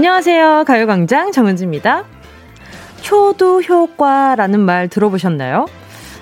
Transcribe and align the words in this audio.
안녕하세요. 0.00 0.64
가요광장 0.66 1.30
정은지입니다. 1.30 2.04
효도 3.10 3.60
효과라는 3.60 4.58
말 4.58 4.88
들어보셨나요? 4.88 5.66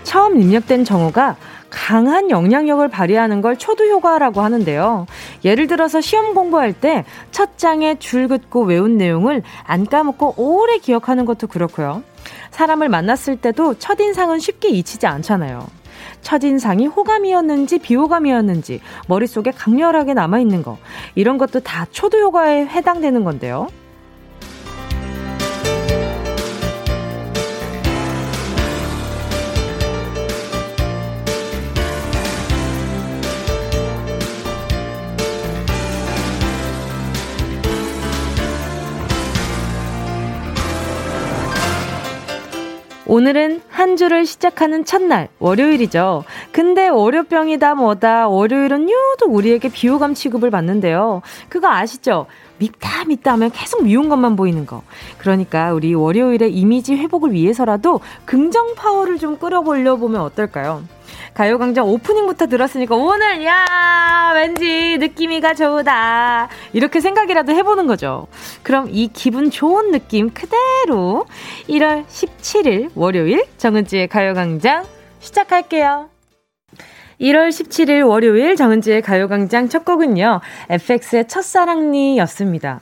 처음 0.03 0.41
입력된 0.41 0.85
정어가 0.85 1.37
강한 1.71 2.29
영향력을 2.29 2.89
발휘하는 2.89 3.41
걸 3.41 3.57
초도 3.57 3.85
효과라고 3.85 4.41
하는데요. 4.41 5.07
예를 5.45 5.69
들어서 5.69 6.01
시험 6.01 6.35
공부할 6.35 6.73
때 6.73 7.05
첫 7.31 7.57
장에 7.57 7.95
줄 8.01 8.27
긋고 8.27 8.65
외운 8.65 8.97
내용을 8.97 9.45
안 9.65 9.87
까먹고 9.87 10.35
오래 10.39 10.79
기억하는 10.79 11.25
것도 11.25 11.47
그렇고요. 11.47 12.03
사람을 12.51 12.89
만났을 12.89 13.37
때도 13.37 13.75
첫인상은 13.75 14.41
쉽게 14.41 14.71
잊히지 14.71 15.07
않잖아요. 15.07 15.65
첫인상이 16.23 16.87
호감이었는지 16.87 17.79
비호감이었는지 17.79 18.81
머릿속에 19.09 19.51
강렬하게 19.51 20.15
남아있는 20.15 20.63
거. 20.63 20.79
이런 21.15 21.39
것도 21.39 21.61
다 21.61 21.87
초도 21.91 22.19
효과에 22.19 22.67
해당되는 22.67 23.25
건데요. 23.25 23.69
오늘은 43.11 43.63
한 43.71 43.97
주를 43.97 44.27
시작하는 44.27 44.85
첫날, 44.85 45.29
월요일이죠. 45.39 46.25
근데 46.53 46.89
월요병이다 46.89 47.75
뭐다, 47.75 48.29
월요일은 48.29 48.87
유독 48.91 49.35
우리에게 49.35 49.71
비호감 49.71 50.13
취급을 50.13 50.51
받는데요. 50.51 51.23
그거 51.49 51.69
아시죠? 51.69 52.27
밉다 52.59 53.07
밉다 53.07 53.33
하면 53.33 53.51
계속 53.51 53.83
미운 53.83 54.11
것만 54.11 54.37
보이는 54.37 54.67
거. 54.67 54.83
그러니까 55.17 55.73
우리 55.73 55.95
월요일의 55.95 56.53
이미지 56.53 56.97
회복을 56.97 57.33
위해서라도 57.33 58.01
긍정 58.27 58.75
파워를 58.75 59.17
좀 59.17 59.39
끌어올려 59.39 59.97
보면 59.97 60.21
어떨까요? 60.21 60.83
가요광장 61.39 61.87
오프닝부터 61.89 62.49
들었으니까 62.49 62.97
오늘 62.97 63.45
야 63.45 64.33
왠지 64.35 64.99
느낌이가 64.99 65.55
좋다 65.55 66.49
이렇게 66.73 67.01
생각이라도 67.01 67.53
해보는 67.53 67.87
거죠. 67.87 68.27
그럼 68.65 68.89
이 68.91 69.07
기분 69.07 69.49
좋은 69.49 69.93
느낌 69.93 70.31
그대로 70.31 71.27
1월 71.69 72.05
17일 72.07 72.91
월요일 72.97 73.45
정은지의 73.57 74.09
가요광장 74.09 74.85
시작할게요. 75.21 76.09
1월 77.21 77.51
17일 77.51 78.05
월요일 78.05 78.57
정은지의 78.57 79.03
가요광장 79.03 79.69
첫 79.69 79.85
곡은요. 79.85 80.41
FX의 80.71 81.29
첫사랑니 81.29 82.19
였습니다. 82.19 82.81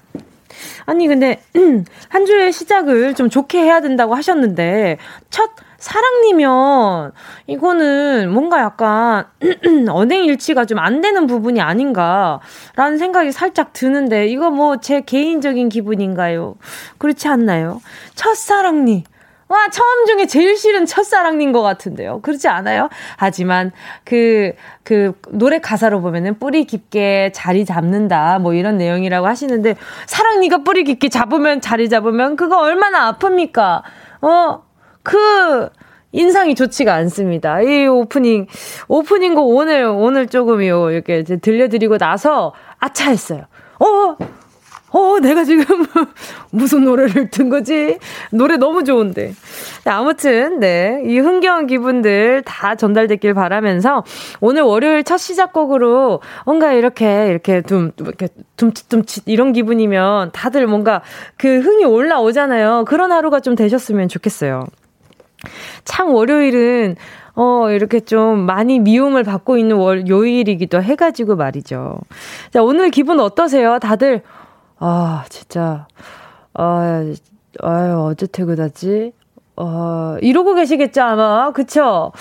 아니 0.86 1.06
근데 1.08 1.42
한 2.08 2.24
주의 2.24 2.50
시작을 2.50 3.12
좀 3.16 3.28
좋게 3.28 3.58
해야 3.58 3.82
된다고 3.82 4.14
하셨는데 4.14 4.96
첫 5.28 5.50
사랑니면 5.78 7.12
이거는 7.46 8.30
뭔가 8.32 8.60
약간 8.60 9.26
언행일치가 9.88 10.64
좀 10.64 10.76
안 10.78 11.00
되는 11.00 11.26
부분이 11.26 11.60
아닌가라는 11.60 12.98
생각이 12.98 13.32
살짝 13.32 13.72
드는데 13.72 14.26
이거 14.28 14.50
뭐 14.50 14.76
제 14.76 15.00
개인적인 15.00 15.68
기분인가요? 15.70 16.56
그렇지 16.98 17.28
않나요? 17.28 17.80
첫사랑니. 18.14 19.04
와, 19.48 19.68
처음 19.70 20.06
중에 20.06 20.26
제일 20.26 20.56
싫은 20.56 20.86
첫사랑인 20.86 21.52
것 21.52 21.62
같은데요. 21.62 22.20
그렇지 22.20 22.48
않아요? 22.48 22.88
하지만 23.16 23.70
그, 24.04 24.52
그 24.82 25.12
노래 25.30 25.60
가사로 25.60 26.00
보면은 26.02 26.38
뿌리 26.40 26.64
깊게 26.64 27.30
자리 27.32 27.64
잡는다. 27.64 28.38
뭐 28.40 28.54
이런 28.54 28.76
내용이라고 28.76 29.26
하시는데 29.26 29.76
사랑니가 30.06 30.58
뿌리 30.58 30.82
깊게 30.84 31.08
잡으면 31.10 31.60
자리 31.60 31.88
잡으면 31.88 32.34
그거 32.36 32.58
얼마나 32.60 33.12
아픕니까? 33.12 33.82
어, 34.22 34.62
그, 35.06 35.68
인상이 36.10 36.56
좋지가 36.56 36.92
않습니다. 36.94 37.60
이 37.60 37.86
오프닝, 37.86 38.48
오프닝곡 38.88 39.54
오늘, 39.54 39.84
오늘 39.84 40.26
조금요, 40.26 40.90
이렇게 40.90 41.22
들려드리고 41.22 41.96
나서, 41.96 42.52
아차 42.80 43.10
했어요. 43.10 43.44
어, 43.78 44.16
어, 44.90 45.20
내가 45.20 45.44
지금 45.44 45.64
무슨 46.50 46.84
노래를 46.84 47.30
든 47.30 47.50
거지? 47.50 47.98
노래 48.32 48.56
너무 48.56 48.82
좋은데. 48.82 49.34
아무튼, 49.84 50.58
네. 50.58 51.02
이 51.06 51.20
흥겨운 51.20 51.68
기분들 51.68 52.42
다 52.44 52.74
전달됐길 52.74 53.32
바라면서 53.32 54.02
오늘 54.40 54.62
월요일 54.62 55.04
첫 55.04 55.18
시작곡으로 55.18 56.20
뭔가 56.46 56.72
이렇게, 56.72 57.28
이렇게 57.28 57.60
둠, 57.60 57.92
이렇게 58.00 58.26
둠칫둠칫 58.56 59.22
이런 59.26 59.52
기분이면 59.52 60.32
다들 60.32 60.66
뭔가 60.66 61.02
그 61.36 61.60
흥이 61.60 61.84
올라오잖아요. 61.84 62.86
그런 62.88 63.12
하루가 63.12 63.38
좀 63.38 63.54
되셨으면 63.54 64.08
좋겠어요. 64.08 64.64
참 65.84 66.12
월요일은 66.14 66.96
어, 67.36 67.70
이렇게 67.70 68.00
좀 68.00 68.46
많이 68.46 68.78
미움을 68.78 69.22
받고 69.22 69.58
있는 69.58 69.76
월, 69.76 70.08
요일이기도 70.08 70.82
해가지고 70.82 71.36
말이죠. 71.36 71.98
자, 72.50 72.62
오늘 72.62 72.90
기분 72.90 73.20
어떠세요? 73.20 73.78
다들, 73.78 74.22
아, 74.78 75.24
진짜, 75.28 75.86
아, 76.54 77.04
아유, 77.62 78.00
어제 78.00 78.26
퇴근하지? 78.26 79.12
어, 79.56 80.16
이러고 80.22 80.54
계시겠죠, 80.54 81.02
아마. 81.02 81.50
그쵸? 81.52 82.12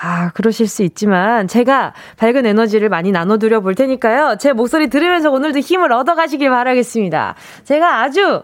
아, 0.00 0.30
그러실 0.30 0.68
수 0.68 0.84
있지만, 0.84 1.48
제가 1.48 1.92
밝은 2.16 2.46
에너지를 2.46 2.88
많이 2.88 3.10
나눠드려 3.10 3.60
볼 3.60 3.74
테니까요. 3.74 4.36
제 4.38 4.52
목소리 4.52 4.88
들으면서 4.88 5.30
오늘도 5.32 5.58
힘을 5.58 5.92
얻어가시길 5.92 6.48
바라겠습니다. 6.48 7.34
제가 7.64 8.02
아주, 8.02 8.42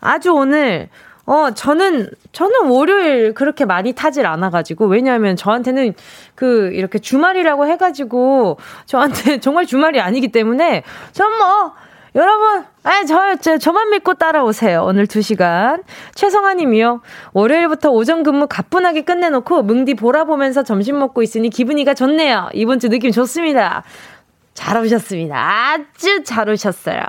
아주 0.00 0.32
오늘, 0.32 0.88
어, 1.28 1.50
저는, 1.50 2.08
저는 2.32 2.68
월요일 2.68 3.34
그렇게 3.34 3.66
많이 3.66 3.92
타질 3.92 4.24
않아가지고, 4.24 4.86
왜냐하면 4.86 5.36
저한테는 5.36 5.92
그, 6.34 6.70
이렇게 6.72 6.98
주말이라고 6.98 7.66
해가지고, 7.66 8.56
저한테 8.86 9.38
정말 9.40 9.66
주말이 9.66 10.00
아니기 10.00 10.28
때문에, 10.28 10.84
전 11.12 11.30
뭐, 11.36 11.74
여러분, 12.14 12.64
아, 12.82 13.04
저, 13.04 13.36
저, 13.42 13.58
저만 13.58 13.90
믿고 13.90 14.14
따라오세요. 14.14 14.82
오늘 14.84 15.06
2시간. 15.06 15.82
최성아 16.14 16.54
님이요. 16.54 17.02
월요일부터 17.34 17.90
오전 17.90 18.22
근무 18.22 18.46
가뿐하게 18.48 19.02
끝내놓고 19.02 19.62
뭉디 19.64 19.96
보라 19.96 20.24
보면서 20.24 20.62
점심 20.62 20.98
먹고 20.98 21.22
있으니 21.22 21.50
기분이가 21.50 21.92
좋네요. 21.92 22.48
이번 22.54 22.78
주 22.78 22.88
느낌 22.88 23.12
좋습니다. 23.12 23.84
잘 24.58 24.76
오셨습니다. 24.76 25.36
아주 25.36 26.24
잘 26.24 26.48
오셨어요. 26.48 27.00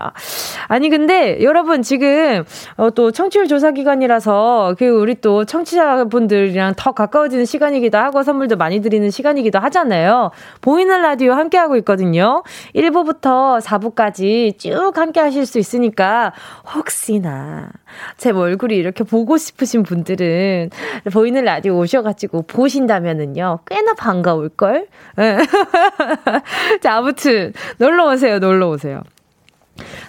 아니, 0.67 0.89
근데 0.91 1.41
여러분 1.41 1.81
지금 1.81 2.43
어, 2.77 2.91
또 2.91 3.09
청취율 3.11 3.47
조사 3.47 3.71
기간이라서 3.71 4.75
그 4.77 4.87
우리 4.87 5.15
또 5.15 5.45
청취자분들이랑 5.45 6.75
더 6.77 6.91
가까워지는 6.91 7.45
시간이기도 7.45 7.97
하고 7.97 8.21
선물도 8.21 8.55
많이 8.55 8.81
드리는 8.81 9.09
시간이기도 9.09 9.57
하잖아요. 9.57 10.29
보이는 10.61 11.01
라디오 11.01 11.33
함께 11.33 11.57
하고 11.57 11.75
있거든요. 11.77 12.43
1부부터 12.75 13.59
4부까지 13.61 14.59
쭉 14.59 14.91
함께 14.95 15.19
하실 15.19 15.47
수 15.47 15.57
있으니까 15.57 16.33
혹시나 16.75 17.69
제 18.17 18.31
얼굴이 18.31 18.75
이렇게 18.75 19.03
보고 19.03 19.37
싶으신 19.37 19.83
분들은 19.83 20.69
보이는 21.11 21.43
라디오 21.43 21.77
오셔가지고 21.77 22.43
보신다면은요, 22.43 23.59
꽤나 23.65 23.93
반가울걸? 23.93 24.87
예. 25.19 25.37
자, 26.81 26.97
아무튼, 26.97 27.53
놀러 27.77 28.11
오세요, 28.11 28.39
놀러 28.39 28.69
오세요. 28.69 29.01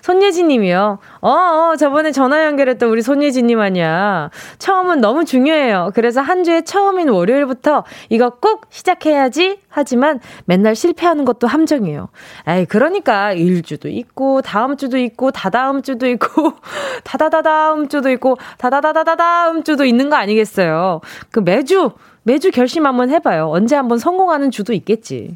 손예진 0.03 0.49
님이요. 0.49 0.99
어, 1.21 1.31
어, 1.31 1.77
저번에 1.77 2.13
전화 2.13 2.45
연결했던 2.45 2.89
우리 2.89 3.03
손예진 3.03 3.47
님 3.47 3.61
아니야. 3.61 4.31
처음은 4.59 5.01
너무 5.01 5.25
중요해요. 5.25 5.91
그래서 5.95 6.21
한 6.21 6.45
주의 6.45 6.65
처음인 6.65 7.09
월요일부터 7.09 7.85
이거 8.09 8.31
꼭 8.31 8.67
시작해야지 8.71 9.59
하지만 9.69 10.21
맨날 10.47 10.75
실패하는 10.75 11.25
것도 11.25 11.47
함정이에요. 11.47 12.09
에이, 12.49 12.67
그러니까 12.67 13.33
일주도 13.33 13.89
있고 13.89 14.43
다음 14.43 14.77
주도 14.77 14.99
있고 14.99 15.31
다다음 15.31 15.83
주도 15.83 16.07
있고 16.09 16.55
다다다다음 17.05 17.89
주도 17.89 18.11
있고 18.11 18.37
다다다다다다음 18.59 19.63
주도 19.63 19.85
있는 19.85 20.11
거 20.11 20.17
아니겠어요. 20.17 21.01
그 21.31 21.41
매주 21.41 21.93
매주 22.23 22.51
결심 22.51 22.87
한번 22.87 23.11
해봐요. 23.11 23.49
언제 23.51 23.77
한번 23.77 23.99
성공하는 23.99 24.51
주도 24.51 24.73
있겠지. 24.73 25.35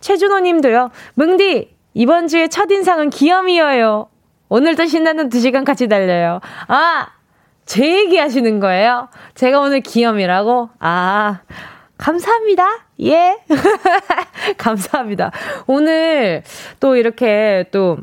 최준호 0.00 0.40
님도요. 0.40 0.90
뭉디 1.14 1.75
이번 1.98 2.28
주의 2.28 2.46
첫인상은 2.50 3.08
기염이어요. 3.08 4.10
오늘도 4.50 4.84
신나는 4.84 5.30
2시간 5.30 5.64
같이 5.64 5.88
달려요. 5.88 6.40
아! 6.68 7.06
제 7.64 8.00
얘기 8.00 8.18
하시는 8.18 8.60
거예요? 8.60 9.08
제가 9.34 9.60
오늘 9.60 9.80
기염이라고? 9.80 10.68
아, 10.78 11.40
감사합니다. 11.96 12.64
예. 13.00 13.38
감사합니다. 14.58 15.32
오늘 15.66 16.42
또 16.80 16.96
이렇게 16.96 17.64
또, 17.72 17.96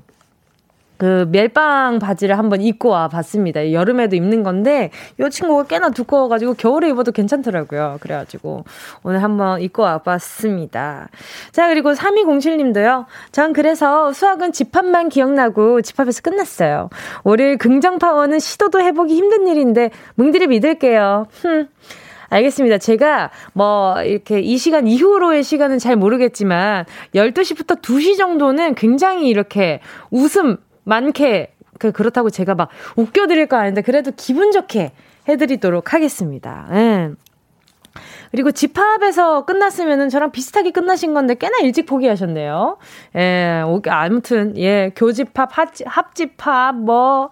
그 1.03 1.27
멜빵 1.29 1.99
바지를 1.99 2.37
한번 2.37 2.61
입고 2.61 2.87
와 2.87 3.09
봤습니다. 3.09 3.73
여름에도 3.73 4.15
입는 4.15 4.41
건데 4.41 4.89
이 5.19 5.29
친구가 5.29 5.63
꽤나 5.63 5.89
두꺼워가지고 5.89 6.53
겨울에 6.53 6.87
입어도 6.87 7.11
괜찮더라고요. 7.11 7.97
그래가지고 7.99 8.63
오늘 9.03 9.21
한번 9.21 9.59
입고 9.59 9.83
와 9.83 9.97
봤습니다. 9.97 11.09
자 11.51 11.67
그리고 11.67 11.91
3207님도요. 11.91 13.03
전 13.33 13.51
그래서 13.51 14.13
수학은 14.13 14.53
집합만 14.53 15.09
기억나고 15.09 15.81
집합에서 15.81 16.21
끝났어요. 16.21 16.89
월요일 17.25 17.57
긍정 17.57 17.99
파워는 17.99 18.39
시도도 18.39 18.79
해보기 18.79 19.13
힘든 19.13 19.45
일인데 19.47 19.89
뭉디를 20.15 20.47
믿을게요. 20.47 21.27
흠. 21.41 21.67
알겠습니다. 22.29 22.77
제가 22.77 23.29
뭐 23.51 24.01
이렇게 24.03 24.39
이 24.39 24.57
시간 24.57 24.87
이후로의 24.87 25.43
시간은 25.43 25.79
잘 25.79 25.97
모르겠지만 25.97 26.85
12시부터 27.13 27.81
2시 27.81 28.17
정도는 28.17 28.75
굉장히 28.75 29.27
이렇게 29.27 29.81
웃음 30.09 30.55
많게 30.83 31.53
그 31.79 31.91
그렇다고 31.91 32.29
제가 32.29 32.55
막 32.55 32.69
웃겨드릴 32.95 33.47
거 33.47 33.57
아닌데 33.57 33.81
그래도 33.81 34.11
기분 34.15 34.51
좋게 34.51 34.91
해드리도록 35.27 35.93
하겠습니다. 35.93 36.67
예. 36.71 37.11
그리고 38.31 38.49
집합에서 38.51 39.45
끝났으면은 39.45 40.09
저랑 40.09 40.31
비슷하게 40.31 40.71
끝나신 40.71 41.13
건데 41.13 41.35
꽤나 41.35 41.59
일찍 41.61 41.85
포기하셨네요. 41.85 42.77
예, 43.15 43.61
아무튼, 43.89 44.57
예, 44.57 44.91
교집합, 44.95 45.51
합집합, 45.85 46.75
뭐, 46.75 47.29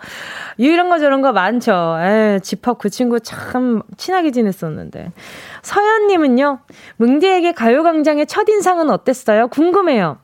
이런 0.58 0.90
거 0.90 1.00
저런 1.00 1.24
거 1.24 1.32
많죠. 1.32 1.98
예, 2.02 2.40
집합 2.44 2.78
그 2.78 2.92
친구 2.92 3.20
참 3.20 3.82
친하게 3.98 4.30
지냈었는데. 4.30 5.12
서연님은요, 5.64 6.60
뭉디에게 6.98 7.54
가요 7.54 7.82
광장의 7.82 8.28
첫 8.28 8.48
인상은 8.48 8.92
어땠어요? 8.92 9.48
궁금해요. 9.48 10.20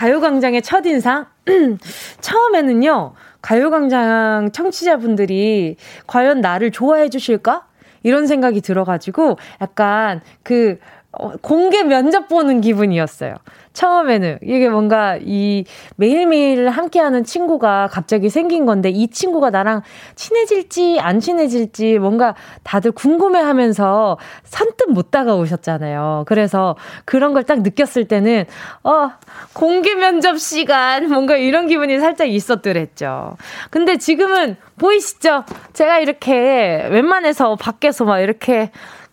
가요광장의 0.00 0.62
첫인상? 0.62 1.26
처음에는요, 2.22 3.12
가요광장 3.42 4.50
청취자분들이 4.50 5.76
과연 6.06 6.40
나를 6.40 6.70
좋아해 6.70 7.10
주실까? 7.10 7.66
이런 8.02 8.26
생각이 8.26 8.62
들어가지고 8.62 9.36
약간 9.60 10.22
그 10.42 10.78
어, 10.80 10.99
공개 11.42 11.82
면접 11.82 12.28
보는 12.28 12.60
기분이었어요. 12.60 13.34
처음에는 13.72 14.38
이게 14.42 14.68
뭔가 14.68 15.16
이 15.20 15.64
매일매일 15.96 16.68
함께하는 16.68 17.24
친구가 17.24 17.88
갑자기 17.90 18.28
생긴 18.28 18.66
건데 18.66 18.90
이 18.90 19.08
친구가 19.08 19.50
나랑 19.50 19.82
친해질지 20.14 20.98
안 21.00 21.20
친해질지 21.20 21.98
뭔가 21.98 22.34
다들 22.62 22.92
궁금해하면서 22.92 24.18
선뜻 24.44 24.90
못 24.90 25.10
다가오셨잖아요. 25.10 26.24
그래서 26.26 26.76
그런 27.04 27.32
걸 27.32 27.40
딱 27.50 27.62
느꼈을 27.62 28.06
때는 28.06 28.44
어 28.84 29.10
공개 29.54 29.94
면접 29.96 30.38
시간 30.38 31.08
뭔가 31.08 31.36
이런 31.36 31.66
기분이 31.66 31.98
살짝 31.98 32.28
있었더랬죠. 32.28 33.36
근데 33.70 33.96
지금은 33.96 34.56
보이시죠? 34.78 35.44
제가 35.72 35.98
이렇게 35.98 36.86
웬만해서 36.90 37.56
밖에서 37.56 38.04
막 38.04 38.20
이렇게 38.20 38.70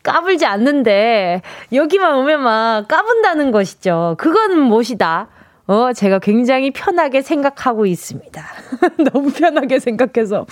까불지 0.08 0.46
않는데 0.46 1.42
여기만 1.74 2.16
오면 2.16 2.42
막 2.42 2.88
까분다는 2.88 3.52
것이죠. 3.52 4.16
그건 4.18 4.58
무엇이다? 4.62 5.28
어, 5.68 5.92
제가 5.92 6.20
굉장히 6.20 6.72
편하게 6.72 7.22
생각하고 7.22 7.86
있습니다. 7.86 8.42
너무 9.12 9.32
편하게 9.32 9.80
생각해서. 9.80 10.46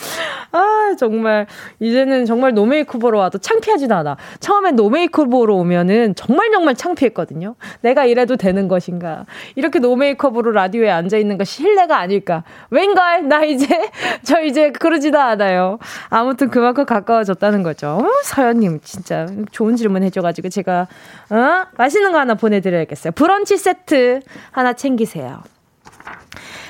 아, 0.52 0.94
정말, 1.00 1.48
이제는 1.80 2.26
정말 2.26 2.54
노메이크업으로 2.54 3.18
와도 3.20 3.38
창피하지도 3.38 3.96
않아. 3.96 4.18
처음에 4.42 4.72
노메이크업으로 4.72 5.56
오면은 5.56 6.16
정말 6.16 6.52
정말 6.52 6.76
창피했거든요. 6.76 7.56
내가 7.80 8.06
이래도 8.06 8.36
되는 8.36 8.68
것인가. 8.68 9.26
이렇게 9.56 9.80
노메이크업으로 9.80 10.52
라디오에 10.52 10.90
앉아있는 10.90 11.38
것이 11.38 11.64
실례가 11.64 11.98
아닐까. 11.98 12.44
웬걸? 12.70 13.30
나 13.30 13.46
이제, 13.46 13.68
저 14.24 14.42
이제 14.42 14.72
그러지도 14.72 15.18
않아요. 15.20 15.80
아무튼 16.10 16.50
그만큼 16.50 16.86
가까워졌다는 16.86 17.64
거죠. 17.64 17.88
어, 17.88 18.10
서연님, 18.24 18.82
진짜 18.84 19.28
좋은 19.52 19.78
질문 19.78 20.04
해줘가지고 20.04 20.50
제가, 20.50 20.88
어? 21.30 21.66
맛있는 21.78 22.12
거 22.12 22.20
하나 22.20 22.36
보내드려야겠어요. 22.36 23.14
브런치 23.14 23.56
세트 23.58 24.20
하나 24.52 24.74
챙기 24.74 25.05
챙기세요. 25.06 25.42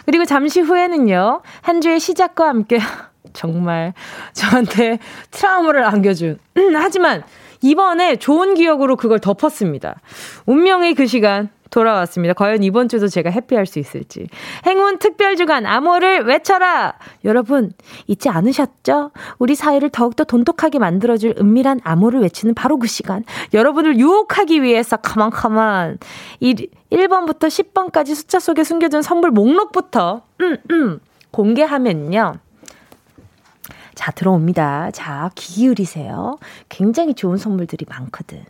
그리고 0.06 0.26
잠시 0.26 0.62
후에는요, 0.62 1.42
한 1.62 1.82
주의 1.82 2.00
시작과 2.00 2.48
함께 2.48 2.80
정말 3.34 3.94
저한테 4.34 5.00
트라우마를 5.32 5.84
안겨준. 5.84 6.38
하지만 6.76 7.24
이번에 7.66 8.18
좋은 8.18 8.54
기억으로 8.54 8.96
그걸 8.96 9.18
덮었습니다. 9.20 10.00
운명의 10.46 10.94
그 10.94 11.08
시간 11.08 11.50
돌아왔습니다. 11.72 12.36
과연 12.36 12.62
이번 12.62 12.88
주도 12.88 13.08
제가 13.08 13.32
해피할 13.32 13.66
수 13.66 13.80
있을지. 13.80 14.28
행운 14.68 15.00
특별 15.00 15.36
주간 15.36 15.66
암호를 15.66 16.26
외쳐라! 16.26 16.94
여러분, 17.24 17.72
잊지 18.06 18.30
않으셨죠? 18.30 19.10
우리 19.40 19.56
사회를 19.56 19.90
더욱더 19.90 20.24
돈독하게 20.24 20.78
만들어줄 20.78 21.34
은밀한 21.40 21.80
암호를 21.84 22.22
외치는 22.22 22.54
바로 22.54 22.78
그 22.78 22.86
시간. 22.86 23.24
여러분을 23.52 23.98
유혹하기 23.98 24.62
위해서 24.62 24.98
가만 24.98 25.32
가만. 25.32 25.98
1번부터 26.42 27.48
10번까지 27.48 28.14
숫자 28.14 28.40
속에 28.40 28.64
숨겨진 28.64 29.02
선물 29.02 29.32
목록부터 29.32 30.22
음, 30.42 30.58
음, 30.70 31.00
공개하면요. 31.32 32.45
자, 33.96 34.12
들어옵니다. 34.12 34.92
자, 34.92 35.32
귀 35.36 35.56
기울이세요. 35.56 36.38
굉장히 36.70 37.14
좋은 37.14 37.38
선물들이 37.38 37.86
많거든. 37.90 38.44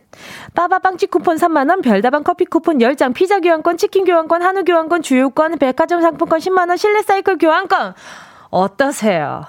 빠바 0.54 0.80
빵집 0.80 1.10
쿠폰 1.10 1.36
3만원, 1.36 1.82
별다방 1.82 2.24
커피 2.24 2.44
쿠폰 2.44 2.78
10장, 2.78 3.14
피자 3.14 3.40
교환권, 3.40 3.76
치킨 3.76 4.04
교환권, 4.04 4.42
한우 4.42 4.64
교환권, 4.64 5.02
주유권, 5.02 5.58
백화점 5.58 6.02
상품권 6.02 6.40
10만원, 6.40 6.76
실내 6.76 7.02
사이클 7.02 7.38
교환권. 7.38 7.94
어떠세요? 8.50 9.44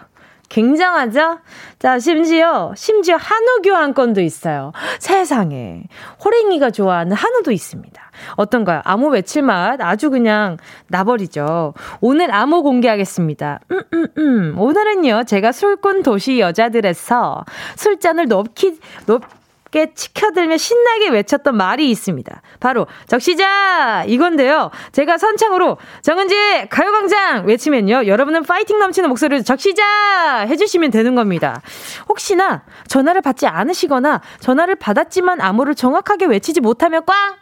굉장하죠? 0.50 1.40
자, 1.80 2.00
심지어, 2.00 2.74
심지어 2.76 3.16
한우 3.18 3.62
교환권도 3.64 4.22
있어요. 4.22 4.72
세상에. 5.00 5.84
호랭이가 6.24 6.72
좋아하는 6.72 7.16
한우도 7.16 7.52
있습니다. 7.52 8.02
어떤가요? 8.36 8.82
암호 8.84 9.10
외칠 9.10 9.44
맛 9.44 9.80
아주 9.82 10.10
그냥 10.10 10.58
나버리죠. 10.88 11.74
오늘 12.02 12.34
암호 12.34 12.64
공개하겠습니다. 12.64 13.60
음, 13.72 13.82
음, 13.94 14.08
음. 14.18 14.60
오늘은요, 14.60 15.24
제가 15.26 15.52
술꾼 15.52 16.04
도시 16.04 16.40
여자들에서 16.40 17.46
술잔을 17.76 18.28
높이, 18.28 18.80
높, 19.06 19.24
게 19.72 19.94
치켜들며 19.94 20.58
신나게 20.58 21.10
외쳤던 21.10 21.56
말이 21.56 21.90
있습니다. 21.92 22.42
바로 22.60 22.88
적시자 23.08 24.04
이건데요. 24.08 24.72
제가 24.92 25.18
선창으로 25.18 25.78
정은지 26.02 26.36
가요광장 26.70 27.46
외치면요. 27.46 28.08
여러분은 28.08 28.44
파이팅 28.44 28.80
넘치는 28.80 29.10
목소리로 29.10 29.44
적시자 29.44 30.46
해주시면 30.48 30.92
되는 30.92 31.16
겁니다. 31.16 31.62
혹시나 32.10 32.64
전화를 32.88 33.22
받지 33.22 33.48
않으시거나 33.48 34.22
전화를 34.40 34.76
받았지만 34.76 35.42
암호를 35.42 35.76
정확하게 35.76 36.26
외치지 36.26 36.62
못하면 36.62 37.04
꽝! 37.06 37.36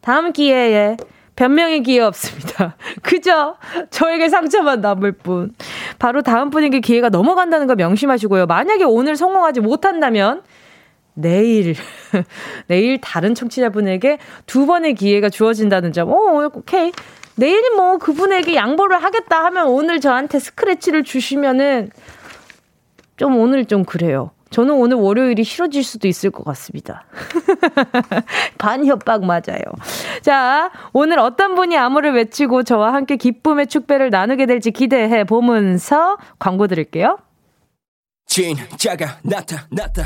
다음 0.00 0.32
기회에 0.32 0.96
변명의 1.36 1.82
기회 1.82 2.00
없습니다. 2.00 2.76
그죠? 3.02 3.56
저에게 3.90 4.28
상처만 4.28 4.80
남을 4.80 5.12
뿐. 5.12 5.54
바로 5.98 6.22
다음 6.22 6.50
분에게 6.50 6.80
기회가 6.80 7.08
넘어간다는 7.08 7.66
거 7.66 7.74
명심하시고요. 7.74 8.46
만약에 8.46 8.84
오늘 8.84 9.16
성공하지 9.16 9.60
못한다면 9.60 10.42
내일, 11.14 11.74
내일 12.68 13.00
다른 13.00 13.34
청취자분에게 13.34 14.18
두 14.46 14.66
번의 14.66 14.94
기회가 14.94 15.28
주어진다는 15.28 15.92
점. 15.92 16.10
오, 16.10 16.50
오케이. 16.54 16.92
내일 17.34 17.62
뭐 17.76 17.98
그분에게 17.98 18.54
양보를 18.54 19.02
하겠다 19.02 19.44
하면 19.44 19.68
오늘 19.68 20.00
저한테 20.00 20.38
스크래치를 20.38 21.04
주시면은 21.04 21.90
좀 23.16 23.38
오늘 23.38 23.64
좀 23.64 23.84
그래요. 23.84 24.30
저는 24.50 24.74
오늘 24.74 24.98
월요일이 24.98 25.44
싫어질 25.44 25.82
수도 25.82 26.06
있을 26.08 26.30
것 26.30 26.44
같습니다. 26.44 27.06
반협박 28.58 29.24
맞아요. 29.24 29.62
자, 30.20 30.70
오늘 30.92 31.18
어떤 31.18 31.54
분이 31.54 31.76
암호를 31.76 32.12
외치고 32.12 32.62
저와 32.62 32.92
함께 32.92 33.16
기쁨의 33.16 33.66
축배를 33.68 34.10
나누게 34.10 34.44
될지 34.44 34.70
기대해 34.70 35.24
보면서 35.24 36.18
광고 36.38 36.66
드릴게요. 36.66 37.18
진짜가. 38.26 38.76
진짜가 38.76 39.18
나타 39.70 40.02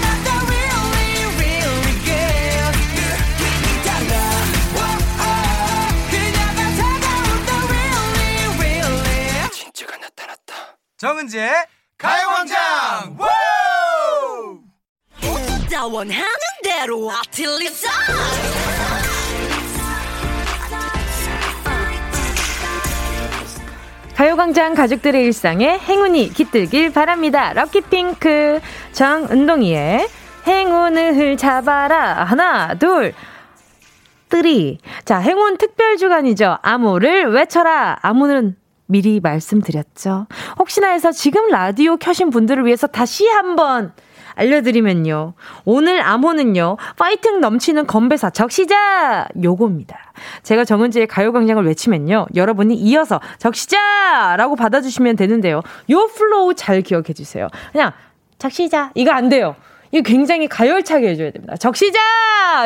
났다. 0.00 0.28
Really, 0.46 1.24
really 1.38 1.94
good. 2.04 2.74
느낌이 2.98 3.66
달라. 3.84 4.12
그녀가 6.10 6.60
다가온다. 6.76 7.50
Really, 7.68 8.46
really. 8.58 9.50
진짜가 9.50 9.92
나타났다. 9.98 10.52
정은지의 10.96 11.52
가요광장. 11.98 13.16
원하는 15.86 16.24
대로 16.62 17.10
아틀리사 17.12 17.90
가요광장 24.16 24.74
가족들의 24.74 25.24
일상에 25.24 25.76
행운이 25.76 26.28
깃들길 26.30 26.92
바랍니다. 26.92 27.52
럭키핑크 27.52 28.60
정은동이의 28.92 30.06
행운을 30.46 31.36
잡아라. 31.36 32.22
하나, 32.24 32.74
둘. 32.74 33.12
뜨리. 34.28 34.78
자, 35.04 35.18
행운 35.18 35.58
특별 35.58 35.96
주간이죠. 35.96 36.58
암호를 36.62 37.32
외쳐라. 37.32 37.98
암호는 38.02 38.56
미리 38.86 39.18
말씀드렸죠. 39.18 40.26
혹시나 40.58 40.90
해서 40.90 41.10
지금 41.10 41.48
라디오 41.48 41.96
켜신 41.96 42.30
분들을 42.30 42.64
위해서 42.66 42.86
다시 42.86 43.26
한번 43.26 43.92
알려드리면요. 44.34 45.34
오늘 45.64 46.00
암호는요, 46.00 46.76
파이팅 46.96 47.40
넘치는 47.40 47.86
건배사 47.86 48.30
적시자! 48.30 49.28
요겁니다. 49.42 49.98
제가 50.42 50.64
정은지의 50.64 51.06
가요광장을 51.06 51.64
외치면요, 51.64 52.26
여러분이 52.34 52.74
이어서 52.74 53.20
적시자! 53.38 54.36
라고 54.36 54.56
받아주시면 54.56 55.16
되는데요. 55.16 55.62
요 55.90 56.06
flow 56.16 56.54
잘 56.54 56.82
기억해주세요. 56.82 57.48
그냥, 57.72 57.92
적시자! 58.38 58.90
이거 58.94 59.12
안 59.12 59.28
돼요. 59.28 59.56
이 59.94 60.02
굉장히 60.02 60.48
가열차게 60.48 61.10
해줘야 61.10 61.30
됩니다. 61.30 61.56
적시자! 61.56 62.00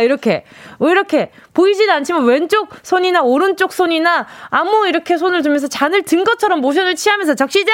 이렇게. 0.01 0.45
뭐 0.79 0.89
이렇게. 0.89 1.31
보이진 1.53 1.91
않지만 1.91 2.25
왼쪽 2.25 2.71
손이나 2.83 3.21
오른쪽 3.21 3.75
손이나 3.75 4.27
아무 4.49 4.87
이렇게 4.87 5.19
손을 5.19 5.43
들면서 5.43 5.69
잔을 5.69 6.05
든 6.05 6.25
것처럼 6.25 6.63
모션을 6.63 6.97
취하면서 6.97 7.35
적시자! 7.35 7.71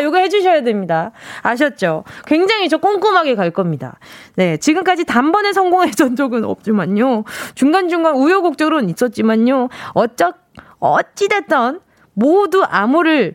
이거 0.00 0.16
해주셔야 0.16 0.62
됩니다. 0.62 1.12
아셨죠? 1.42 2.04
굉장히 2.24 2.70
저 2.70 2.78
꼼꼼하게 2.78 3.34
갈 3.34 3.50
겁니다. 3.50 3.98
네. 4.36 4.56
지금까지 4.56 5.04
단번에 5.04 5.52
성공한 5.52 6.16
적은 6.16 6.42
없지만요. 6.46 7.24
중간중간 7.54 8.14
우여곡절은 8.14 8.88
있었지만요. 8.88 9.68
어쩌, 9.92 10.32
어찌됐던 10.78 11.80
모두 12.14 12.64
암호를, 12.64 13.34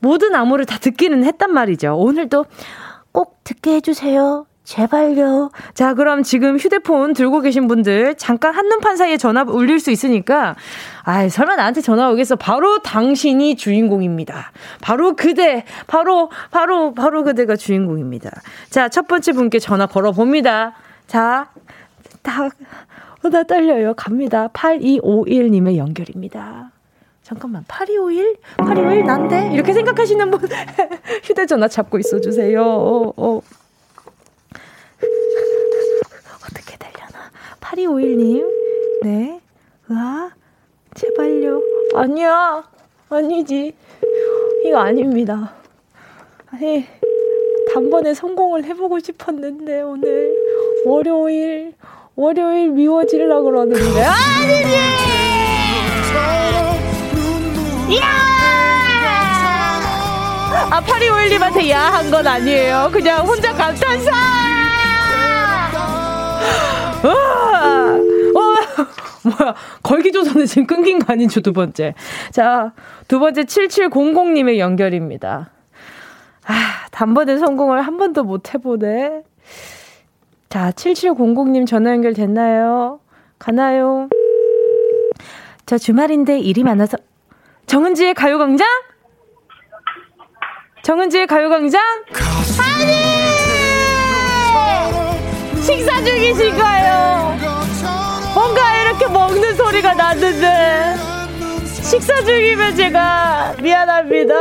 모든 0.00 0.34
암호를 0.34 0.66
다 0.66 0.76
듣기는 0.76 1.24
했단 1.24 1.54
말이죠. 1.54 1.96
오늘도 1.96 2.44
꼭 3.12 3.38
듣게 3.44 3.76
해주세요. 3.76 4.44
제발요. 4.64 5.50
자, 5.74 5.92
그럼 5.92 6.22
지금 6.22 6.56
휴대폰 6.56 7.12
들고 7.12 7.40
계신 7.42 7.68
분들 7.68 8.14
잠깐 8.16 8.54
한눈판 8.54 8.96
사이에 8.96 9.18
전화 9.18 9.44
울릴 9.46 9.78
수 9.78 9.90
있으니까 9.90 10.56
아이, 11.02 11.28
설마 11.28 11.56
나한테 11.56 11.82
전화 11.82 12.10
오겠어. 12.10 12.36
바로 12.36 12.78
당신이 12.78 13.56
주인공입니다. 13.56 14.52
바로 14.80 15.14
그대. 15.16 15.64
바로 15.86 16.30
바로 16.50 16.94
바로 16.94 17.24
그대가 17.24 17.56
주인공입니다. 17.56 18.30
자, 18.70 18.88
첫 18.88 19.06
번째 19.06 19.32
분께 19.32 19.58
전화 19.58 19.86
걸어 19.86 20.12
봅니다. 20.12 20.72
자, 21.06 21.50
다 22.22 22.46
어, 22.46 23.28
나 23.28 23.42
떨려요. 23.42 23.92
갑니다. 23.94 24.48
8251 24.54 25.50
님의 25.50 25.76
연결입니다. 25.76 26.70
잠깐만, 27.22 27.64
8251? 27.68 28.36
8251 28.58 29.04
난데? 29.06 29.50
이렇게 29.54 29.72
생각하시는 29.72 30.30
분 30.30 30.40
휴대전화 31.24 31.68
잡고 31.68 31.98
있어 31.98 32.20
주세요. 32.20 32.62
어, 32.62 33.12
어. 33.16 33.40
8251님, 37.60 38.46
네. 39.02 39.40
으아, 39.90 40.30
제발요. 40.94 41.60
아니야. 41.94 42.62
아니지. 43.08 43.74
이거 44.64 44.78
아닙니다. 44.78 45.54
아니, 46.50 46.86
단번에 47.72 48.14
성공을 48.14 48.64
해보고 48.64 48.98
싶었는데, 49.00 49.82
오늘. 49.82 50.34
월요일, 50.84 51.74
월요일 52.16 52.70
미워질라 52.70 53.40
그러는데. 53.42 54.02
아니지! 54.02 54.74
야! 58.00 58.04
아, 60.70 60.80
8251님한테 60.80 61.68
야 61.70 61.90
한 61.90 62.10
건 62.10 62.26
아니에요. 62.26 62.90
그냥 62.92 63.26
혼자 63.26 63.52
감탄사! 63.52 64.10
와! 67.04 67.94
어, 67.94 67.98
뭐야, 69.28 69.54
걸기조선은 69.82 70.46
지금 70.46 70.66
끊긴 70.66 70.98
거 70.98 71.12
아니죠, 71.12 71.40
두 71.40 71.52
번째. 71.52 71.94
자, 72.30 72.72
두 73.08 73.18
번째 73.18 73.42
7700님의 73.42 74.58
연결입니다. 74.58 75.50
아, 76.46 76.52
단번에 76.90 77.38
성공을 77.38 77.82
한 77.82 77.96
번도 77.96 78.24
못 78.24 78.54
해보네. 78.54 79.22
자, 80.50 80.70
7700님 80.72 81.66
전화 81.66 81.90
연결 81.90 82.12
됐나요? 82.14 83.00
가나요? 83.38 84.08
저 85.66 85.78
주말인데 85.78 86.38
일이 86.38 86.62
많아서. 86.62 86.96
정은지의 87.66 88.14
가요광장? 88.14 88.66
정은지의 90.82 91.26
가요광장? 91.26 91.80
식사 95.64 96.04
중이신가요? 96.04 97.38
뭔가 98.34 98.82
이렇게 98.82 99.06
먹는 99.08 99.54
소리가 99.56 99.94
났는데 99.94 100.94
식사 101.82 102.22
중이면 102.22 102.76
제가 102.76 103.56
미안합니다. 103.62 104.34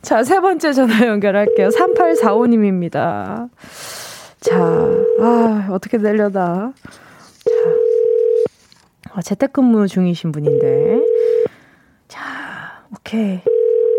자, 0.00 0.24
세 0.24 0.40
번째 0.40 0.72
전화 0.72 1.06
연결할게요. 1.06 1.68
3845님입니다. 1.68 3.50
자, 4.40 4.56
아, 5.20 5.68
어떻게 5.70 5.98
되려다. 5.98 6.72
자, 7.44 7.54
아, 9.12 9.22
재택근무 9.22 9.86
중이신 9.86 10.32
분인데. 10.32 11.02
자, 12.08 12.22
오케이. 12.96 13.40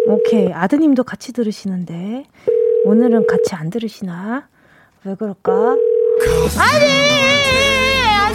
오케이. 0.07 0.51
아드님도 0.51 1.03
같이 1.03 1.31
들으시는데. 1.31 2.25
오늘은 2.85 3.27
같이 3.27 3.53
안 3.53 3.69
들으시나? 3.69 4.47
왜 5.03 5.15
그럴까? 5.15 5.75
아니! 6.59 6.85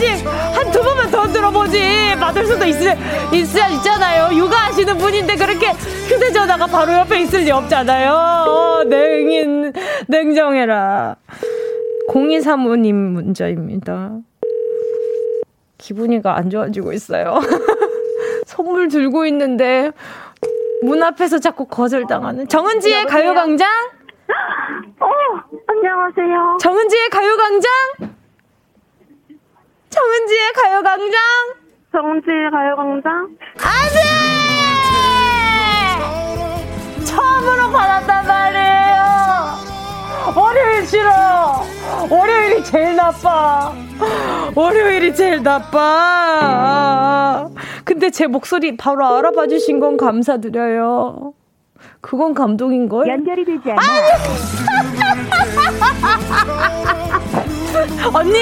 아니! 0.07 0.23
한두 0.55 0.83
번만 0.83 1.11
더 1.11 1.27
들어보지! 1.27 2.17
받을 2.19 2.47
수도 2.47 2.65
있, 2.65 2.75
있어야 3.33 3.69
있잖아요. 3.69 4.37
육아하시는 4.37 4.99
분인데 4.99 5.37
그렇게 5.37 5.69
휴대전화가 6.09 6.67
바로 6.67 6.93
옆에 6.93 7.23
있을 7.23 7.41
리 7.41 7.51
없잖아요. 7.51 8.13
어, 8.13 8.85
냉인, 8.85 9.73
냉정해라. 10.09 11.17
0235님 12.09 12.93
문자입니다. 12.95 14.19
기분이가 15.79 16.37
안 16.37 16.51
좋아지고 16.51 16.93
있어요. 16.93 17.41
선물 18.47 18.89
들고 18.89 19.27
있는데 19.27 19.91
문 20.83 21.03
앞에서 21.03 21.39
자꾸 21.39 21.67
거절당하는 21.67 22.49
정은지의 22.49 23.07
가요광장? 23.07 23.69
어, 24.29 25.07
안녕하세요. 25.69 26.59
정은지의 26.61 27.09
가요광장? 27.11 27.71
정은지의 29.91 30.53
가요광장? 30.53 31.21
정은지의 31.93 32.51
가요광장? 32.51 33.37
아니! 33.63 33.97
처음으로 37.05 37.71
받았단 37.73 38.27
말이에요. 38.27 38.97
월요일 40.37 40.85
싫어. 40.87 41.63
월요일이 42.11 42.65
제일 42.65 42.97
나빠. 42.97 43.73
월요일이 44.55 45.15
제일 45.15 45.43
나빠. 45.43 47.49
근데 47.85 48.11
제 48.11 48.27
목소리 48.27 48.77
바로 48.77 49.07
알아봐 49.07 49.47
주신 49.47 49.81
건 49.81 49.97
감사드려요. 49.97 51.33
그건 52.01 52.35
감동인 52.35 52.89
걸? 52.89 53.09
연결이 53.09 53.45
되지 53.45 53.73
않아. 53.73 53.83
언니, 58.15 58.39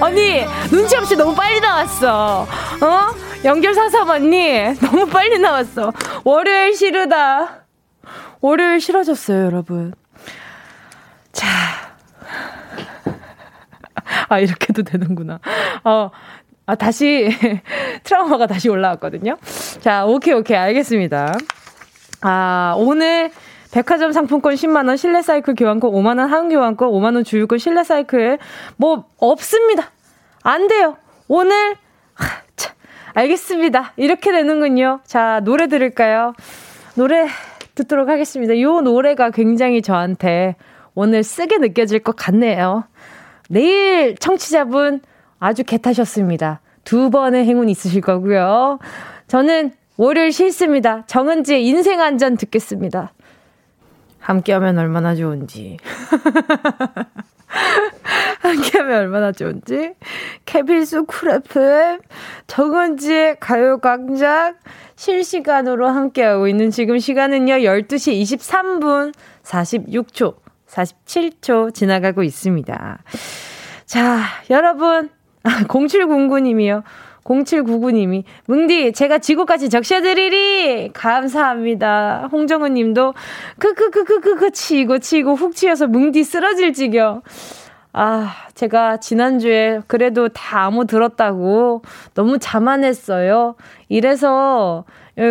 언니, 0.00 0.44
눈치 0.70 0.96
없이 0.96 1.16
너무 1.16 1.34
빨리 1.34 1.60
나왔어. 1.60 2.46
어? 2.80 3.14
연결 3.44 3.74
사삼 3.74 4.08
언니, 4.08 4.72
너무 4.80 5.06
빨리 5.06 5.38
나왔어. 5.38 5.92
월요일 6.24 6.74
싫으다. 6.74 7.64
월요일 8.40 8.80
싫어졌어요, 8.80 9.46
여러분. 9.46 9.94
자. 11.32 11.46
아, 14.28 14.38
이렇게도 14.38 14.82
되는구나. 14.82 15.40
어, 15.84 16.10
아, 16.66 16.74
다시, 16.74 17.28
트라우마가 18.04 18.46
다시 18.46 18.68
올라왔거든요. 18.68 19.36
자, 19.80 20.04
오케이, 20.06 20.34
오케이, 20.34 20.56
알겠습니다. 20.56 21.34
아, 22.22 22.74
오늘 22.78 23.30
백화점 23.72 24.12
상품권 24.12 24.54
10만원, 24.54 24.96
실내 24.96 25.22
사이클 25.22 25.54
교환권 25.54 25.90
5만원, 25.90 26.28
하은 26.28 26.48
교환권 26.48 26.90
5만원 26.90 27.24
주유권, 27.24 27.58
실내 27.58 27.84
사이클, 27.84 28.38
뭐, 28.76 29.06
없습니다. 29.18 29.90
안 30.42 30.68
돼요. 30.68 30.96
오늘, 31.28 31.76
하, 32.14 32.26
차, 32.56 32.74
알겠습니다. 33.14 33.92
이렇게 33.96 34.30
되는군요. 34.30 35.00
자, 35.04 35.40
노래 35.44 35.66
들을까요? 35.68 36.34
노래 36.94 37.26
듣도록 37.74 38.08
하겠습니다. 38.08 38.60
요 38.60 38.80
노래가 38.80 39.30
굉장히 39.30 39.82
저한테 39.82 40.56
오늘 40.94 41.22
쓰게 41.22 41.58
느껴질 41.58 42.00
것 42.00 42.14
같네요. 42.16 42.84
내일 43.48 44.16
청취자분 44.16 45.00
아주 45.38 45.64
개타셨습니다. 45.64 46.60
두 46.84 47.10
번의 47.10 47.46
행운 47.46 47.68
있으실 47.68 48.02
거고요. 48.02 48.78
저는 49.28 49.72
월요일 49.96 50.32
싫습니다. 50.32 51.04
정은지의 51.06 51.66
인생 51.66 52.00
안전 52.00 52.36
듣겠습니다. 52.36 53.12
함께 54.18 54.52
하면 54.52 54.78
얼마나 54.78 55.14
좋은지. 55.14 55.76
함께하면 58.40 58.98
얼마나 58.98 59.32
좋은지. 59.32 59.94
케빈스 60.46 61.04
쿨 61.04 61.30
FM, 61.30 62.00
정은지의 62.46 63.36
가요광장 63.40 64.56
실시간으로 64.96 65.88
함께하고 65.88 66.48
있는 66.48 66.70
지금 66.70 66.98
시간은요, 66.98 67.54
12시 67.54 68.22
23분 68.22 69.12
46초, 69.42 70.36
47초 70.68 71.74
지나가고 71.74 72.22
있습니다. 72.22 72.98
자, 73.86 74.20
여러분. 74.50 75.10
0709님이요. 75.42 76.84
0799님이, 77.24 78.24
뭉디, 78.46 78.92
제가 78.92 79.18
지구까지 79.18 79.68
적셔드리리! 79.70 80.92
감사합니다. 80.92 82.28
홍정은 82.32 82.74
님도, 82.74 83.14
크크크크크크 83.58 84.50
치고 84.52 84.98
치고 84.98 85.34
훅 85.34 85.54
치여서 85.54 85.86
뭉디 85.86 86.24
쓰러질 86.24 86.72
지경. 86.72 87.22
아, 87.92 88.32
제가 88.54 88.96
지난주에 88.98 89.82
그래도 89.86 90.28
다 90.30 90.64
아무 90.64 90.86
들었다고 90.86 91.82
너무 92.14 92.38
자만했어요. 92.38 93.54
이래서 93.88 94.84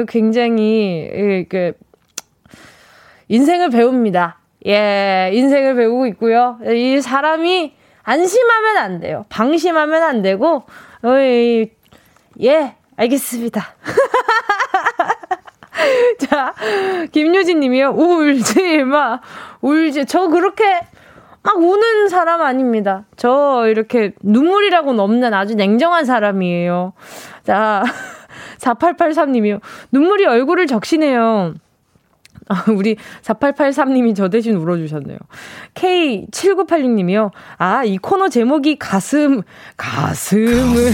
굉장히, 0.08 1.46
그, 1.50 1.74
인생을 3.28 3.70
배웁니다. 3.70 4.40
예, 4.68 5.32
인생을 5.34 5.76
배우고 5.76 6.06
있고요. 6.08 6.60
이 6.66 7.02
사람이 7.02 7.74
안심하면 8.04 8.78
안 8.78 9.00
돼요. 9.00 9.26
방심하면 9.30 10.04
안 10.04 10.22
되고, 10.22 10.64
어이, 11.04 11.72
예, 12.42 12.76
알겠습니다. 12.96 13.76
자, 16.30 16.54
김유진 17.12 17.60
님이요. 17.60 17.90
울지 17.90 18.84
마. 18.84 19.20
울지. 19.62 20.06
저 20.06 20.28
그렇게 20.28 20.64
막 21.44 21.58
우는 21.58 22.10
사람 22.10 22.42
아닙니다. 22.42 23.06
저 23.16 23.66
이렇게 23.68 24.14
눈물이라고는 24.22 25.00
없는 25.00 25.34
아주 25.34 25.56
냉정한 25.56 26.06
사람이에요. 26.06 26.94
자, 27.44 27.84
4883님이요. 28.60 29.60
눈물이 29.92 30.26
얼굴을 30.26 30.68
적시네요. 30.68 31.56
아, 32.48 32.66
우리 32.76 32.96
4883님이 33.24 34.16
저 34.16 34.30
대신 34.30 34.56
울어주셨네요. 34.56 35.18
K7986님이요. 35.74 37.32
아, 37.58 37.84
이 37.84 37.98
코너 37.98 38.30
제목이 38.30 38.78
가슴, 38.78 39.42
가슴을. 39.78 40.92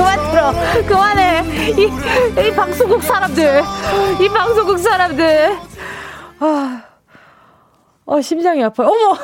그만 0.00 0.30
들어. 0.30 0.52
그만해. 0.86 1.42
이, 1.76 2.48
이 2.48 2.54
방송국 2.54 3.02
사람들. 3.02 3.62
이 4.18 4.28
방송국 4.30 4.78
사람들. 4.78 5.58
아, 6.38 6.82
어, 8.06 8.20
심장이 8.22 8.64
아파요. 8.64 8.88
어머! 8.88 9.18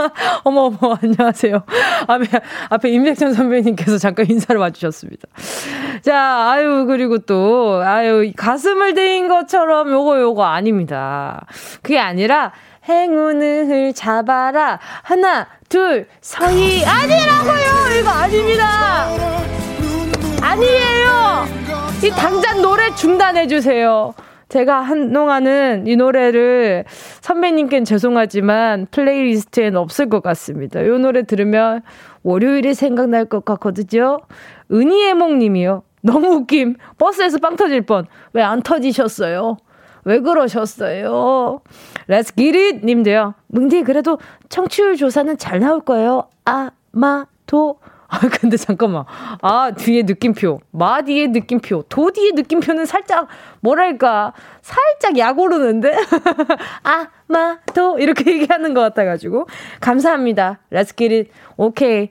어머, 0.44 0.62
어머, 0.62 0.98
안녕하세요. 1.00 1.62
앞에, 2.08 2.26
앞에 2.70 2.88
임백천 2.90 3.34
선배님께서 3.34 3.98
잠깐 3.98 4.28
인사를 4.28 4.60
와주셨습니다. 4.60 5.28
자, 6.02 6.50
아유, 6.50 6.86
그리고 6.88 7.18
또, 7.18 7.80
아유, 7.84 8.32
가슴을 8.36 8.94
대인 8.94 9.28
것처럼 9.28 9.92
요거, 9.92 10.20
요거 10.20 10.42
아닙니다. 10.42 11.46
그게 11.82 12.00
아니라, 12.00 12.52
행운을 12.88 13.92
잡아라. 13.92 14.80
하나, 15.02 15.46
둘, 15.68 16.08
서희. 16.20 16.84
아니라고요! 16.84 18.00
이거 18.00 18.10
아닙니다! 18.10 19.39
아니에요! 20.50 21.44
이 22.04 22.10
당장 22.10 22.60
노래 22.60 22.92
중단해주세요. 22.96 24.14
제가 24.48 24.80
한동안은 24.80 25.86
이 25.86 25.94
노래를 25.94 26.84
선배님께는 27.20 27.84
죄송하지만 27.84 28.88
플레이리스트에는 28.90 29.78
없을 29.78 30.08
것 30.08 30.24
같습니다. 30.24 30.80
이 30.80 30.88
노래 30.88 31.22
들으면 31.22 31.82
월요일이 32.24 32.74
생각날 32.74 33.26
것 33.26 33.44
같거든요. 33.44 34.18
은희애몽 34.72 35.38
님이요. 35.38 35.84
너무 36.02 36.30
웃김. 36.30 36.74
버스에서 36.98 37.38
빵 37.38 37.54
터질 37.54 37.82
뻔. 37.82 38.06
왜 38.32 38.42
안 38.42 38.60
터지셨어요? 38.60 39.56
왜 40.04 40.18
그러셨어요? 40.18 41.60
Let's 42.08 42.34
get 42.36 42.58
it! 42.58 42.84
님도요. 42.84 43.34
뭉디, 43.46 43.84
그래도 43.84 44.18
청취율 44.48 44.96
조사는 44.96 45.38
잘 45.38 45.60
나올 45.60 45.80
거예요. 45.80 46.24
아마도 46.44 47.78
아, 48.10 48.18
근데 48.28 48.56
잠깐만. 48.56 49.04
아, 49.40 49.70
뒤에 49.70 50.02
느낌표. 50.02 50.60
마 50.72 51.00
뒤에 51.02 51.28
느낌표. 51.28 51.84
도 51.88 52.10
뒤에 52.10 52.32
느낌표는 52.34 52.84
살짝, 52.84 53.28
뭐랄까, 53.60 54.32
살짝 54.62 55.16
약 55.16 55.38
오르는데? 55.38 55.96
아, 56.82 57.06
마, 57.28 57.58
도. 57.72 57.98
이렇게 57.98 58.32
얘기하는 58.32 58.74
것 58.74 58.80
같아가지고. 58.80 59.46
감사합니다. 59.80 60.58
Let's 60.72 60.96
get 60.96 61.14
it. 61.14 61.30
오케이. 61.56 62.10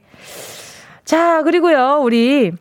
자, 1.04 1.44
그리고요, 1.44 2.00
우리. 2.02 2.54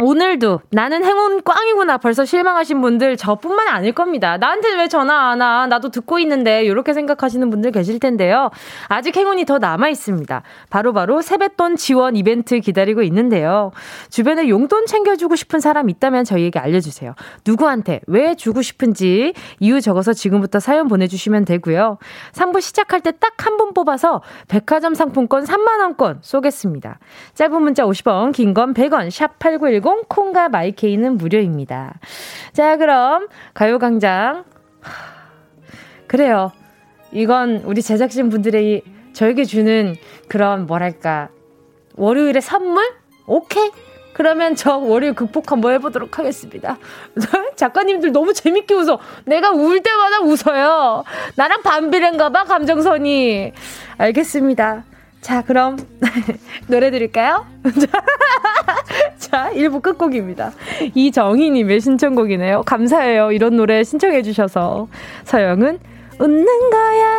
오늘도 0.00 0.60
나는 0.70 1.04
행운 1.04 1.42
꽝이구나 1.42 1.98
벌써 1.98 2.24
실망하신 2.24 2.80
분들 2.80 3.16
저뿐만 3.16 3.66
아닐 3.66 3.92
겁니다. 3.92 4.36
나한테 4.36 4.76
왜 4.76 4.86
전화 4.86 5.30
안 5.32 5.40
와? 5.40 5.66
나도 5.66 5.90
듣고 5.90 6.20
있는데 6.20 6.62
이렇게 6.64 6.94
생각하시는 6.94 7.50
분들 7.50 7.72
계실 7.72 7.98
텐데요. 7.98 8.50
아직 8.86 9.16
행운이 9.16 9.44
더 9.44 9.58
남아 9.58 9.88
있습니다. 9.88 10.42
바로바로 10.70 11.14
바로 11.14 11.22
세뱃돈 11.22 11.74
지원 11.74 12.14
이벤트 12.14 12.60
기다리고 12.60 13.02
있는데요. 13.02 13.72
주변에 14.08 14.48
용돈 14.48 14.86
챙겨주고 14.86 15.34
싶은 15.34 15.58
사람 15.58 15.90
있다면 15.90 16.22
저희에게 16.24 16.60
알려주세요. 16.60 17.16
누구한테 17.44 18.00
왜 18.06 18.36
주고 18.36 18.62
싶은지 18.62 19.34
이유 19.58 19.80
적어서 19.80 20.12
지금부터 20.12 20.60
사연 20.60 20.86
보내주시면 20.86 21.44
되고요. 21.44 21.98
3부 22.34 22.60
시작할 22.60 23.00
때 23.00 23.10
딱 23.10 23.34
한 23.38 23.56
분 23.56 23.72
뽑아서 23.74 24.22
백화점 24.46 24.94
상품권 24.94 25.44
3만 25.44 25.80
원권 25.80 26.18
쏘겠습니다. 26.22 26.98
짧은 27.34 27.60
문자 27.62 27.84
50원, 27.84 28.32
긴 28.32 28.54
건 28.54 28.74
100원, 28.74 29.10
샵 29.10 29.38
8910 29.38 29.87
콩, 29.88 30.02
콩과 30.06 30.50
마이케이는 30.50 31.16
무료입니다. 31.16 31.94
자, 32.52 32.76
그럼 32.76 33.28
가요광장. 33.54 34.44
그래요. 36.06 36.52
이건 37.10 37.62
우리 37.64 37.80
제작진 37.80 38.28
분들이 38.28 38.82
저에게 39.14 39.46
주는 39.46 39.94
그런 40.28 40.66
뭐랄까 40.66 41.30
월요일의 41.96 42.42
선물? 42.42 42.84
오케이. 43.26 43.70
그러면 44.12 44.56
저 44.56 44.76
월요일 44.76 45.14
극복 45.14 45.52
한번 45.52 45.72
해보도록 45.72 46.18
하겠습니다. 46.18 46.76
작가님들 47.56 48.12
너무 48.12 48.34
재밌게 48.34 48.74
웃어. 48.74 48.98
내가 49.24 49.52
울 49.52 49.82
때마다 49.82 50.20
웃어요. 50.20 51.02
나랑 51.36 51.62
반비례인가 51.62 52.28
봐, 52.28 52.44
감정선이. 52.44 53.52
알겠습니다. 53.96 54.84
자, 55.20 55.42
그럼 55.42 55.76
노래 56.68 56.90
드릴까요? 56.90 57.46
자, 59.18 59.50
1부 59.52 59.82
끝곡입니다. 59.82 60.52
이정희님의 60.94 61.80
신청곡이네요. 61.80 62.62
감사해요. 62.62 63.32
이런 63.32 63.56
노래 63.56 63.84
신청해주셔서. 63.84 64.88
서영은 65.24 65.78
웃는 66.18 66.70
거야. 66.70 67.18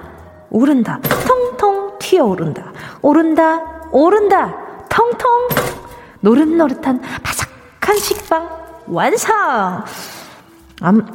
오른다. 0.51 0.99
통통 1.27 1.97
튀어오른다. 1.99 2.71
오른다, 3.01 3.61
오른다. 3.91 4.53
통통. 4.89 5.29
노릇노릇한 6.19 7.01
바삭한 7.23 7.97
식빵 7.97 8.49
완성! 8.87 9.83
암, 10.81 11.07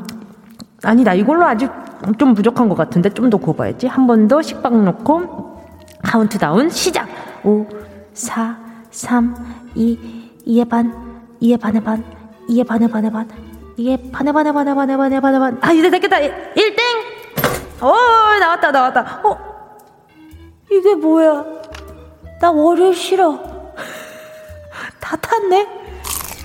아니, 0.82 1.04
나 1.04 1.14
이걸로 1.14 1.44
아직 1.46 1.70
좀 2.18 2.34
부족한 2.34 2.68
것 2.68 2.74
같은데 2.76 3.10
좀더 3.10 3.36
구워봐야지. 3.38 3.86
한 3.86 4.06
번 4.06 4.26
더 4.26 4.42
식빵 4.42 4.84
넣고 4.84 5.60
카운트다운 6.02 6.70
시작! 6.70 7.06
5, 7.44 7.66
4, 8.14 8.58
3, 8.90 9.34
2, 9.76 10.32
2의 10.46 10.68
반, 10.68 10.92
2의 11.40 11.60
반의 11.60 11.82
반, 11.84 12.02
2의 12.48 12.66
반의 12.66 12.88
반의 12.88 13.12
반, 13.12 13.28
2의 13.76 14.10
반의 14.10 14.32
반의 14.32 14.52
반의 14.52 14.74
반의 14.74 14.96
반의 14.96 15.20
반의 15.20 15.38
반. 15.40 15.58
아, 15.60 15.72
이제 15.72 15.90
됐겠다. 15.90 16.16
1땡! 16.18 17.15
오, 17.80 17.92
나왔다, 18.40 18.70
나왔다. 18.70 19.20
어? 19.24 19.38
이게 20.70 20.94
뭐야? 20.94 21.44
나 22.40 22.50
월요일 22.50 22.94
싫어. 22.94 23.38
다 25.00 25.16
탔네? 25.16 25.66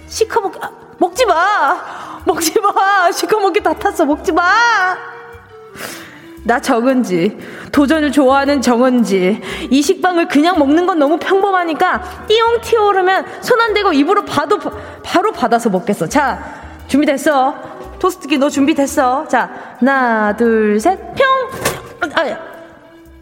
시커멓게, 0.08 0.60
아, 0.62 0.72
먹지 0.98 1.26
마! 1.26 2.22
먹지 2.26 2.60
마! 2.60 3.12
시커멓게 3.12 3.62
다 3.62 3.74
탔어. 3.74 4.06
먹지 4.06 4.32
마! 4.32 4.44
나 6.44 6.60
정은지. 6.60 7.38
도전을 7.72 8.12
좋아하는 8.12 8.62
정은지. 8.62 9.42
이 9.70 9.82
식빵을 9.82 10.28
그냥 10.28 10.58
먹는 10.60 10.86
건 10.86 11.00
너무 11.00 11.18
평범하니까 11.18 12.26
띠용 12.28 12.62
튀어오르면 12.62 13.42
손 13.42 13.62
안 13.62 13.74
대고 13.76 13.94
입으로 13.94 14.26
봐도 14.26 14.58
바로 15.04 15.32
받아서 15.32 15.70
먹겠어. 15.70 16.08
자, 16.10 16.44
준비됐어. 16.88 17.71
토스트기 18.02 18.40
너 18.40 18.50
준비됐어. 18.50 19.28
자, 19.28 19.76
하나, 19.78 20.36
둘, 20.36 20.80
셋, 20.80 20.98
평! 21.14 21.30
아, 22.16 22.38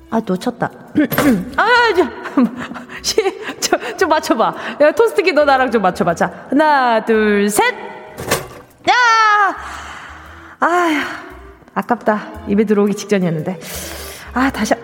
아 0.09 0.21
놓쳤다. 0.25 0.71
아, 1.57 1.67
저, 1.95 2.07
시, 3.01 3.15
저, 3.59 3.97
좀 3.97 4.07
맞춰봐. 4.07 4.55
야, 4.79 4.91
토스트기 4.93 5.33
너 5.33 5.43
나랑 5.43 5.69
좀 5.69 5.81
맞춰봐. 5.81 6.15
자, 6.15 6.45
하나, 6.49 7.03
둘, 7.03 7.49
셋! 7.49 7.75
야! 8.89 8.93
아휴. 10.61 10.95
아깝다. 11.75 12.45
입에 12.47 12.63
들어오기 12.63 12.95
직전이었는데. 12.95 13.59
아, 14.33 14.49
다시. 14.49 14.75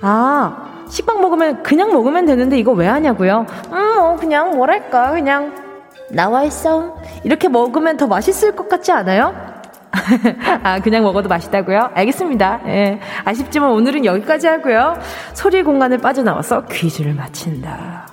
아, 0.00 0.84
식빵 0.88 1.20
먹으면 1.20 1.62
그냥 1.62 1.92
먹으면 1.92 2.26
되는데 2.26 2.58
이거 2.58 2.72
왜 2.72 2.88
하냐고요? 2.88 3.46
음, 3.70 3.98
어, 4.00 4.16
그냥 4.16 4.56
뭐랄까, 4.56 5.12
그냥 5.12 5.63
나와 6.14 6.44
있어. 6.44 6.96
이렇게 7.24 7.48
먹으면 7.48 7.96
더 7.96 8.06
맛있을 8.06 8.54
것 8.54 8.68
같지 8.68 8.92
않아요? 8.92 9.34
아, 10.62 10.78
그냥 10.80 11.02
먹어도 11.02 11.28
맛있다고요? 11.28 11.90
알겠습니다. 11.94 12.60
예. 12.66 13.00
아쉽지만 13.24 13.70
오늘은 13.70 14.04
여기까지 14.04 14.46
하고요. 14.46 14.98
소리 15.34 15.62
공간을 15.62 15.98
빠져나와서 15.98 16.66
퀴즈를 16.66 17.14
마친다. 17.14 18.06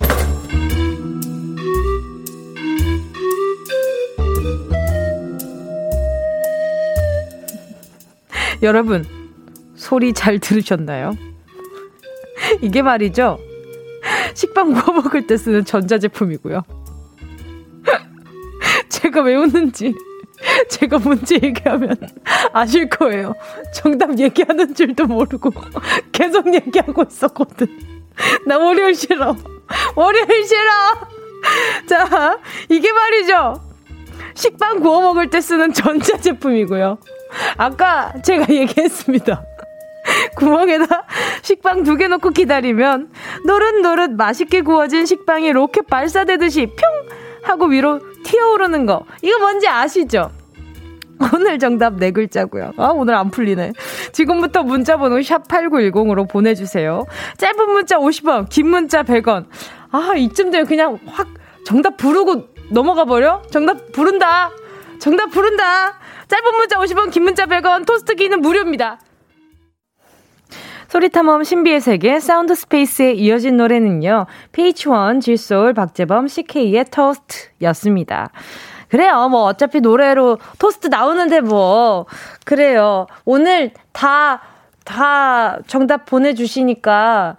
여러분, 8.62 9.04
소리 9.74 10.12
잘 10.12 10.38
들으셨나요? 10.38 11.16
이게 12.60 12.82
말이죠. 12.82 13.38
식빵 14.34 14.74
구워 14.74 15.00
먹을 15.02 15.26
때 15.26 15.36
쓰는 15.36 15.64
전자제품이고요. 15.64 16.79
제가 19.20 19.22
왜 19.22 19.34
웃는지 19.36 19.94
제가 20.70 20.98
문제 20.98 21.38
얘기하면 21.42 21.96
아실 22.52 22.88
거예요. 22.88 23.34
정답 23.74 24.18
얘기하는 24.18 24.74
줄도 24.74 25.06
모르고 25.06 25.50
계속 26.12 26.52
얘기하고 26.52 27.04
있었거든. 27.08 27.66
나 28.46 28.58
월요일 28.58 28.94
싫어. 28.94 29.36
월요일 29.94 30.46
싫어. 30.46 30.70
자, 31.86 32.38
이게 32.68 32.92
말이죠. 32.92 33.60
식빵 34.34 34.80
구워 34.80 35.00
먹을 35.02 35.28
때 35.28 35.40
쓰는 35.40 35.72
전자제품이고요. 35.72 36.98
아까 37.58 38.12
제가 38.22 38.46
얘기했습니다. 38.52 39.44
구멍에다 40.36 41.04
식빵 41.42 41.84
두 41.84 41.96
개 41.96 42.08
넣고 42.08 42.30
기다리면 42.30 43.12
노릇노릇 43.44 44.12
맛있게 44.12 44.62
구워진 44.62 45.04
식빵이 45.04 45.52
로켓 45.52 45.86
발사되듯이 45.86 46.66
평 46.66 47.19
하고 47.42 47.66
위로 47.66 48.00
튀어오르는 48.24 48.86
거. 48.86 49.04
이거 49.22 49.38
뭔지 49.38 49.68
아시죠? 49.68 50.30
오늘 51.34 51.58
정답 51.58 51.96
네 51.96 52.10
글자고요. 52.10 52.72
아, 52.78 52.86
오늘 52.94 53.14
안 53.14 53.30
풀리네. 53.30 53.72
지금부터 54.12 54.62
문자 54.62 54.96
번호 54.96 55.16
샵8910으로 55.18 56.28
보내 56.28 56.54
주세요. 56.54 57.04
짧은 57.36 57.70
문자 57.70 57.98
50원, 57.98 58.48
긴 58.48 58.68
문자 58.68 59.02
100원. 59.02 59.44
아, 59.90 60.14
이쯤 60.16 60.50
되면 60.50 60.66
그냥 60.66 60.98
확 61.06 61.28
정답 61.64 61.96
부르고 61.98 62.48
넘어가 62.70 63.04
버려? 63.04 63.42
정답 63.50 63.92
부른다. 63.92 64.50
정답 64.98 65.30
부른다. 65.30 65.98
짧은 66.28 66.56
문자 66.56 66.78
50원, 66.78 67.10
긴 67.10 67.24
문자 67.24 67.44
100원, 67.46 67.84
토스트기는 67.84 68.40
무료입니다. 68.40 68.98
소리탐험 70.90 71.44
신비의 71.44 71.80
세계 71.80 72.18
Sound 72.18 72.52
Space에 72.56 73.12
이어진 73.12 73.56
노래는요. 73.56 74.26
pH-1, 74.50 75.20
지소울, 75.20 75.72
박재범, 75.72 76.26
CK의 76.26 76.86
토스트였습니다. 76.90 78.30
그래요. 78.88 79.28
뭐 79.28 79.44
어차피 79.44 79.80
노래로 79.80 80.38
토스트 80.58 80.88
나오는데 80.88 81.42
뭐 81.42 82.06
그래요. 82.44 83.06
오늘 83.24 83.70
다다 83.92 85.60
정답 85.68 86.06
보내 86.06 86.34
주시니까 86.34 87.36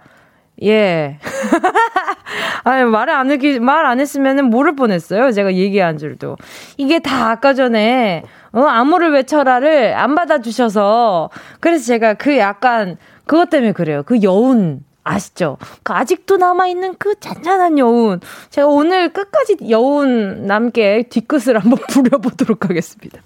예. 0.62 1.18
아니, 2.64 2.84
말을 2.84 3.12
안 3.12 3.30
하기, 3.32 3.58
말 3.58 3.84
안 3.84 4.00
했으면은 4.00 4.46
모를 4.48 4.76
뻔했어요. 4.76 5.32
제가 5.32 5.54
얘기한 5.54 5.98
줄도. 5.98 6.36
이게 6.76 7.00
다 7.00 7.30
아까 7.30 7.52
전에, 7.52 8.22
어, 8.52 8.62
암호를 8.62 9.12
외쳐라를 9.12 9.94
안 9.94 10.14
받아주셔서. 10.14 11.30
그래서 11.60 11.84
제가 11.86 12.14
그 12.14 12.38
약간, 12.38 12.96
그것 13.32 13.48
때문에 13.48 13.72
그래요. 13.72 14.02
그 14.04 14.22
여운. 14.22 14.84
아시죠? 15.04 15.56
그 15.82 15.94
아직도 15.94 16.36
남아있는 16.36 16.96
그 16.98 17.18
잔잔한 17.18 17.78
여운. 17.78 18.20
제가 18.50 18.68
오늘 18.68 19.08
끝까지 19.08 19.56
여운 19.70 20.46
남게 20.46 21.04
뒤끝을 21.08 21.58
한번 21.58 21.78
부려보도록 21.88 22.68
하겠습니다. 22.68 23.22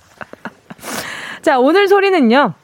자, 1.43 1.59
오늘 1.59 1.89
소리는요. 1.89 2.55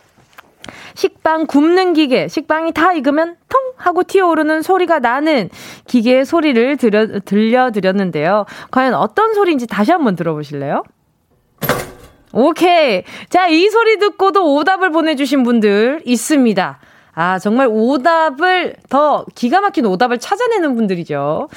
식빵 0.94 1.48
굽는 1.48 1.94
기계, 1.94 2.28
식빵이 2.28 2.74
다 2.74 2.92
익으면 2.92 3.34
통 3.48 3.60
하고 3.76 4.04
튀어오르는 4.04 4.62
소리가 4.62 5.00
나는 5.00 5.50
기계의 5.88 6.24
소리를 6.24 6.76
들려, 6.76 7.18
들려드렸는데요. 7.18 8.46
과연 8.70 8.94
어떤 8.94 9.34
소리인지 9.34 9.66
다시 9.66 9.90
한번 9.90 10.14
들어보실래요? 10.14 10.84
오케이. 12.32 13.02
자, 13.30 13.48
이 13.48 13.68
소리 13.68 13.98
듣고도 13.98 14.54
오답을 14.54 14.92
보내주신 14.92 15.42
분들 15.42 16.02
있습니다. 16.04 16.78
아, 17.14 17.38
정말 17.38 17.68
오답을 17.70 18.76
더 18.88 19.24
기가 19.34 19.60
막힌 19.60 19.86
오답을 19.86 20.18
찾아내는 20.18 20.74
분들이죠. 20.76 21.48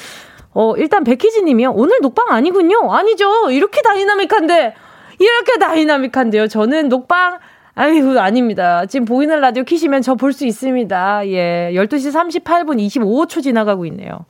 어, 0.54 0.74
일단 0.78 1.04
백희지 1.04 1.44
님이요. 1.44 1.72
오늘 1.76 2.00
녹방 2.02 2.28
아니군요. 2.30 2.94
아니죠. 2.94 3.52
이렇게 3.52 3.82
다이나믹한데. 3.82 4.76
이렇게 5.20 5.58
다이나믹한데요. 5.60 6.48
저는 6.48 6.90
녹방 6.90 7.40
아이고, 7.78 8.18
아닙니다. 8.20 8.86
지금 8.86 9.06
보이는 9.06 9.38
라디오 9.42 9.64
키시면 9.64 10.02
저 10.02 10.16
볼 10.16 10.32
수 10.32 10.46
있습니다. 10.46 11.28
예. 11.28 11.72
12시 11.74 12.42
38분 12.42 12.78
25초 12.88 13.44
지나가고 13.44 13.86
있네요. 13.88 14.26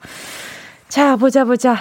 자, 0.88 1.16
보자, 1.16 1.44
보자. 1.46 1.76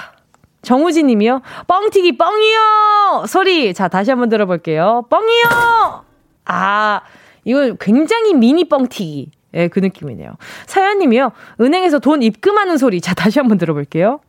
정우진 0.63 1.07
님이요. 1.07 1.41
뻥튀기 1.67 2.17
뻥이요! 2.19 3.25
소리. 3.29 3.73
자, 3.75 3.89
다시 3.89 4.11
한번 4.11 4.29
들어볼게요. 4.31 5.07
뻥이요! 5.11 6.05
아, 6.47 7.01
이거 7.45 7.75
굉장히 7.81 8.35
미니 8.35 8.69
뻥튀기. 8.69 9.31
예, 9.55 9.69
그 9.69 9.79
느낌이네요. 9.79 10.33
사연님이요. 10.67 11.33
은행에서 11.61 12.01
돈 12.01 12.23
입금하는 12.23 12.77
소리. 12.77 13.01
자, 13.01 13.15
다시 13.15 13.39
한번 13.39 13.57
들어볼게요. 13.57 14.21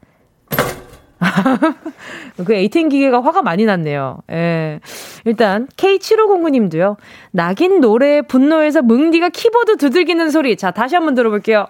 그 2.45 2.53
에이텐 2.53 2.89
기계가 2.89 3.23
화가 3.23 3.41
많이 3.41 3.65
났네요. 3.65 4.19
예. 4.31 4.79
일단, 5.23 5.67
K7509님도요. 5.77 6.97
낙인 7.31 7.81
노래에 7.81 8.21
분노해서 8.21 8.83
뭉디가 8.83 9.29
키보드 9.29 9.77
두들기는 9.77 10.29
소리. 10.29 10.55
자, 10.57 10.71
다시 10.71 10.95
한번 10.95 11.15
들어볼게요. 11.15 11.67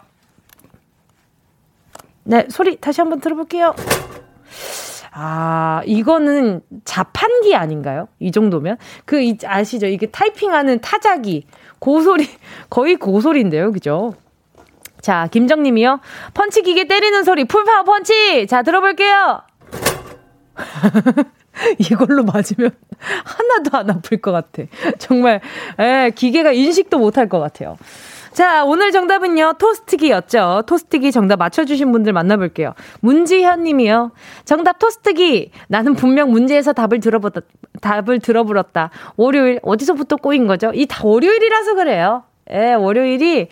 네, 2.23 2.45
소리 2.49 2.75
다시 2.77 3.01
한번 3.01 3.21
들어볼게요. 3.21 3.75
아, 5.17 5.81
이거는 5.85 6.59
자판기 6.83 7.55
아닌가요? 7.55 8.09
이 8.19 8.31
정도면? 8.31 8.77
그, 9.05 9.33
아시죠? 9.45 9.87
이게 9.87 10.07
타이핑하는 10.07 10.81
타자기. 10.81 11.47
그 11.79 11.97
소리, 11.97 12.27
거의 12.69 12.97
그 12.97 13.13
소리인데요. 13.13 13.71
그죠? 13.71 14.13
자, 14.99 15.29
김정님이요. 15.31 16.01
펀치 16.33 16.63
기계 16.63 16.85
때리는 16.85 17.23
소리, 17.23 17.45
full 17.45 17.62
power 17.62 17.83
punch! 17.83 18.45
자, 18.47 18.61
들어볼게요. 18.61 19.41
이걸로 21.79 22.25
맞으면 22.25 22.71
하나도 23.23 23.77
안 23.77 23.89
아플 23.91 24.17
것 24.17 24.33
같아. 24.33 24.63
정말, 24.99 25.39
에, 25.79 26.09
기계가 26.09 26.51
인식도 26.51 26.97
못할 26.97 27.29
것 27.29 27.39
같아요. 27.39 27.77
자, 28.35 28.65
오늘 28.65 28.91
정답은요, 28.91 29.53
토스트기였죠. 29.57 30.63
토스트기 30.67 31.13
정답 31.13 31.37
맞춰주신 31.39 31.93
분들 31.93 32.11
만나볼게요. 32.11 32.73
문지현 32.99 33.63
님이요. 33.63 34.11
정답 34.43 34.77
토스트기. 34.77 35.51
나는 35.69 35.93
분명 35.95 36.31
문제에서 36.31 36.73
답을 36.73 36.99
들어보다, 36.99 37.39
답을 37.79 38.19
들어버렸다. 38.19 38.89
월요일, 39.15 39.61
어디서부터 39.63 40.17
꼬인 40.17 40.47
거죠? 40.47 40.71
이 40.75 40.85
다 40.85 40.99
월요일이라서 41.07 41.75
그래요. 41.75 42.23
예, 42.51 42.73
월요일이, 42.73 43.47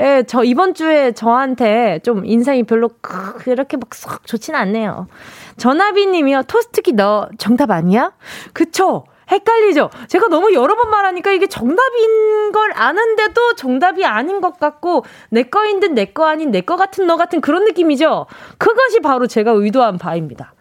예, 0.00 0.24
저 0.26 0.42
이번 0.42 0.74
주에 0.74 1.12
저한테 1.12 2.00
좀 2.02 2.26
인상이 2.26 2.64
별로 2.64 2.88
그렇게 3.00 3.76
막 3.76 3.94
썩 3.94 4.26
좋진 4.26 4.56
않네요. 4.56 5.06
전화비 5.58 6.06
님이요. 6.06 6.42
토스트기 6.48 6.94
너 6.94 7.28
정답 7.38 7.70
아니야? 7.70 8.10
그쵸? 8.52 9.04
헷갈리죠? 9.30 9.90
제가 10.08 10.28
너무 10.28 10.52
여러 10.54 10.76
번 10.76 10.90
말하니까 10.90 11.32
이게 11.32 11.46
정답인 11.46 12.52
걸 12.52 12.72
아는데도 12.74 13.54
정답이 13.54 14.04
아닌 14.04 14.40
것 14.40 14.58
같고, 14.60 15.04
내 15.30 15.44
거인 15.44 15.80
듯 15.80 15.92
내 15.92 16.04
거 16.12 16.26
아닌 16.26 16.50
내 16.50 16.60
거 16.60 16.76
같은 16.76 17.06
너 17.06 17.16
같은 17.16 17.40
그런 17.40 17.64
느낌이죠? 17.64 18.26
그것이 18.58 19.00
바로 19.00 19.26
제가 19.26 19.52
의도한 19.52 19.98
바입니다. 19.98 20.54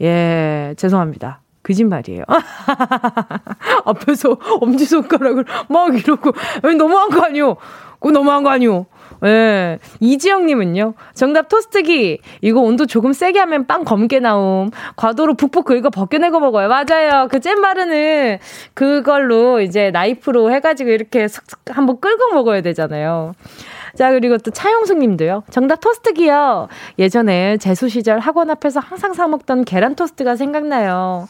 예, 0.00 0.74
죄송합니다. 0.76 1.40
거짓말이에요. 1.62 2.24
앞에서 3.84 4.36
엄지손가락을 4.60 5.44
막 5.68 5.94
이러고, 5.96 6.32
너무한 6.76 7.10
거 7.10 7.24
아니오? 7.24 7.56
그거 8.00 8.10
너무한 8.10 8.42
거 8.42 8.50
아니오? 8.50 8.86
예. 9.24 9.78
이지영님은요. 10.00 10.94
정답 11.14 11.48
토스트기. 11.48 12.18
이거 12.40 12.60
온도 12.60 12.86
조금 12.86 13.12
세게 13.12 13.38
하면 13.38 13.66
빵 13.66 13.84
검게 13.84 14.20
나옴. 14.20 14.70
과도로 14.96 15.34
북북 15.34 15.64
긁어 15.64 15.90
벗겨내고 15.90 16.40
먹어요. 16.40 16.68
맞아요. 16.68 17.28
그 17.30 17.40
잼바르는 17.40 18.38
그걸로 18.74 19.60
이제 19.60 19.90
나이프로 19.90 20.52
해가지고 20.52 20.90
이렇게 20.90 21.28
슥슥 21.28 21.58
한번 21.70 22.00
끌고 22.00 22.34
먹어야 22.34 22.62
되잖아요. 22.62 23.34
자, 23.94 24.10
그리고 24.10 24.38
또 24.38 24.50
차영숙 24.50 24.98
님도요. 24.98 25.44
정답 25.50 25.80
토스트기요. 25.80 26.68
예전에 26.98 27.58
재수 27.58 27.88
시절 27.88 28.18
학원 28.20 28.50
앞에서 28.50 28.80
항상 28.80 29.12
사먹던 29.12 29.64
계란 29.66 29.94
토스트가 29.94 30.34
생각나요. 30.36 31.28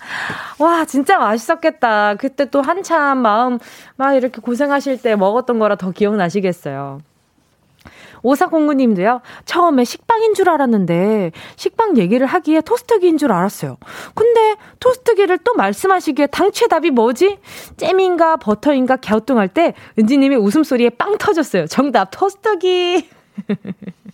와, 0.59 0.85
진짜 0.85 1.18
맛있었겠다. 1.18 2.14
그때 2.14 2.44
또 2.46 2.62
한참 2.62 3.18
마음 3.18 3.59
막 3.96 4.14
이렇게 4.14 4.40
고생하실 4.40 5.02
때 5.02 5.16
먹었던 5.16 5.59
거라 5.59 5.74
더 5.74 5.90
기억나시겠어요. 5.90 7.00
오사공구님도요, 8.22 9.20
처음에 9.44 9.85
식빵인 9.85 10.35
줄 10.35 10.48
알았는데, 10.48 11.32
식빵 11.56 11.96
얘기를 11.98 12.26
하기에 12.26 12.62
토스트기인 12.62 13.18
줄 13.18 13.32
알았어요. 13.32 13.76
근데 14.14 14.56
토스트기를 14.80 15.38
또 15.38 15.54
말씀하시기에 15.54 16.26
당최 16.28 16.68
답이 16.68 16.90
뭐지? 16.90 17.38
잼인가 17.76 18.37
버터인가 18.37 18.96
갸우뚱할 18.96 19.48
때, 19.48 19.74
은지님의 19.98 20.38
웃음소리에 20.38 20.90
빵 20.90 21.18
터졌어요. 21.18 21.66
정답, 21.66 22.11
토스트기. 22.11 23.08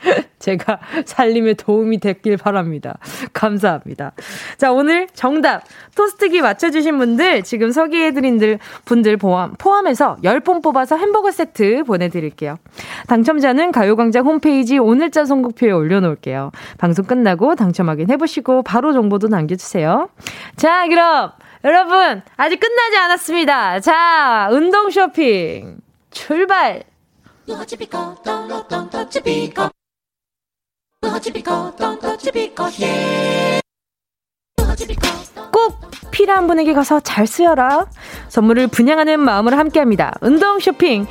제가 0.38 0.78
살림에 1.04 1.54
도움이 1.54 1.98
됐길 1.98 2.36
바랍니다. 2.36 2.98
감사합니다. 3.32 4.12
자, 4.58 4.72
오늘 4.72 5.06
정답 5.14 5.62
토스트기 5.94 6.40
맞춰주신 6.40 6.98
분들 6.98 7.42
지금 7.42 7.70
소개해드린 7.72 8.58
분들 8.84 9.16
포함, 9.16 9.54
포함해서 9.58 10.16
10분 10.22 10.62
뽑아서 10.62 10.96
햄버거 10.96 11.30
세트 11.30 11.84
보내드릴게요. 11.84 12.56
당첨자는 13.08 13.72
가요광장 13.72 14.24
홈페이지 14.26 14.78
오늘자 14.78 15.24
선곡표에 15.24 15.70
올려놓을게요. 15.70 16.50
방송 16.78 17.04
끝나고 17.04 17.54
당첨 17.54 17.88
확인해보시고 17.88 18.62
바로 18.62 18.92
정보도 18.92 19.28
남겨주세요. 19.28 20.08
자, 20.56 20.86
그럼 20.88 21.32
여러분 21.64 22.22
아직 22.36 22.60
끝나지 22.60 22.96
않았습니다. 22.96 23.80
자, 23.80 24.48
운동 24.52 24.90
쇼핑 24.90 25.78
출발! 26.10 26.84
꼭 35.52 35.80
필요한 36.10 36.46
분에게 36.46 36.72
가서 36.72 37.00
잘 37.00 37.26
쓰여라. 37.26 37.86
선물을 38.28 38.68
분양하는 38.68 39.20
마음으로 39.20 39.56
함께합니다. 39.56 40.14
운동 40.20 40.58
쇼핑 40.60 41.06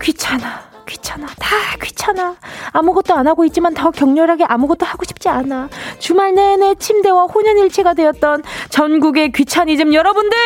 귀찮아. 0.00 0.70
귀찮아. 0.88 1.26
다 1.38 1.56
귀찮아. 1.80 2.36
아무것도 2.72 3.14
안 3.14 3.28
하고 3.28 3.44
있지만 3.44 3.74
더 3.74 3.90
격렬하게 3.90 4.44
아무것도 4.44 4.84
하고 4.86 5.04
싶지 5.04 5.28
않아. 5.28 5.68
주말 5.98 6.34
내내 6.34 6.74
침대와 6.74 7.24
혼연일체가 7.26 7.94
되었던 7.94 8.42
전국의 8.70 9.32
귀차니즘 9.32 9.94
여러분들! 9.94 10.36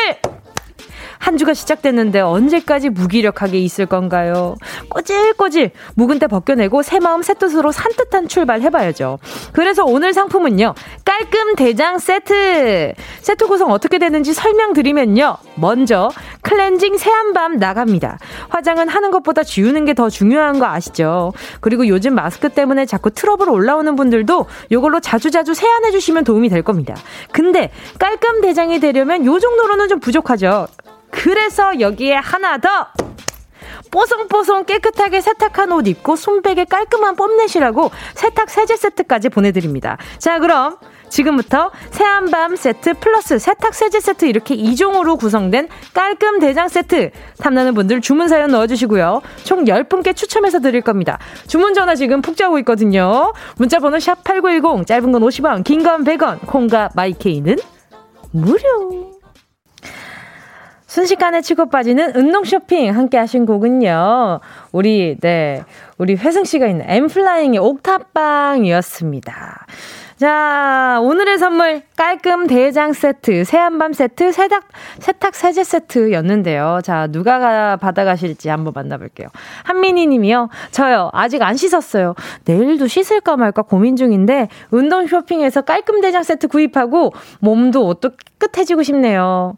한 1.24 1.38
주가 1.38 1.54
시작됐는데 1.54 2.20
언제까지 2.20 2.90
무기력하게 2.90 3.58
있을 3.60 3.86
건가요? 3.86 4.56
꼬질꼬질 4.90 5.70
묵은 5.94 6.18
때 6.18 6.26
벗겨내고 6.26 6.82
새 6.82 6.98
마음 7.00 7.22
새 7.22 7.32
뜻으로 7.32 7.72
산뜻한 7.72 8.28
출발 8.28 8.60
해봐야죠. 8.60 9.18
그래서 9.54 9.86
오늘 9.86 10.12
상품은요. 10.12 10.74
깔끔 11.02 11.54
대장 11.56 11.98
세트. 11.98 12.92
세트 13.22 13.46
구성 13.46 13.70
어떻게 13.70 13.98
되는지 13.98 14.34
설명드리면요. 14.34 15.38
먼저 15.54 16.10
클렌징 16.42 16.98
새한밤 16.98 17.56
나갑니다. 17.56 18.18
화장은 18.50 18.88
하는 18.88 19.10
것보다 19.10 19.42
지우는 19.42 19.86
게 19.86 19.94
더 19.94 20.10
중요한 20.10 20.58
거 20.58 20.66
아시죠? 20.66 21.32
그리고 21.60 21.86
요즘 21.86 22.16
마스크 22.16 22.48
때문에 22.48 22.84
자꾸 22.84 23.12
트러블 23.12 23.48
올라오는 23.48 23.94
분들도 23.94 24.46
이걸로 24.70 24.98
자주자주 24.98 25.54
세안해 25.54 25.92
주시면 25.92 26.24
도움이 26.24 26.48
될 26.48 26.62
겁니다. 26.62 26.96
근데 27.30 27.70
깔끔 28.00 28.40
대장이 28.40 28.80
되려면 28.80 29.24
요 29.24 29.38
정도로는 29.38 29.88
좀 29.88 30.00
부족하죠. 30.00 30.66
그래서 31.22 31.78
여기에 31.80 32.16
하나 32.16 32.58
더! 32.58 32.88
뽀송뽀송 33.90 34.64
깨끗하게 34.64 35.20
세탁한 35.20 35.70
옷 35.70 35.86
입고 35.86 36.16
순백의 36.16 36.64
깔끔함 36.64 37.14
뽐내시라고 37.14 37.92
세탁 38.14 38.50
세제 38.50 38.76
세트까지 38.76 39.28
보내드립니다. 39.28 39.98
자, 40.18 40.40
그럼 40.40 40.78
지금부터 41.08 41.70
세안밤 41.92 42.56
세트 42.56 42.94
플러스 42.94 43.38
세탁 43.38 43.72
세제 43.72 44.00
세트 44.00 44.24
이렇게 44.24 44.56
2종으로 44.56 45.16
구성된 45.16 45.68
깔끔 45.92 46.40
대장 46.40 46.66
세트 46.68 47.12
탐나는 47.38 47.74
분들 47.74 48.00
주문 48.00 48.26
사연 48.26 48.50
넣어주시고요. 48.50 49.22
총 49.44 49.64
10분께 49.64 50.16
추첨해서 50.16 50.58
드릴 50.58 50.80
겁니다. 50.80 51.18
주문 51.46 51.72
전화 51.74 51.94
지금 51.94 52.20
푹 52.20 52.36
자고 52.36 52.58
있거든요. 52.60 53.32
문자 53.56 53.78
번호 53.78 53.98
샵8910 53.98 54.88
짧은 54.88 55.12
건 55.12 55.22
50원 55.22 55.62
긴 55.62 55.84
건 55.84 56.02
100원 56.02 56.44
콩과 56.46 56.90
마이케이는 56.96 57.56
무료 58.32 59.13
순식간에 60.94 61.40
치고 61.40 61.70
빠지는 61.70 62.14
운동 62.14 62.44
쇼핑 62.44 62.94
함께 62.94 63.18
하신 63.18 63.46
곡은요. 63.46 64.38
우리, 64.70 65.16
네. 65.20 65.64
우리 65.98 66.14
회승 66.14 66.44
씨가 66.44 66.68
있는 66.68 66.88
엠플라잉의 66.88 67.58
옥탑방이었습니다. 67.58 69.66
자, 70.16 71.00
오늘의 71.02 71.38
선물 71.38 71.82
깔끔 71.96 72.46
대장 72.48 72.92
세트, 72.92 73.44
새한밤 73.44 73.92
세트, 73.92 74.32
세탁 74.32 74.64
세탁 74.98 75.34
세제 75.34 75.62
세트였는데요. 75.62 76.80
자, 76.82 77.06
누가 77.06 77.76
받아가실지 77.76 78.48
한번 78.48 78.72
만나볼게요. 78.74 79.28
한민희 79.62 80.06
님이요. 80.08 80.48
저요. 80.72 81.10
아직 81.12 81.42
안 81.42 81.56
씻었어요. 81.56 82.14
내일도 82.44 82.88
씻을까 82.88 83.36
말까 83.36 83.62
고민 83.62 83.96
중인데 83.96 84.48
운동 84.70 85.06
쇼핑에서 85.06 85.62
깔끔 85.62 86.00
대장 86.00 86.22
세트 86.22 86.48
구입하고 86.48 87.12
몸도 87.40 87.86
옷도 87.86 88.10
깨끗해지고 88.44 88.82
싶네요. 88.82 89.56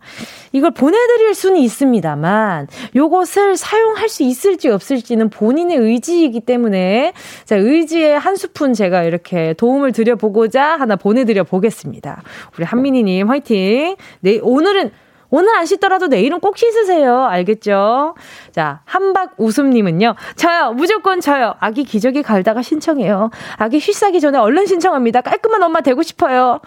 이걸 0.52 0.70
보내드릴 0.70 1.34
수는 1.34 1.58
있습니다만 1.58 2.68
요것을 2.94 3.56
사용할 3.56 4.08
수 4.08 4.22
있을지 4.22 4.68
없을지는 4.68 5.28
본인의 5.30 5.76
의지이기 5.76 6.40
때문에 6.40 7.12
자, 7.44 7.56
의지의 7.56 8.18
한 8.18 8.36
스푼 8.36 8.72
제가 8.72 9.02
이렇게 9.02 9.54
도움을 9.54 9.92
드려보고자 9.92 10.62
하나 10.78 10.96
보내드려 10.96 11.44
보겠습니다. 11.44 12.22
우리 12.56 12.64
한민희님 12.64 13.28
화이팅. 13.28 13.96
네, 14.20 14.38
오늘은 14.42 14.90
오늘 15.30 15.54
안 15.56 15.66
씻더라도 15.66 16.06
내일은 16.06 16.40
꼭 16.40 16.56
씻으세요. 16.56 17.24
알겠죠? 17.24 18.14
자, 18.52 18.80
한박 18.84 19.34
웃음님은요. 19.38 20.14
저요, 20.36 20.72
무조건 20.72 21.20
저요. 21.20 21.54
아기 21.58 21.84
기저귀 21.84 22.22
갈다가 22.22 22.62
신청해요. 22.62 23.30
아기 23.56 23.80
쉬싸기 23.80 24.20
전에 24.20 24.38
얼른 24.38 24.66
신청합니다. 24.66 25.22
깔끔한 25.22 25.62
엄마 25.62 25.80
되고 25.80 26.02
싶어요. 26.02 26.60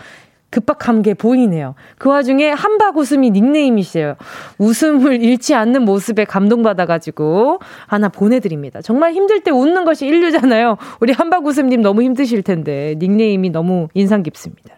급박한 0.51 1.03
게 1.03 1.13
보이네요. 1.13 1.75
그 1.99 2.09
와중에 2.09 2.49
한박 2.49 2.97
웃음이 2.97 3.29
닉네임이세요. 3.31 4.15
웃음을 4.57 5.21
잃지 5.21 5.53
않는 5.53 5.83
모습에 5.85 6.25
감동받아가지고 6.25 7.59
하나 7.85 8.09
보내드립니다. 8.09 8.81
정말 8.81 9.13
힘들 9.13 9.41
때 9.41 9.51
웃는 9.51 9.85
것이 9.85 10.07
인류잖아요. 10.07 10.77
우리 11.01 11.13
한박 11.13 11.45
웃음님 11.45 11.81
너무 11.81 12.01
힘드실 12.01 12.41
텐데 12.41 12.95
닉네임이 12.97 13.51
너무 13.51 13.89
인상 13.93 14.23
깊습니다. 14.23 14.75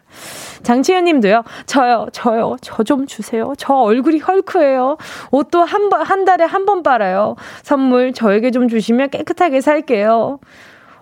장치현 0.64 1.06
님도요, 1.06 1.44
저요, 1.66 2.08
저요, 2.12 2.56
저 2.62 2.84
좀 2.84 3.06
주세요. 3.08 3.54
저 3.58 3.74
얼굴이 3.74 4.20
헐크예요. 4.20 4.98
옷도 5.32 5.64
한 5.64 5.90
번, 5.90 6.02
한 6.02 6.26
달에 6.26 6.44
한 6.46 6.66
번 6.66 6.84
빨아요. 6.84 7.36
선물 7.64 8.14
저에게 8.14 8.52
좀 8.52 8.68
주시면 8.68 9.10
깨끗하게 9.10 9.62
살게요. 9.62 10.40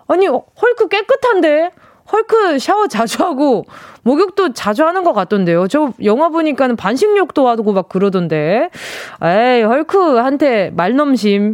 아니, 0.07 0.27
헐크 0.27 0.87
깨끗한데? 0.87 1.71
헐크 2.11 2.57
샤워 2.59 2.87
자주 2.87 3.23
하고 3.23 3.65
목욕도 4.09 4.53
자주 4.53 4.87
하는 4.87 5.03
것 5.03 5.13
같던데요. 5.13 5.67
저 5.67 5.93
영화 6.03 6.29
보니까는 6.29 6.75
반식욕도 6.75 7.47
하고 7.47 7.73
막 7.73 7.89
그러던데. 7.89 8.71
에이, 9.21 9.61
헐크한테 9.61 10.71
말넘심. 10.75 11.53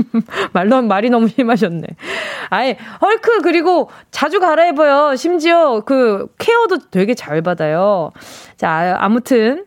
말넘, 0.52 0.88
말이 0.88 1.08
너무 1.08 1.28
심하셨네. 1.28 1.86
아예, 2.50 2.76
헐크 3.00 3.40
그리고 3.40 3.88
자주 4.10 4.40
갈아입어요. 4.40 5.16
심지어 5.16 5.80
그 5.86 6.26
케어도 6.36 6.76
되게 6.90 7.14
잘 7.14 7.40
받아요. 7.40 8.12
자, 8.58 8.98
아무튼 9.00 9.64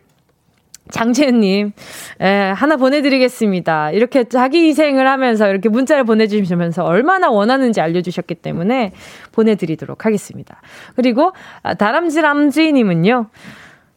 장채은님, 0.90 1.72
예, 2.20 2.52
하나 2.54 2.76
보내드리겠습니다. 2.76 3.90
이렇게 3.92 4.24
자기 4.24 4.68
희생을 4.68 5.06
하면서 5.06 5.48
이렇게 5.48 5.68
문자를 5.68 6.04
보내주시면서 6.04 6.84
얼마나 6.84 7.30
원하는지 7.30 7.80
알려주셨기 7.80 8.36
때문에 8.36 8.92
보내드리도록 9.32 10.06
하겠습니다. 10.06 10.60
그리고, 10.96 11.32
아, 11.62 11.74
다람쥐람쥐님은요, 11.74 13.26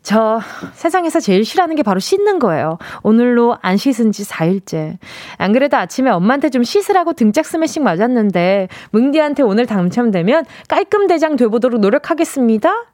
저 0.04 0.42
세상에서 0.74 1.22
제일 1.22 1.46
싫어하는 1.46 1.78
게 1.78 1.84
바로 1.84 2.00
씻는 2.00 2.40
거예요. 2.40 2.78
오늘로 3.04 3.58
안 3.62 3.78
씻은 3.78 4.12
지 4.12 4.24
4일째. 4.24 4.98
안 5.38 5.54
그래도 5.54 5.78
아침에 5.78 6.12
엄마한테 6.12 6.50
좀 6.50 6.64
씻으라고 6.64 7.14
등짝 7.14 7.46
스매싱 7.46 7.84
맞았는데, 7.84 8.68
뭉디한테 8.92 9.44
오늘 9.44 9.66
당첨되면 9.66 10.46
깔끔 10.68 11.08
대장 11.08 11.38
돼보도록 11.38 11.80
노력하겠습니다. 11.80 12.93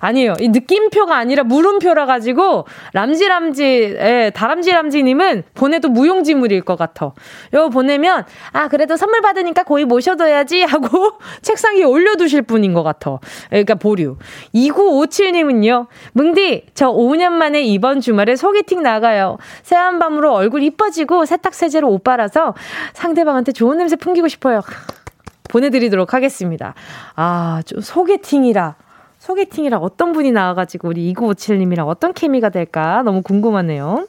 아니에요. 0.00 0.34
이 0.40 0.48
느낌표가 0.48 1.16
아니라 1.16 1.44
물음표라 1.44 2.06
가지고 2.06 2.66
람지람지 2.92 3.64
예, 3.98 4.32
다람쥐람지 4.34 5.02
님은 5.02 5.44
보내도 5.54 5.88
무용지물일 5.88 6.62
것 6.62 6.76
같아. 6.76 7.12
요 7.54 7.70
보내면 7.70 8.24
아 8.52 8.68
그래도 8.68 8.96
선물 8.96 9.20
받으니까 9.20 9.62
고이 9.62 9.84
모셔둬야지 9.84 10.62
하고 10.62 11.12
책상 11.42 11.76
위에 11.76 11.84
올려 11.84 12.16
두실 12.16 12.42
분인 12.42 12.74
것 12.74 12.82
같아. 12.82 13.18
그러니까 13.48 13.74
보류. 13.74 14.16
2957 14.52 15.32
님은요. 15.32 15.86
뭉디 16.12 16.66
저 16.74 16.92
5년 16.92 17.32
만에 17.32 17.62
이번 17.62 18.00
주말에 18.00 18.36
소개팅 18.36 18.82
나가요. 18.82 19.38
새한 19.62 19.98
밤으로 19.98 20.32
얼굴 20.34 20.62
이뻐지고 20.62 21.24
세탁 21.24 21.54
세제로 21.54 21.88
옷 21.90 22.04
빨아서 22.04 22.54
상대방한테 22.92 23.52
좋은 23.52 23.78
냄새 23.78 23.96
풍기고 23.96 24.28
싶어요. 24.28 24.60
보내드리도록 25.50 26.14
하겠습니다. 26.14 26.74
아, 27.16 27.62
좀 27.66 27.80
소개팅이라. 27.80 28.76
소개팅이라 29.20 29.78
어떤 29.78 30.12
분이 30.12 30.32
나와가지고 30.32 30.88
우리 30.88 31.12
2957님이랑 31.12 31.86
어떤 31.86 32.12
케미가 32.12 32.48
될까 32.48 33.02
너무 33.02 33.22
궁금하네요. 33.22 34.06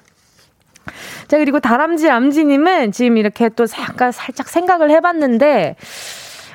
자, 1.28 1.38
그리고 1.38 1.60
다람쥐 1.60 2.10
암지님은 2.10 2.92
지금 2.92 3.18
이렇게 3.18 3.50
또 3.50 3.66
약간 3.80 4.12
살짝 4.12 4.48
생각을 4.48 4.90
해봤는데, 4.90 5.76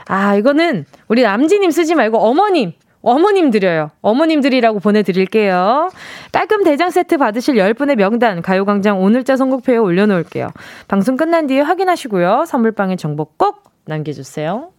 아, 0.07 0.35
이거는 0.37 0.85
우리 1.09 1.25
암지님 1.25 1.71
쓰지 1.71 1.95
말고 1.95 2.19
어머님, 2.19 2.73
어머님 3.03 3.51
드려요. 3.51 3.91
어머님들이라고 4.01 4.81
보내드릴게요. 4.81 5.91
깔끔 6.33 6.65
대장 6.65 6.91
세트 6.91 7.19
받으실 7.19 7.55
10분의 7.55 7.97
명단 7.97 8.43
가요광장 8.43 9.01
오늘자 9.01 9.37
선곡표에 9.37 9.77
올려놓을게요. 9.77 10.49
방송 10.89 11.17
끝난 11.17 11.47
뒤에 11.47 11.61
확인하시고요. 11.61 12.47
선물방에 12.47 12.97
정보 12.97 13.27
꼭 13.37 13.63
남겨주세요. 13.85 14.71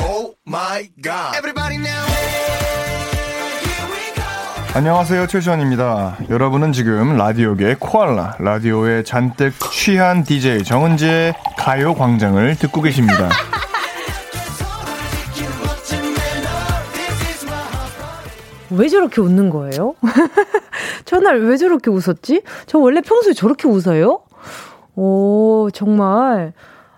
Oh 0.00 0.34
안녕하세요 4.74 5.28
최시원입니다. 5.28 6.18
여러분은 6.30 6.72
지금 6.72 7.16
라디오계 7.16 7.76
코알라 7.78 8.38
라디오에 8.40 9.04
잔뜩 9.04 9.52
취한 9.70 10.24
DJ 10.24 10.64
정은지의 10.64 11.34
가요광장을 11.56 12.56
듣고 12.56 12.82
계십니다. 12.82 13.28
왜 18.70 18.88
저렇게 18.88 19.20
웃는 19.20 19.50
거예요? 19.50 19.94
저날 21.06 21.38
왜 21.42 21.56
저렇게 21.56 21.88
웃었지? 21.90 22.42
저 22.66 22.78
원래 22.80 23.00
평소에 23.00 23.32
저렇게 23.32 23.68
웃어요? 23.68 24.22
오, 24.96 25.68
정말. 25.72 26.52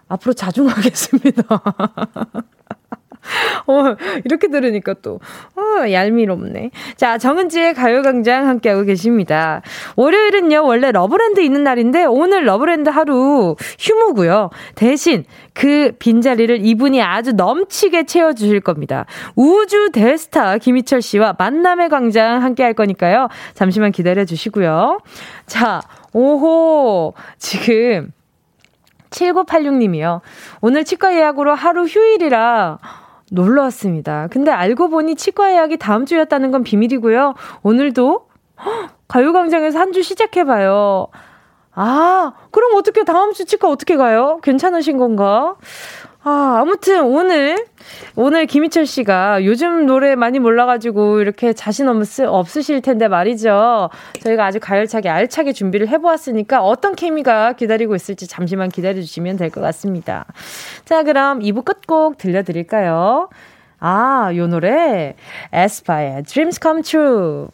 앞으로 0.09 0.33
자중하겠습니다. 0.33 1.43
어, 3.67 3.97
이렇게 4.25 4.49
들으니까 4.49 4.95
또, 5.03 5.21
어, 5.57 5.91
얄밉네. 5.91 6.71
자, 6.97 7.19
정은지의 7.19 7.75
가요광장 7.75 8.49
함께하고 8.49 8.83
계십니다. 8.83 9.63
월요일은요, 9.97 10.65
원래 10.65 10.93
러브랜드 10.93 11.41
있는 11.41 11.65
날인데, 11.65 12.05
오늘 12.05 12.47
러브랜드 12.47 12.89
하루 12.91 13.57
휴무고요. 13.79 14.51
대신 14.75 15.25
그 15.55 15.93
빈자리를 15.99 16.65
이분이 16.65 17.03
아주 17.03 17.33
넘치게 17.33 18.05
채워주실 18.05 18.61
겁니다. 18.61 19.07
우주 19.35 19.91
대스타 19.93 20.59
김희철 20.59 21.03
씨와 21.03 21.35
만남의 21.39 21.89
광장 21.89 22.43
함께할 22.43 22.75
거니까요. 22.75 23.29
잠시만 23.55 23.93
기다려 23.93 24.25
주시고요. 24.25 25.01
자, 25.47 25.81
오호, 26.13 27.15
지금, 27.39 28.13
7986님이요. 29.11 30.21
오늘 30.61 30.85
치과 30.85 31.15
예약으로 31.15 31.55
하루 31.55 31.85
휴일이라 31.85 32.79
놀러 33.31 33.63
왔습니다. 33.65 34.29
근데 34.31 34.51
알고 34.51 34.89
보니 34.89 35.17
치과 35.17 35.51
예약이 35.53 35.79
다음 35.79 36.07
주였다는 36.07 36.51
건 36.51 36.63
비밀이고요. 36.63 37.35
오늘도 37.63 38.29
가요광장에서 39.09 39.79
한 39.79 39.93
주 39.93 40.03
시작해봐요. 40.03 41.09
아, 41.79 42.33
그럼 42.51 42.75
어떻게 42.77 43.05
다음 43.05 43.33
주 43.33 43.45
치과 43.45 43.69
어떻게 43.69 43.97
가요? 43.97 44.39
괜찮으신 44.43 44.97
건가? 44.99 45.57
아, 46.29 46.59
아무튼 46.61 47.05
오늘, 47.05 47.57
오늘 48.17 48.47
김희철 48.47 48.85
씨가 48.85 49.45
요즘 49.45 49.87
노래 49.87 50.17
많이 50.17 50.41
몰라가지고 50.41 51.21
이렇게 51.21 51.53
자신 51.53 51.87
없, 51.87 52.03
없으실 52.21 52.81
텐데 52.83 53.07
말이죠. 53.07 53.91
저희가 54.23 54.45
아주 54.45 54.59
가열차게 54.59 55.09
알차게 55.09 55.53
준비를 55.53 55.87
해보았으니까 55.87 56.65
어떤 56.65 56.97
케미가 56.97 57.53
기다리고 57.53 57.95
있을지 57.95 58.27
잠시만 58.27 58.71
기다려주시면 58.71 59.37
될 59.37 59.51
것 59.51 59.61
같습니다. 59.61 60.27
자, 60.85 61.05
그럼 61.05 61.39
2부 61.39 61.65
끝곡 61.65 62.19
들려드릴까요? 62.19 63.29
아, 63.79 64.33
요 64.35 64.49
노래, 64.49 65.15
에스파의 65.53 66.25
Dreams 66.25 66.59
Come 66.61 66.83
True. 66.83 67.47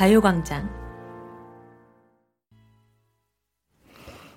가요광장. 0.00 0.66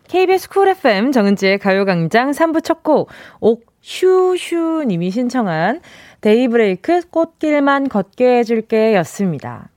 KBS 0.09 0.49
쿨 0.49 0.67
FM 0.67 1.13
정은지의 1.13 1.57
가요광장 1.57 2.31
3부 2.31 2.61
첫 2.61 2.83
곡, 2.83 3.09
옥슈슈님이 3.39 5.09
신청한 5.09 5.79
데이브레이크 6.19 7.03
꽃길만 7.09 7.87
걷게 7.87 8.39
해줄게 8.39 8.93
였습니다. 8.95 9.69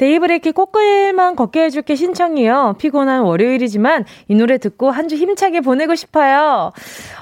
데이브레이크 0.00 0.52
꽃길만 0.52 1.36
걷게 1.36 1.62
해줄게 1.64 1.94
신청이요. 1.94 2.76
피곤한 2.78 3.20
월요일이지만 3.22 4.06
이 4.28 4.34
노래 4.34 4.56
듣고 4.56 4.90
한 4.90 5.10
주 5.10 5.16
힘차게 5.16 5.60
보내고 5.60 5.94
싶어요. 5.96 6.70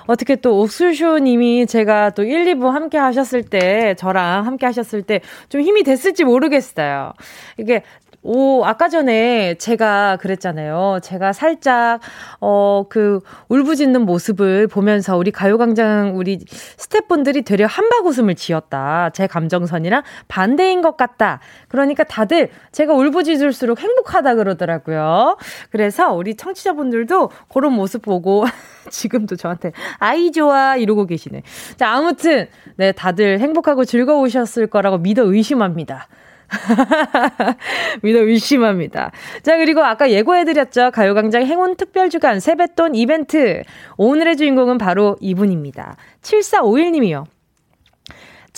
어떻게 0.06 0.36
또 0.36 0.60
옥슈슈 0.60 1.20
님이 1.20 1.66
제가 1.66 2.10
또 2.10 2.22
1, 2.22 2.44
2부 2.54 2.68
함께 2.68 2.98
하셨을 2.98 3.42
때, 3.44 3.94
저랑 3.98 4.46
함께 4.46 4.66
하셨을 4.66 5.02
때 5.02 5.20
좀 5.48 5.60
힘이 5.62 5.82
됐을지 5.82 6.22
모르겠어요. 6.24 7.14
이게 7.56 7.82
오, 8.22 8.64
아까 8.64 8.88
전에 8.88 9.54
제가 9.54 10.16
그랬잖아요. 10.16 10.98
제가 11.02 11.32
살짝, 11.32 12.00
어, 12.40 12.84
그, 12.88 13.20
울부짖는 13.48 14.02
모습을 14.02 14.66
보면서 14.66 15.16
우리 15.16 15.30
가요광장 15.30 16.16
우리 16.16 16.40
스태프분들이 16.48 17.42
되려 17.42 17.66
한박 17.66 18.06
웃음을 18.06 18.34
지었다. 18.34 19.10
제 19.10 19.28
감정선이랑 19.28 20.02
반대인 20.26 20.82
것 20.82 20.96
같다. 20.96 21.38
그러니까 21.68 22.02
다들 22.02 22.50
제가 22.72 22.92
울부짖을수록 22.92 23.78
행복하다 23.78 24.34
그러더라고요. 24.34 25.38
그래서 25.70 26.12
우리 26.12 26.34
청취자분들도 26.34 27.30
그런 27.52 27.72
모습 27.72 28.02
보고 28.02 28.44
지금도 28.90 29.36
저한테 29.36 29.70
아이 29.98 30.32
좋아 30.32 30.76
이러고 30.76 31.06
계시네. 31.06 31.42
자, 31.76 31.90
아무튼, 31.90 32.48
네, 32.76 32.90
다들 32.90 33.38
행복하고 33.38 33.84
즐거우셨을 33.84 34.66
거라고 34.66 34.98
믿어 34.98 35.22
의심합니다. 35.22 36.08
믿어 38.02 38.20
의심합니다. 38.20 39.12
자, 39.42 39.56
그리고 39.56 39.84
아까 39.84 40.10
예고해드렸죠. 40.10 40.90
가요광장 40.92 41.44
행운 41.46 41.76
특별주간 41.76 42.40
세뱃돈 42.40 42.94
이벤트. 42.94 43.62
오늘의 43.96 44.36
주인공은 44.36 44.78
바로 44.78 45.16
이분입니다. 45.20 45.96
7451님이요. 46.22 47.37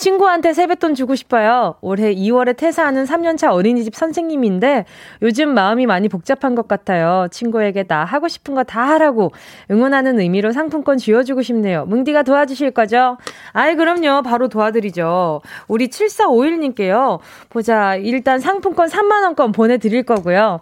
친구한테 0.01 0.53
세뱃돈 0.53 0.95
주고 0.95 1.13
싶어요. 1.13 1.75
올해 1.81 2.11
2월에 2.15 2.57
퇴사하는 2.57 3.03
3년차 3.05 3.51
어린이집 3.53 3.93
선생님인데 3.93 4.85
요즘 5.21 5.53
마음이 5.53 5.85
많이 5.85 6.09
복잡한 6.09 6.55
것 6.55 6.67
같아요. 6.67 7.27
친구에게 7.29 7.83
나 7.83 8.03
하고 8.03 8.27
싶은 8.27 8.55
거 8.55 8.63
다 8.63 8.81
하라고 8.89 9.31
응원하는 9.69 10.19
의미로 10.19 10.51
상품권 10.53 10.97
쥐어주고 10.97 11.43
싶네요. 11.43 11.85
뭉디가 11.85 12.23
도와주실 12.23 12.71
거죠? 12.71 13.17
아이, 13.53 13.75
그럼요. 13.75 14.23
바로 14.23 14.47
도와드리죠. 14.47 15.41
우리 15.67 15.89
7451님께요. 15.89 17.19
보자. 17.49 17.95
일단 17.95 18.39
상품권 18.39 18.87
3만원권 18.89 19.53
보내드릴 19.53 20.03
거고요. 20.03 20.61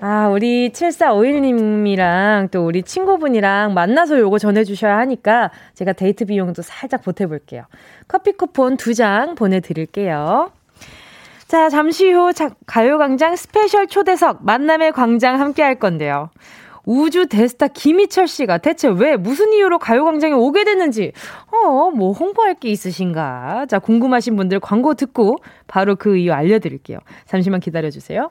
아, 0.00 0.28
우리 0.28 0.70
7451님이랑 0.70 2.50
또 2.52 2.64
우리 2.64 2.82
친구분이랑 2.84 3.74
만나서 3.74 4.18
요거 4.20 4.38
전해주셔야 4.38 4.96
하니까 4.98 5.50
제가 5.74 5.92
데이트 5.92 6.24
비용도 6.24 6.62
살짝 6.62 7.02
보태볼게요. 7.02 7.64
커피 8.06 8.32
쿠폰 8.32 8.76
두 8.76 8.94
장 8.94 9.34
보내드릴게요. 9.34 10.50
자, 11.48 11.68
잠시 11.68 12.10
후 12.12 12.30
가요광장 12.66 13.34
special 13.36 13.86
초대석 13.86 14.44
만남의 14.44 14.92
광장 14.92 15.40
함께 15.40 15.62
할 15.62 15.76
건데요. 15.76 16.30
우주 16.84 17.26
대스타 17.26 17.68
김희철 17.68 18.28
씨가 18.28 18.58
대체 18.58 18.88
왜 18.88 19.16
무슨 19.16 19.52
이유로 19.52 19.78
가요광장에 19.78 20.32
오게 20.32 20.64
됐는지, 20.64 21.12
어, 21.52 21.90
뭐 21.90 22.12
홍보할 22.12 22.54
게 22.54 22.70
있으신가? 22.70 23.66
자, 23.68 23.78
궁금하신 23.78 24.36
분들 24.36 24.60
광고 24.60 24.94
듣고 24.94 25.36
바로 25.66 25.96
그 25.96 26.16
이유 26.16 26.32
알려드릴게요. 26.32 26.98
잠시만 27.26 27.60
기다려주세요. 27.60 28.30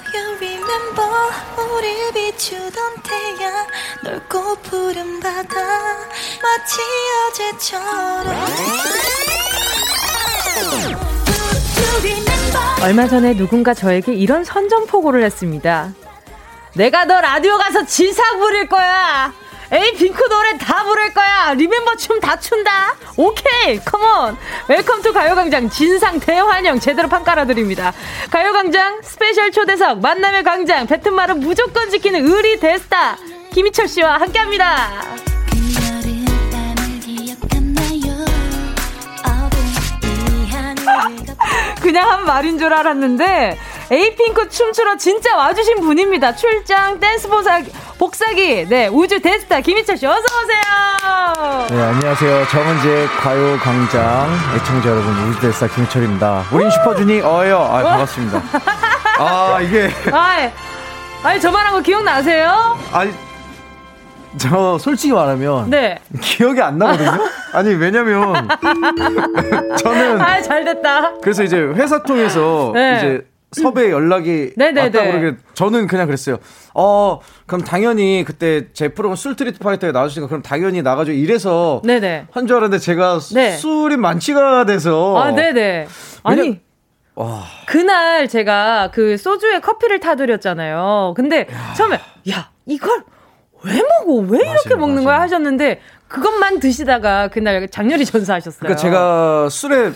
Remember 0.37 1.11
우릴 1.75 2.13
비추던 2.13 2.95
태양 3.03 3.67
넓고 4.03 4.55
푸른 4.63 5.19
바다 5.19 5.55
마치 6.41 6.81
어제처럼 7.29 8.35
얼마 12.83 13.07
전에 13.07 13.35
누군가 13.35 13.73
저에게 13.73 14.13
이런 14.13 14.43
선전포고를 14.43 15.23
했습니다. 15.23 15.93
내가 16.75 17.05
너 17.05 17.21
라디오 17.21 17.57
가서 17.57 17.85
진상 17.85 18.39
부릴 18.39 18.67
거야. 18.67 19.31
에이핑크 19.71 20.21
노래 20.27 20.57
다 20.57 20.83
부를 20.83 21.13
거야. 21.13 21.53
Remember 21.53 21.95
춤 21.95 22.19
다 22.19 22.37
춘다. 22.39 22.95
OK 23.15 23.79
come 23.79 24.18
on 24.18 24.37
welcome 24.67 25.01
to 25.01 25.13
가요광장. 25.13 25.69
진상 25.69 26.19
대환영 26.19 26.79
제대로 26.79 27.07
판 27.07 27.23
깔아드립니다. 27.23 27.93
가요광장 28.29 29.01
special 29.01 29.51
초대석 29.51 29.99
만남의 30.01 30.43
광장. 30.43 30.87
뱉은 30.87 31.13
말은 31.13 31.39
무조건 31.39 31.89
지키는 31.89 32.27
의리 32.27 32.59
대스타 32.59 33.17
김희철 33.53 33.87
씨와 33.87 34.19
함께합니다. 34.19 34.89
그냥 41.81 42.09
한 42.09 42.25
말인 42.25 42.59
줄 42.59 42.73
알았는데 42.73 43.57
에이핑크 43.91 44.47
춤추러 44.47 44.95
진짜 44.95 45.35
와주신 45.35 45.81
분입니다. 45.81 46.33
출장 46.33 46.97
댄스 46.97 47.27
보사기, 47.27 47.69
복사기, 47.99 48.65
네, 48.69 48.87
우주 48.87 49.21
대스타 49.21 49.59
김희철 49.59 49.97
씨, 49.97 50.05
어서오세요! 50.07 51.67
네, 51.71 51.81
안녕하세요. 51.81 52.47
정은지의 52.47 53.07
가요 53.07 53.57
광장 53.61 54.29
애청자 54.55 54.91
여러분, 54.91 55.11
우주 55.29 55.41
대스타 55.41 55.67
김희철입니다. 55.75 56.45
우린 56.53 56.69
슈퍼주니 56.71 57.19
어요. 57.19 57.57
아, 57.57 57.83
반갑습니다. 57.83 58.41
아, 59.19 59.59
이게. 59.59 59.89
아이, 60.13 60.49
아니, 61.21 61.41
저 61.41 61.51
말한 61.51 61.73
거 61.73 61.81
기억나세요? 61.81 62.79
아니, 62.93 63.11
저 64.37 64.77
솔직히 64.77 65.11
말하면 65.11 65.69
네. 65.69 65.99
기억이 66.21 66.61
안 66.61 66.77
나거든요. 66.77 67.27
아니 67.51 67.73
왜냐면 67.73 68.47
저는 69.77 70.21
아 70.21 70.41
잘됐다. 70.41 71.15
그래서 71.21 71.43
이제 71.43 71.57
회사 71.57 72.01
통해서 72.01 72.71
네. 72.73 72.97
이제 72.97 73.30
섭외 73.51 73.91
연락이 73.91 74.53
네네네. 74.55 74.81
왔다 74.81 75.11
그러게 75.11 75.37
저는 75.53 75.87
그냥 75.87 76.05
그랬어요. 76.07 76.37
어 76.73 77.19
그럼 77.45 77.63
당연히 77.63 78.23
그때 78.25 78.71
제 78.71 78.87
프로그램 78.89 79.15
술트리트 79.17 79.59
파이터에 79.59 79.91
나와주시니까 79.91 80.29
그럼 80.29 80.41
당연히 80.41 80.81
나가지고 80.81 81.17
이래서 81.17 81.81
한 82.31 82.47
줄 82.47 82.55
알았는데 82.55 82.79
제가 82.79 83.19
네. 83.33 83.51
술이 83.57 83.97
만취가 83.97 84.65
돼서 84.65 85.17
아 85.21 85.31
네네 85.31 85.87
아니 86.23 86.61
와. 87.15 87.43
그날 87.67 88.29
제가 88.29 88.89
그 88.93 89.17
소주에 89.17 89.59
커피를 89.59 89.99
타드렸잖아요. 89.99 91.13
근데 91.17 91.47
야. 91.51 91.73
처음에 91.73 91.99
야 92.31 92.49
이걸 92.65 93.03
왜 93.65 93.73
먹어 93.73 94.21
왜 94.29 94.39
이렇게 94.39 94.69
맞아요, 94.69 94.77
먹는 94.79 95.03
맞아요. 95.03 95.05
거야 95.07 95.19
하셨는데 95.21 95.81
그것만 96.07 96.59
드시다가 96.61 97.27
그날 97.27 97.67
장렬히 97.67 98.05
전사하셨어요. 98.05 98.59
그러니까 98.59 98.81
제가 98.81 99.49
술에 99.49 99.91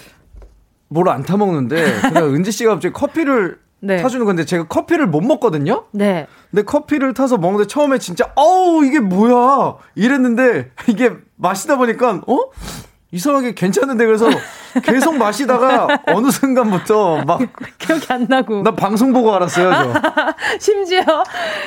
뭘 0.96 1.10
안 1.10 1.24
타먹는데 1.24 2.02
그냥 2.02 2.34
은지 2.34 2.52
씨가 2.52 2.72
갑자기 2.72 2.94
커피를 2.94 3.60
네. 3.82 4.02
타주는 4.02 4.26
건데 4.26 4.46
제가 4.46 4.64
커피를 4.68 5.06
못 5.06 5.22
먹거든요. 5.22 5.84
네. 5.92 6.26
근데 6.50 6.64
커피를 6.64 7.14
타서 7.14 7.38
먹는데 7.38 7.68
처음에 7.68 8.00
진짜 8.00 8.32
어우 8.36 8.84
이게 8.86 9.00
뭐야 9.00 9.76
이랬는데 9.96 10.72
이게 10.88 11.12
마시다 11.36 11.76
보니까 11.78 12.22
어 12.26 12.40
이상하게 13.12 13.54
괜찮은데 13.54 14.06
그래서 14.06 14.28
계속 14.84 15.18
마시다가 15.18 15.88
어느 16.08 16.30
순간부터 16.30 17.24
막 17.26 17.42
기억이 17.78 18.06
안 18.10 18.26
나고 18.30 18.64
나 18.64 18.72
방송 18.72 19.14
보고 19.14 19.34
알았어요. 19.34 19.72
저. 19.72 19.94
심지어 20.60 21.02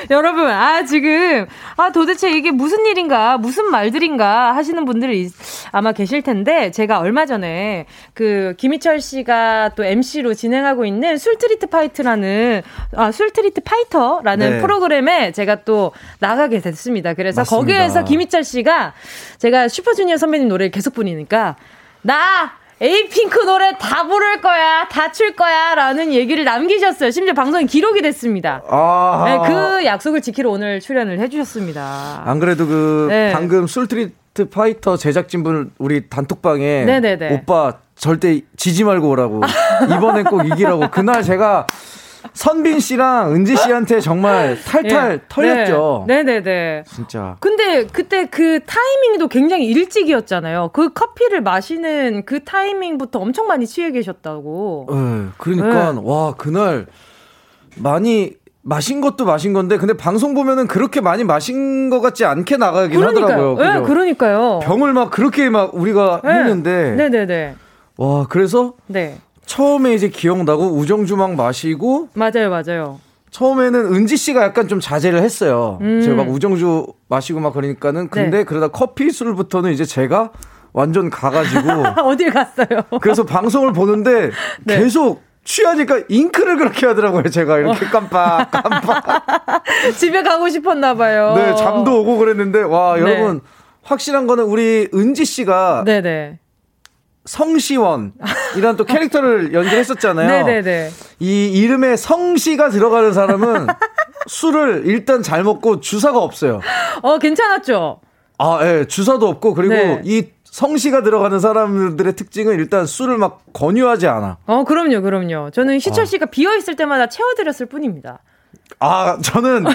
여러분 0.09 0.47
아 0.47 0.83
지금 0.85 1.47
아 1.77 1.91
도대체 1.91 2.31
이게 2.31 2.51
무슨 2.51 2.85
일인가 2.85 3.37
무슨 3.37 3.69
말들인가 3.71 4.55
하시는 4.55 4.83
분들이 4.85 5.29
아마 5.71 5.91
계실 5.91 6.21
텐데 6.21 6.71
제가 6.71 6.99
얼마 6.99 7.25
전에 7.25 7.85
그 8.13 8.53
김희철 8.57 9.01
씨가 9.01 9.71
또 9.75 9.83
MC로 9.83 10.33
진행하고 10.33 10.85
있는 10.85 11.17
술트리트 11.17 11.67
파이트라는 11.67 12.61
아 12.95 13.11
술트리트 13.11 13.61
파이터라는 13.61 14.49
네. 14.49 14.61
프로그램에 14.61 15.31
제가 15.31 15.63
또 15.63 15.91
나가게 16.19 16.59
됐습니다. 16.59 17.13
그래서 17.13 17.41
맞습니다. 17.41 17.55
거기에서 17.57 18.03
김희철 18.03 18.43
씨가 18.43 18.93
제가 19.37 19.67
슈퍼주니어 19.67 20.17
선배님 20.17 20.47
노래를 20.47 20.71
계속 20.71 20.93
부르니까 20.93 21.55
나 22.01 22.58
에이핑크 22.81 23.39
노래 23.45 23.73
다 23.77 24.07
부를 24.07 24.39
거야, 24.41 24.87
다 24.89 25.11
출 25.11 25.35
거야, 25.35 25.75
라는 25.75 26.13
얘기를 26.13 26.45
남기셨어요. 26.45 27.11
심지어 27.11 27.33
방송이 27.33 27.65
기록이 27.65 28.01
됐습니다. 28.01 28.61
아~ 28.69 29.23
네, 29.25 29.49
그 29.53 29.83
약속을 29.85 30.21
지키러 30.21 30.49
오늘 30.49 30.79
출연을 30.79 31.19
해주셨습니다. 31.19 32.23
안 32.25 32.39
그래도 32.39 32.67
그, 32.67 33.07
네. 33.09 33.31
방금 33.33 33.67
술트리트 33.67 34.49
파이터 34.49 34.95
제작진분 34.97 35.71
우리 35.77 36.07
단톡방에 36.09 36.85
네네네. 36.85 37.33
오빠 37.33 37.73
절대 37.95 38.41
지지 38.55 38.85
말고 38.85 39.09
오라고. 39.09 39.41
이번엔 39.85 40.23
꼭 40.25 40.45
이기라고. 40.45 40.89
그날 40.89 41.21
제가 41.23 41.65
선빈 42.33 42.79
씨랑 42.79 43.33
은지 43.33 43.55
씨한테 43.55 43.99
정말 43.99 44.57
탈탈 44.65 45.13
예. 45.13 45.21
털렸죠. 45.29 46.05
네. 46.07 46.23
네네 46.23 46.43
네. 46.43 46.83
진짜. 46.87 47.37
근데 47.39 47.85
그때 47.87 48.25
그 48.25 48.59
타이밍도 48.65 49.27
굉장히 49.27 49.67
일찍이었잖아요. 49.67 50.71
그 50.73 50.93
커피를 50.93 51.41
마시는 51.41 52.23
그 52.25 52.43
타이밍부터 52.43 53.19
엄청 53.19 53.47
많이 53.47 53.65
취해 53.67 53.91
계셨다고. 53.91 54.87
네. 54.89 55.25
그러니까, 55.37 55.93
네. 55.93 56.01
와, 56.03 56.33
그날 56.33 56.87
많이 57.75 58.33
마신 58.61 58.99
것도 59.01 59.25
마신 59.25 59.53
건데 59.53 59.77
근데 59.77 59.93
방송 59.93 60.33
보면은 60.33 60.67
그렇게 60.67 61.01
많이 61.01 61.23
마신 61.23 61.89
것 61.89 62.01
같지 62.01 62.25
않게 62.25 62.57
나가긴 62.57 62.99
그러니까요. 62.99 63.25
하더라고요. 63.25 63.55
그죠? 63.55 63.73
네, 63.73 63.81
그러니까요. 63.85 64.59
병을 64.63 64.93
막 64.93 65.09
그렇게 65.11 65.49
막 65.49 65.73
우리가 65.73 66.21
네. 66.23 66.31
했는데. 66.31 66.91
네네네. 66.91 67.55
와, 67.97 68.27
그래서 68.27 68.73
네. 68.87 69.17
처음에 69.49 69.95
이제 69.95 70.09
기억나고 70.09 70.75
우정주막 70.75 71.33
마시고 71.33 72.09
맞아요, 72.13 72.51
맞아요. 72.51 72.99
처음에는 73.31 73.93
은지 73.95 74.15
씨가 74.15 74.43
약간 74.43 74.67
좀 74.67 74.79
자제를 74.79 75.23
했어요. 75.23 75.79
음. 75.81 76.01
제가 76.01 76.15
막 76.17 76.29
우정주 76.29 76.85
마시고 77.07 77.39
막 77.39 77.53
그러니까는 77.53 78.09
근데 78.09 78.37
네. 78.39 78.43
그러다 78.43 78.67
커피 78.67 79.09
술부터는 79.09 79.71
이제 79.71 79.85
제가 79.85 80.29
완전 80.71 81.09
가가지고 81.09 81.67
어딜 82.05 82.31
갔어요? 82.31 82.83
그래서 83.01 83.23
방송을 83.25 83.73
보는데 83.73 84.29
네. 84.65 84.77
계속 84.77 85.23
취하니까 85.43 86.03
잉크를 86.09 86.57
그렇게 86.57 86.85
하더라고요. 86.85 87.23
제가 87.23 87.57
이렇게 87.57 87.87
어. 87.87 87.89
깜빡 87.89 88.51
깜빡. 88.51 89.63
집에 89.97 90.21
가고 90.21 90.47
싶었나 90.47 90.93
봐요. 90.93 91.33
네, 91.35 91.55
잠도 91.55 92.01
오고 92.01 92.19
그랬는데 92.19 92.61
와 92.61 92.95
네. 92.97 93.01
여러분 93.01 93.41
확실한 93.81 94.27
거는 94.27 94.43
우리 94.43 94.87
은지 94.93 95.25
씨가 95.25 95.85
네네. 95.87 96.37
성시원 97.29 98.13
이런 98.57 98.75
또 98.75 98.85
캐릭터를 98.85 99.53
연기했었잖아요. 99.53 100.27
네네네. 100.27 100.89
이 101.19 101.51
이름에 101.51 101.95
성시가 101.95 102.69
들어가는 102.69 103.13
사람은 103.13 103.67
술을 104.25 104.83
일단 104.85 105.21
잘 105.21 105.43
먹고 105.43 105.79
주사가 105.79 106.17
없어요. 106.17 106.59
어 107.03 107.19
괜찮았죠. 107.19 108.01
아, 108.39 108.59
예, 108.63 108.85
주사도 108.85 109.27
없고 109.27 109.53
그리고 109.53 109.73
네. 109.75 110.01
이 110.05 110.23
성씨가 110.45 111.03
들어가는 111.03 111.39
사람들의 111.39 112.15
특징은 112.15 112.55
일단 112.55 112.87
술을 112.87 113.17
막 113.17 113.43
권유하지 113.53 114.07
않아. 114.07 114.37
어, 114.47 114.63
그럼요, 114.63 115.01
그럼요. 115.01 115.51
저는 115.51 115.75
희철 115.75 116.01
아. 116.01 116.05
씨가 116.05 116.25
아. 116.25 116.29
비어 116.31 116.55
있을 116.55 116.75
때마다 116.75 117.09
채워드렸을 117.09 117.67
뿐입니다. 117.67 118.23
아, 118.79 119.17
저는 119.21 119.65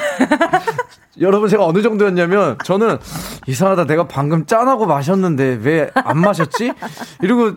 여러분 1.20 1.48
제가 1.48 1.64
어느 1.64 1.82
정도였냐면 1.82 2.56
저는 2.64 2.98
이상하다 3.46 3.84
내가 3.84 4.08
방금 4.08 4.46
짠하고 4.46 4.86
마셨는데 4.86 5.58
왜 5.62 5.90
안 5.94 6.18
마셨지? 6.18 6.72
이러고 7.22 7.52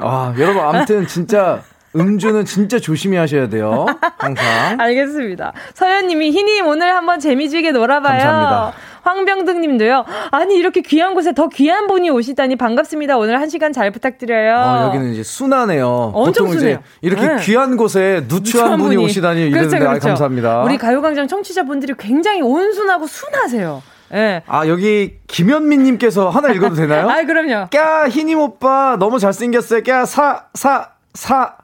아, 0.00 0.32
여러분 0.38 0.62
아무튼 0.62 1.06
진짜 1.06 1.62
음주는 1.94 2.44
진짜 2.44 2.78
조심히 2.78 3.16
하셔야 3.16 3.48
돼요. 3.48 3.86
항상. 4.18 4.44
알겠습니다. 4.80 5.52
서현 5.74 6.06
님이 6.08 6.30
희님 6.30 6.66
오늘 6.66 6.94
한번 6.94 7.18
재미지게 7.20 7.72
놀아봐요. 7.72 8.18
감사합니다. 8.22 8.72
황병등 9.06 9.60
님도요. 9.60 10.04
아니, 10.32 10.56
이렇게 10.56 10.80
귀한 10.80 11.14
곳에 11.14 11.32
더 11.32 11.48
귀한 11.48 11.86
분이 11.86 12.10
오시다니 12.10 12.56
반갑습니다. 12.56 13.16
오늘 13.16 13.40
한 13.40 13.48
시간 13.48 13.72
잘 13.72 13.92
부탁드려요. 13.92 14.56
어, 14.56 14.86
여기는 14.88 15.12
이제 15.12 15.22
순하네요. 15.22 16.10
엄청 16.12 16.46
보통 16.46 16.58
순해요. 16.58 16.78
이제 16.78 16.82
이렇게 17.02 17.26
네. 17.26 17.36
귀한 17.42 17.76
곳에 17.76 18.24
누추한 18.26 18.78
분이, 18.78 18.96
분이, 18.96 19.04
오시다니 19.04 19.50
그렇죠, 19.50 19.76
이러는데 19.76 19.78
그렇죠. 19.78 20.06
아, 20.06 20.08
감사합니다. 20.10 20.62
우리 20.62 20.76
가요광장 20.76 21.28
청취자분들이 21.28 21.94
굉장히 21.98 22.42
온순하고 22.42 23.06
순하세요. 23.06 23.82
네. 24.10 24.42
아, 24.46 24.66
여기 24.66 25.18
김현민 25.28 25.84
님께서 25.84 26.28
하나 26.28 26.50
읽어도 26.50 26.74
되나요? 26.74 27.06
아, 27.10 27.22
그럼요. 27.22 27.68
까, 27.70 28.08
희님 28.08 28.40
오빠 28.40 28.96
너무 28.98 29.18
잘생겼어요. 29.18 29.82
까, 29.84 30.04
사, 30.04 30.46
사, 30.54 30.90
사, 31.14 31.56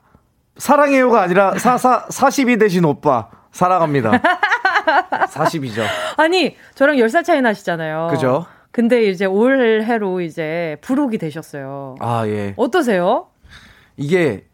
사랑해요가 0.57 1.23
아니라 1.23 1.59
사, 1.59 1.77
사, 1.77 2.07
42 2.09 2.59
대신 2.59 2.85
오빠. 2.85 3.29
사랑합니다. 3.53 4.13
40이죠. 4.87 5.83
아니, 6.17 6.57
저랑 6.75 6.97
10살 6.97 7.25
차이 7.25 7.41
나시잖아요. 7.41 8.09
그죠? 8.11 8.47
근데 8.71 9.05
이제 9.05 9.25
올해로 9.27 10.21
이제 10.21 10.77
부록이 10.81 11.19
되셨어요. 11.19 11.97
아, 12.01 12.25
예. 12.27 12.55
어떠세요? 12.57 13.27
이게, 13.97 14.45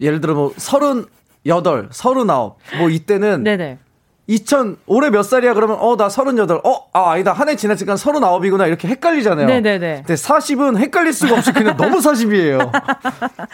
예를 0.00 0.20
들어 0.20 0.34
뭐, 0.34 0.52
38, 0.56 1.88
39, 1.90 2.26
뭐 2.78 2.90
이때는. 2.90 3.42
네네. 3.44 3.78
2000, 4.28 4.76
올해 4.86 5.08
몇 5.10 5.22
살이야? 5.22 5.54
그러면, 5.54 5.78
어, 5.80 5.96
나 5.96 6.08
38. 6.08 6.60
어, 6.64 6.88
아, 6.92 7.12
아니다. 7.12 7.32
한 7.32 7.48
해 7.48 7.54
지났으니까 7.56 7.94
39이구나. 7.94 8.66
이렇게 8.66 8.88
헷갈리잖아요. 8.88 9.46
네 9.46 9.60
네 9.60 9.78
네. 9.78 9.94
근데 10.04 10.14
40은 10.14 10.76
헷갈릴 10.78 11.12
수가 11.12 11.36
없이 11.36 11.52
그냥 11.52 11.76
너무 11.76 11.98
40이에요. 11.98 12.70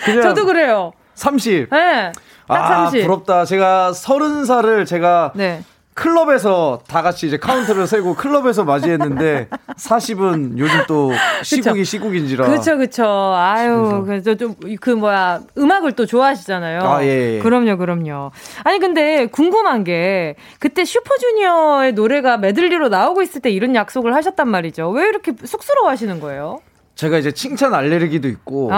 그냥 0.04 0.22
저도 0.22 0.46
그래요. 0.46 0.92
30. 1.14 1.68
네. 1.70 2.12
아, 2.48 2.86
30. 2.86 3.02
부럽다. 3.02 3.44
제가 3.44 3.92
30살을 3.92 4.86
제가 4.86 5.32
네. 5.34 5.62
클럽에서 5.94 6.80
다 6.88 7.02
같이 7.02 7.26
이제 7.26 7.36
카운트를 7.36 7.86
세고 7.86 8.14
클럽에서 8.14 8.64
맞이했는데 8.64 9.48
40은 9.76 10.58
요즘 10.58 10.84
또 10.88 11.12
시국이 11.42 11.84
시국인지라. 11.84 12.46
그렇죠, 12.46 12.76
그렇죠. 12.76 13.04
아유, 13.04 14.02
그래서 14.06 14.34
좀 14.34 14.54
그 14.80 14.90
뭐야 14.90 15.42
음악을 15.58 15.92
또 15.92 16.06
좋아하시잖아요. 16.06 16.80
아 16.80 17.04
예, 17.04 17.36
예. 17.36 17.38
그럼요, 17.40 17.76
그럼요. 17.76 18.30
아니 18.64 18.78
근데 18.78 19.26
궁금한 19.26 19.84
게 19.84 20.36
그때 20.58 20.84
슈퍼주니어의 20.84 21.92
노래가 21.92 22.36
메들리로 22.36 22.88
나오고 22.88 23.22
있을 23.22 23.40
때 23.40 23.50
이런 23.50 23.74
약속을 23.74 24.14
하셨단 24.14 24.48
말이죠. 24.48 24.90
왜 24.90 25.06
이렇게 25.08 25.32
쑥스러워하시는 25.44 26.20
거예요? 26.20 26.60
제가 26.94 27.18
이제 27.18 27.32
칭찬 27.32 27.74
알레르기도 27.74 28.28
있고, 28.28 28.72
아, 28.72 28.76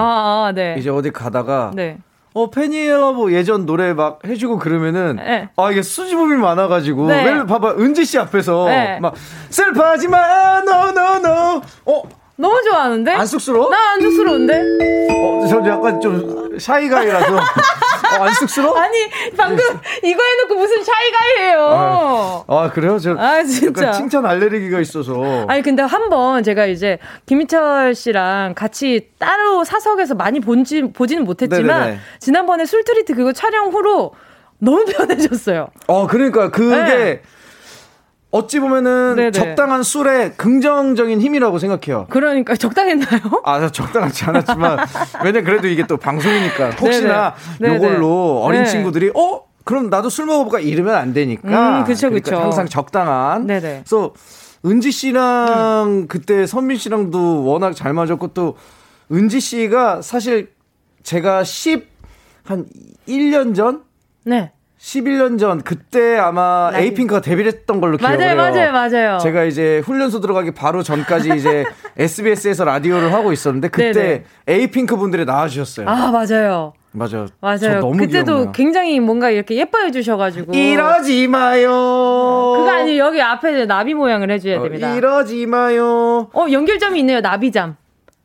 아 0.48 0.52
네. 0.54 0.76
이제 0.78 0.88
어디 0.88 1.10
가다가. 1.10 1.72
네. 1.74 1.98
어, 2.34 2.50
팬이에요. 2.50 3.12
뭐 3.12 3.32
예전 3.32 3.64
노래 3.64 3.94
막 3.94 4.18
해주고 4.26 4.58
그러면은, 4.58 5.16
네. 5.16 5.48
아, 5.56 5.70
이게 5.70 5.82
수줍음이 5.82 6.36
많아가지고, 6.36 7.06
네. 7.06 7.24
왜 7.24 7.46
봐봐, 7.46 7.76
은지 7.78 8.04
씨 8.04 8.18
앞에서, 8.18 8.66
네. 8.66 8.98
막, 9.00 9.14
슬퍼하지 9.50 10.08
마, 10.08 10.18
no, 10.58 10.88
no, 10.88 11.16
no. 11.16 11.62
어, 11.86 12.02
너무 12.36 12.60
좋아하는데? 12.68 13.12
안 13.12 13.26
쑥스러워? 13.26 13.70
나 13.70 13.76
안 13.92 14.00
쑥스러운데? 14.00 14.62
어, 15.10 15.46
저 15.48 15.64
약간 15.68 16.00
좀 16.00 16.58
샤이가이라서. 16.58 17.36
어, 17.36 18.22
안 18.24 18.32
쑥스러워? 18.34 18.76
아니, 18.78 18.96
방금 19.36 19.58
이거 20.02 20.22
해놓고 20.22 20.54
무슨 20.56 20.82
샤이가이예요. 20.82 21.60
아, 21.68 22.44
아, 22.48 22.70
그래요? 22.72 22.98
저 22.98 23.14
아, 23.16 23.42
진짜. 23.44 23.92
칭찬 23.92 24.26
알레르기가 24.26 24.80
있어서. 24.80 25.46
아니, 25.48 25.62
근데 25.62 25.82
한 25.82 26.08
번 26.10 26.42
제가 26.42 26.66
이제 26.66 26.98
김희철 27.26 27.94
씨랑 27.94 28.54
같이 28.54 29.10
따로 29.18 29.64
사석에서 29.64 30.14
많이 30.14 30.40
본지, 30.40 30.82
보지는 30.82 31.24
못했지만, 31.24 31.80
네네네. 31.80 31.98
지난번에 32.20 32.66
술트리트 32.66 33.14
그거 33.14 33.32
촬영 33.32 33.68
후로 33.68 34.12
너무 34.58 34.84
편해졌어요. 34.84 35.68
어, 35.86 36.06
그러니까 36.06 36.50
그게 36.50 36.76
네. 36.76 37.22
어찌 38.34 38.58
보면은 38.58 39.14
네네. 39.14 39.30
적당한 39.30 39.84
술의 39.84 40.32
긍정적인 40.36 41.20
힘이라고 41.20 41.60
생각해요. 41.60 42.06
그러니까 42.10 42.56
적당했나요? 42.56 43.20
아, 43.44 43.70
적당하지 43.70 44.24
않았지만 44.24 44.78
왜냐 45.22 45.42
그래도 45.42 45.68
이게 45.68 45.86
또 45.86 45.96
방송이니까 45.96 46.70
혹시나 46.70 47.34
네네. 47.60 47.76
요걸로 47.76 48.42
어린 48.42 48.64
네. 48.64 48.68
친구들이 48.68 49.12
어 49.14 49.44
그럼 49.62 49.88
나도 49.88 50.10
술 50.10 50.26
먹어볼까 50.26 50.58
이러면 50.58 50.96
안 50.96 51.12
되니까. 51.12 51.78
음, 51.78 51.84
그쵸. 51.84 52.08
그러니까 52.08 52.42
항상 52.42 52.66
적당한. 52.66 53.46
네네. 53.46 53.82
그래서 53.86 54.12
은지 54.66 54.90
씨랑 54.90 55.86
음. 55.86 56.06
그때 56.08 56.44
선민 56.44 56.76
씨랑도 56.76 57.44
워낙 57.44 57.76
잘 57.76 57.92
맞았고 57.92 58.34
또 58.34 58.56
은지 59.12 59.38
씨가 59.38 60.02
사실 60.02 60.50
제가 61.04 61.44
10, 61.44 61.86
한 62.42 62.66
1년 63.06 63.54
전? 63.54 63.84
네. 64.24 64.50
11년 64.84 65.38
전 65.38 65.62
그때 65.62 66.18
아마 66.18 66.68
라이브. 66.70 66.84
에이핑크가 66.88 67.22
데뷔를 67.22 67.50
했던 67.52 67.80
걸로 67.80 67.96
기억을 67.96 68.18
맞아요, 68.18 68.28
해요. 68.28 68.36
맞아요, 68.36 68.72
맞아요. 68.72 69.18
제가 69.18 69.44
이제 69.44 69.78
훈련소 69.82 70.20
들어가기 70.20 70.50
바로 70.50 70.82
전까지 70.82 71.30
이제 71.36 71.64
SBS에서 71.96 72.64
라디오를 72.64 73.10
하고 73.14 73.32
있었는데 73.32 73.68
그때 73.68 73.92
네네. 73.92 74.24
에이핑크 74.46 74.96
분들이 74.96 75.24
나와 75.24 75.48
주셨어요. 75.48 75.88
아 75.88 76.10
맞아요. 76.10 76.74
맞아요. 76.92 77.26
맞아요. 77.40 77.90
그때도 77.92 78.24
기억나요. 78.24 78.52
굉장히 78.52 79.00
뭔가 79.00 79.30
이렇게 79.30 79.56
예뻐해 79.56 79.90
주셔가지고. 79.90 80.52
이러지 80.52 81.28
마요. 81.28 81.70
그거 82.56 82.70
아니에요. 82.70 83.04
여기 83.06 83.22
앞에 83.22 83.64
나비 83.64 83.94
모양을 83.94 84.30
해줘야 84.30 84.58
어, 84.58 84.62
됩니다. 84.62 84.92
어, 84.92 84.96
이러지 84.96 85.46
마요. 85.46 86.28
어, 86.32 86.46
연결점이 86.52 87.00
있네요. 87.00 87.20
나비잠. 87.20 87.76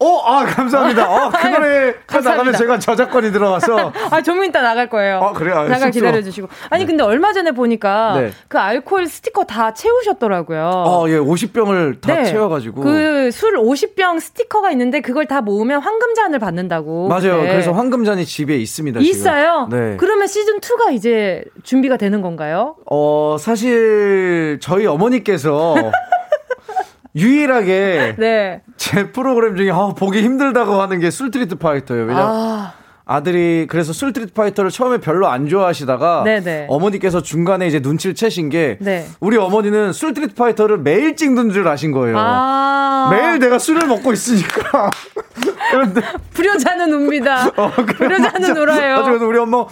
어, 0.01 0.17
아, 0.25 0.45
감사합니다. 0.45 1.09
어, 1.09 1.29
그 1.29 1.47
노래 1.47 1.93
나가면 2.07 2.53
제가 2.53 2.79
저작권이 2.79 3.33
들어와서. 3.33 3.91
아, 4.11 4.21
좀 4.21 4.41
이따 4.45 4.61
나갈 4.61 4.89
거예요. 4.89 5.17
아, 5.21 5.33
그래요? 5.33 5.57
아, 5.57 5.67
잠깐 5.67 5.91
기다려주시고. 5.91 6.47
아니, 6.69 6.83
네. 6.83 6.87
근데 6.87 7.03
얼마 7.03 7.33
전에 7.33 7.51
보니까 7.51 8.13
네. 8.17 8.31
그 8.47 8.57
알코올 8.57 9.07
스티커 9.07 9.43
다 9.43 9.73
채우셨더라고요. 9.73 10.61
아, 10.69 11.03
예, 11.09 11.17
50병을 11.17 11.99
다 12.01 12.15
네. 12.15 12.23
채워가지고. 12.25 12.81
그 12.81 13.19
술 13.31 13.57
50병 13.57 14.19
스티커가 14.19 14.71
있는데 14.71 15.01
그걸 15.01 15.25
다 15.25 15.41
모으면 15.41 15.81
황금잔을 15.81 16.39
받는다고. 16.39 17.07
맞아요. 17.09 17.37
그때. 17.41 17.49
그래서 17.51 17.71
황금잔이 17.73 18.25
집에 18.25 18.55
있습니다. 18.57 18.99
있어요? 19.01 19.67
지금. 19.69 19.79
네. 19.91 19.97
그러면 19.97 20.25
시즌2가 20.27 20.93
이제 20.93 21.43
준비가 21.63 21.97
되는 21.97 22.21
건가요? 22.21 22.75
어, 22.89 23.35
사실 23.39 24.57
저희 24.61 24.85
어머니께서 24.87 25.75
유일하게 27.15 28.15
네. 28.19 28.61
제 28.77 29.11
프로그램 29.11 29.55
중에 29.55 29.71
아, 29.71 29.93
보기 29.97 30.21
힘들다고 30.21 30.81
하는 30.81 30.99
게 30.99 31.09
술트리트 31.11 31.55
파이터예요. 31.55 32.05
왜냐 32.05 32.19
아. 32.21 32.73
아들이 33.11 33.65
그래서 33.67 33.91
술트리트 33.91 34.33
파이터를 34.33 34.69
처음에 34.69 34.99
별로 34.99 35.27
안 35.27 35.47
좋아하시다가 35.47 36.21
네네. 36.25 36.39
네. 36.41 36.65
어머니께서 36.69 37.23
중간에 37.23 37.65
이제 37.65 37.79
눈치를 37.79 38.13
채신 38.13 38.49
게 38.49 38.77
네. 38.81 39.07
우리 39.19 39.35
어머니는 39.37 39.93
술트리트 39.93 40.35
파이터를 40.35 40.77
매일 40.77 41.15
찍는 41.15 41.49
줄 41.49 41.67
아신 41.67 41.91
거예요. 41.91 42.15
아. 42.19 43.09
매일 43.11 43.39
내가 43.39 43.57
술을 43.57 43.87
먹고 43.87 44.13
있으니까. 44.13 44.91
그런데 45.71 46.01
불효자는 46.33 46.93
웁니다. 46.93 47.47
어, 47.57 47.71
불효자는 47.71 48.57
울어요. 48.57 49.03
그래서 49.03 49.25
우리 49.25 49.39
엄마 49.39 49.65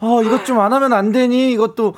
어, 0.00 0.22
이것 0.24 0.44
좀 0.44 0.58
안 0.58 0.72
하면 0.72 0.92
안 0.92 1.12
되니? 1.12 1.52
이것도 1.52 1.94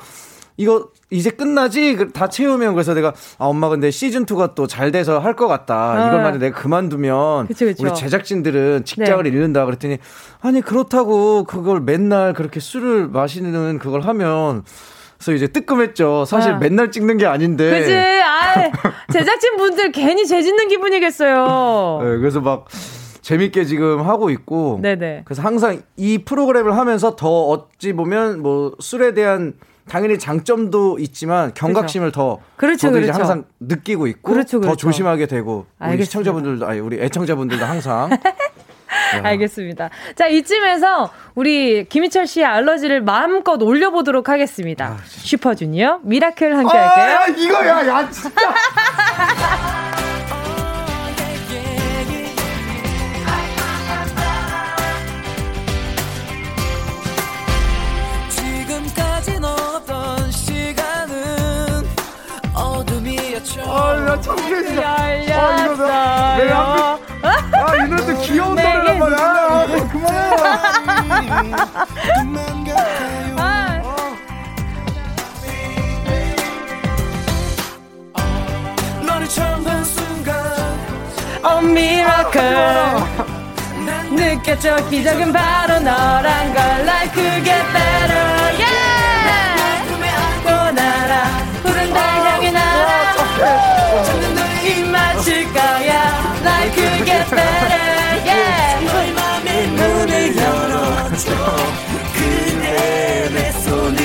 이거 0.57 0.89
이제 1.09 1.29
끝나지? 1.31 1.95
그다 1.95 2.29
채우면 2.29 2.73
그래서 2.73 2.93
내가 2.93 3.09
아 3.37 3.45
엄마 3.45 3.69
근데 3.69 3.89
시즌 3.91 4.25
2가 4.25 4.55
또 4.55 4.67
잘 4.67 4.91
돼서 4.91 5.19
할 5.19 5.35
것 5.35 5.47
같다. 5.47 5.75
아. 5.75 6.07
이걸 6.07 6.21
만약 6.23 6.37
내가 6.37 6.59
그만두면 6.59 7.47
그쵸, 7.47 7.65
그쵸. 7.65 7.83
우리 7.83 7.93
제작진들은 7.93 8.85
직장을 8.85 9.23
네. 9.23 9.29
잃는다 9.29 9.65
그랬더니 9.65 9.97
아니 10.41 10.61
그렇다고 10.61 11.43
그걸 11.45 11.81
맨날 11.81 12.33
그렇게 12.33 12.59
술을 12.59 13.07
마시는 13.07 13.79
그걸 13.79 14.01
하면 14.01 14.63
그래서 15.17 15.33
이제 15.33 15.47
뜨끔했죠. 15.47 16.25
사실 16.25 16.51
아. 16.53 16.57
맨날 16.57 16.91
찍는 16.91 17.17
게 17.17 17.25
아닌데. 17.25 17.79
그지? 17.79 17.95
아, 17.95 18.71
제작진 19.13 19.55
분들 19.57 19.91
괜히 19.93 20.25
죄 20.27 20.41
짓는 20.41 20.67
기분이겠어요. 20.67 21.99
네, 22.03 22.17
그래서 22.17 22.41
막 22.41 22.65
재밌게 23.21 23.63
지금 23.65 24.01
하고 24.01 24.29
있고. 24.29 24.79
네네. 24.81 25.21
그래서 25.23 25.41
항상 25.41 25.81
이 25.95 26.17
프로그램을 26.25 26.75
하면서 26.77 27.15
더 27.15 27.29
어찌 27.47 27.93
보면 27.93 28.41
뭐 28.41 28.73
술에 28.79 29.13
대한 29.13 29.53
당연히 29.87 30.17
장점도 30.17 30.97
있지만 30.99 31.53
경각심을 31.53 32.11
그렇죠. 32.11 32.39
더 32.39 32.55
그렇죠, 32.55 32.77
저도 32.87 32.93
그렇죠. 32.93 33.09
이제 33.09 33.11
항상 33.11 33.43
느끼고 33.59 34.07
있고 34.07 34.31
그렇죠, 34.31 34.59
그렇죠. 34.59 34.75
더 34.75 34.77
조심하게 34.77 35.25
되고 35.27 35.65
알겠습니다. 35.79 35.95
우리 35.95 36.05
시청자분들도 36.05 36.67
아니 36.67 36.79
우리 36.79 37.01
애청자분들도 37.01 37.65
항상 37.65 38.09
알겠습니다. 39.23 39.89
자, 40.15 40.27
이쯤에서 40.27 41.11
우리 41.35 41.85
김희철 41.85 42.27
씨의 42.27 42.45
알러지를 42.45 43.01
마음껏 43.01 43.61
올려보도록 43.61 44.29
하겠습니다. 44.29 44.85
아, 44.85 44.97
슈퍼주니어 45.05 45.99
Miracle 46.03 46.55
함께 46.57 46.77
아, 46.77 47.21
할게요. 47.21 47.43
이거야, 47.43 47.87
야, 47.87 48.09
진짜. 48.09 48.53
나 64.13 64.21
창피해, 64.21 64.85
아, 64.85 65.15
이거 65.15 65.75
나, 65.87 66.35
왜 66.37 66.51
한, 66.51 66.99
아, 67.23 67.75
이 67.77 67.89
노래도 67.89 68.15
귀여운 68.21 68.53
노래란 68.55 68.99
말이야. 68.99 69.17
아, 69.17 69.65
그만해. 69.91 71.53
아. 73.37 73.81
너를 79.03 79.27
처음 79.27 79.63
본 79.63 79.83
순간, 79.83 80.35
oh 81.43 81.65
miracle. 81.65 83.23
느꼈죠 84.11 84.75
기적은 84.91 85.33
바로 85.33 85.79
너란 85.79 86.53
걸 86.53 86.63
like 86.85 87.13
to 87.15 87.43
get 87.43 87.63
better 87.73 87.92
better 97.35 98.25
yeah 98.25 98.85
너의 98.85 99.11
맘의 99.13 99.67
문을 99.67 100.35
열어줘 100.37 101.31
그대 102.13 103.29
내 103.33 103.51
손을 103.51 103.99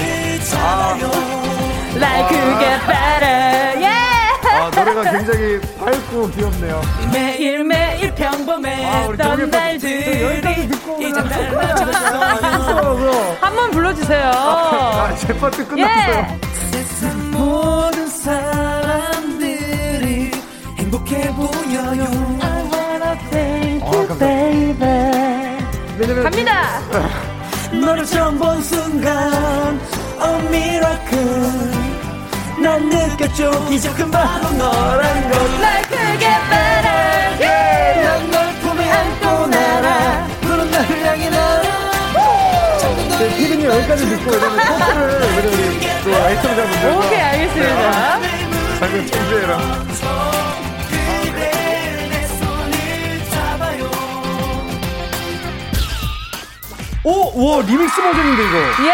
잡아요 0.45 1.11
like 1.97 2.29
to 2.29 2.59
get 2.59 2.81
better 2.87 3.81
yeah 3.81 4.19
아, 4.51 4.71
노래가 4.75 5.03
굉장히 5.13 5.61
밝고 5.79 6.31
귀엽네요. 6.31 6.81
매일매일 7.13 8.15
평범했던 8.15 9.21
아, 9.21 9.23
날들이 9.47 10.69
이제 11.01 11.13
닮아졌어요. 11.13 13.37
한번 13.41 13.71
불러주세요. 13.71 14.31
아, 14.35 15.15
제 15.17 15.37
파트 15.39 15.67
끝났어요. 15.67 16.17
예. 16.17 16.19
세상 16.73 17.31
모든 17.31 18.09
사람들이 19.29 20.31
행복해 20.79 21.33
보여요. 21.35 22.48
You, 24.21 24.75
baby. 24.75 26.23
갑니다. 26.25 26.81
너를 27.73 28.05
처음 28.05 28.37
본 28.39 28.61
순간, 28.63 29.81
a 30.21 30.47
miracle. 30.47 31.71
난 32.61 32.89
느꼈죠. 32.89 33.51
기적은 33.69 34.11
바로 34.11 34.51
너란 34.51 35.31
걸날 35.31 35.83
크게 35.83 36.27
better 36.51 37.39
yeah. 37.39 38.03
난널 38.03 38.55
품에 38.61 38.91
안고 38.91 39.47
날아. 39.47 40.27
푸른 40.41 40.71
날 40.71 40.83
향해 40.83 41.31
날아. 41.31 41.69
네, 43.19 43.37
피디님 43.37 43.67
여기까지 43.69 44.09
듣고 44.09 44.31
그러면 44.31 44.59
토크를 44.67 45.23
우리 45.37 45.81
또 46.05 46.11
애청자분들 46.11 46.91
오케이 46.97 47.21
알겠습니다. 47.21 48.21
방금 48.81 49.07
청주해라 49.07 49.59
오! 57.09 57.33
와 57.57 57.63
리믹스 57.63 58.03
버전인데 58.03 58.43
이거 58.43 58.59
예 58.87 58.93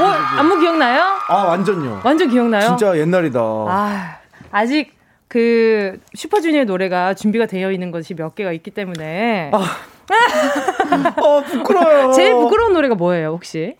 오, 0.00 0.04
안무 0.38 0.58
기억나요? 0.60 1.18
아, 1.26 1.34
완전요. 1.44 2.00
완전 2.04 2.28
기억나요? 2.30 2.68
진짜 2.68 2.96
옛날이다. 2.96 3.40
아, 3.40 4.16
아직 4.52 4.96
그 5.26 5.98
슈퍼주니어의 6.14 6.66
노래가 6.66 7.14
준비가 7.14 7.46
되어 7.46 7.72
있는 7.72 7.90
것이 7.90 8.14
몇 8.14 8.34
개가 8.36 8.52
있기 8.52 8.70
때문에. 8.70 9.50
아. 9.52 9.58
어, 11.22 11.42
부끄러워요. 11.42 12.12
제일 12.12 12.34
부끄러운 12.34 12.72
노래가 12.72 12.94
뭐예요, 12.94 13.28
혹시? 13.28 13.76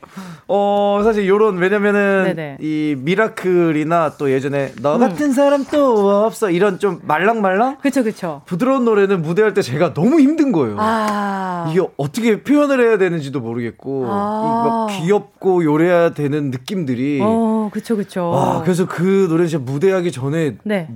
어, 0.46 1.00
사실 1.04 1.26
요런, 1.28 1.58
왜냐면은, 1.58 2.24
네네. 2.24 2.58
이 2.60 2.96
Miracle이나 2.98 4.14
또 4.18 4.30
예전에, 4.30 4.72
너 4.80 4.94
음. 4.96 5.00
같은 5.00 5.32
사람 5.32 5.64
또 5.70 6.24
없어. 6.24 6.50
이런 6.50 6.78
좀 6.78 7.00
말랑말랑? 7.02 7.78
그쵸, 7.82 8.02
그쵸. 8.02 8.42
부드러운 8.46 8.84
노래는 8.84 9.22
무대할 9.22 9.54
때 9.54 9.62
제가 9.62 9.94
너무 9.94 10.20
힘든 10.20 10.52
거예요. 10.52 10.76
아. 10.78 11.66
이게 11.70 11.80
어떻게 11.96 12.42
표현을 12.42 12.80
해야 12.80 12.98
되는지도 12.98 13.40
모르겠고, 13.40 14.06
아. 14.08 14.86
귀엽고 14.90 15.64
요래야 15.64 16.10
되는 16.14 16.50
느낌들이. 16.50 17.20
어, 17.22 17.70
그쵸, 17.72 17.96
그쵸. 17.96 18.30
와, 18.30 18.62
그래서 18.62 18.86
그 18.86 19.26
노래 19.28 19.46
진짜 19.46 19.62
무대하기 19.64 20.12
전에. 20.12 20.56
네. 20.62 20.88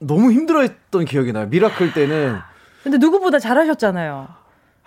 너무 0.00 0.32
힘들어했던 0.32 1.04
기억이 1.06 1.32
나요. 1.32 1.46
Miracle 1.48 1.92
때는. 1.92 2.36
근데 2.84 2.98
누구보다 2.98 3.38
잘하셨잖아요. 3.38 4.37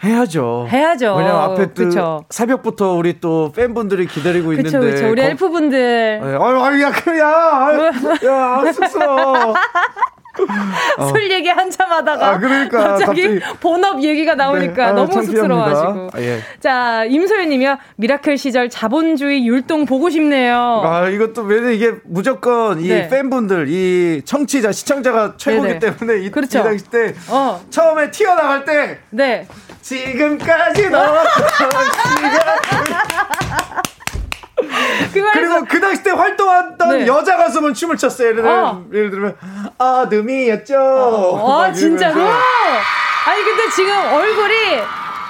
해야죠. 0.04 0.68
해야죠. 0.70 1.16
왜냐면 1.16 1.42
앞에 1.42 1.74
또 1.74 1.84
그쵸. 1.86 2.26
새벽부터 2.30 2.94
우리 2.94 3.20
또 3.20 3.52
팬분들이 3.56 4.08
기다리고 4.08 4.50
그쵸, 4.50 4.78
있는데. 4.78 4.92
그쵸. 4.96 5.10
우리 5.12 5.22
엘프분들. 5.22 6.20
네. 6.24 6.28
아유, 6.28 6.62
아유, 6.64 6.82
야, 6.82 6.92
그, 6.92 7.20
야, 7.20 8.66
야, 8.66 8.72
쑥스러워. 8.74 9.54
어. 10.98 11.08
술 11.10 11.30
얘기 11.30 11.50
한참 11.50 11.92
하다가 11.92 12.30
아, 12.30 12.40
그러니까, 12.40 12.98
갑자기, 12.98 13.38
갑자기, 13.38 13.58
본업 13.60 14.02
얘기가 14.02 14.36
나오니까 14.36 14.74
네. 14.74 14.82
아, 14.84 14.92
너무 14.94 15.12
쑥스러워하시고. 15.12 16.10
아, 16.14 16.22
예. 16.22 16.40
자, 16.60 17.04
임소연님이요. 17.06 17.78
Miracle 17.98 18.38
시절 18.38 18.70
자본주의 18.70 19.46
율동 19.46 19.86
보고 19.86 20.10
싶네요. 20.10 20.82
아, 20.86 21.10
이것도 21.10 21.42
왜냐 21.44 21.72
이게 21.72 21.94
무조건 22.06 22.80
이 22.80 22.88
네. 22.88 23.10
팬분들, 23.10 23.68
이 23.70 24.22
청취자, 24.24 24.72
시청자가 24.72 25.34
최고기 25.38 25.68
네네. 25.68 25.80
때문에 25.80 26.22
이, 26.26 26.32
그렇죠. 26.32 26.60
이 26.60 26.64
당시 26.64 26.86
때 26.86 27.14
어. 27.30 27.62
처음에 27.70 28.12
튀어나갈 28.12 28.64
때 28.64 29.00
네. 29.10 29.48
지금까지 29.82 30.90
너와 30.90 31.24
그리고 35.34 35.66
그 35.66 35.80
당시 35.80 36.04
때 36.04 36.12
활동했던 36.12 37.00
네. 37.00 37.08
여자 37.08 37.36
가수분 37.38 37.74
춤을 37.74 37.98
췄어요. 37.98 38.30
예를, 38.30 38.44
들면, 38.44 38.60
어. 38.60 38.86
예를 38.94 39.12
들면 39.12 39.38
아듬이였죠. 39.78 40.78
어, 40.80 41.62
아, 41.64 41.74
진짜로? 41.74 42.22
아니 42.22 43.44
근데 43.44 43.70
지금 43.76 43.92
얼굴이 43.94 44.82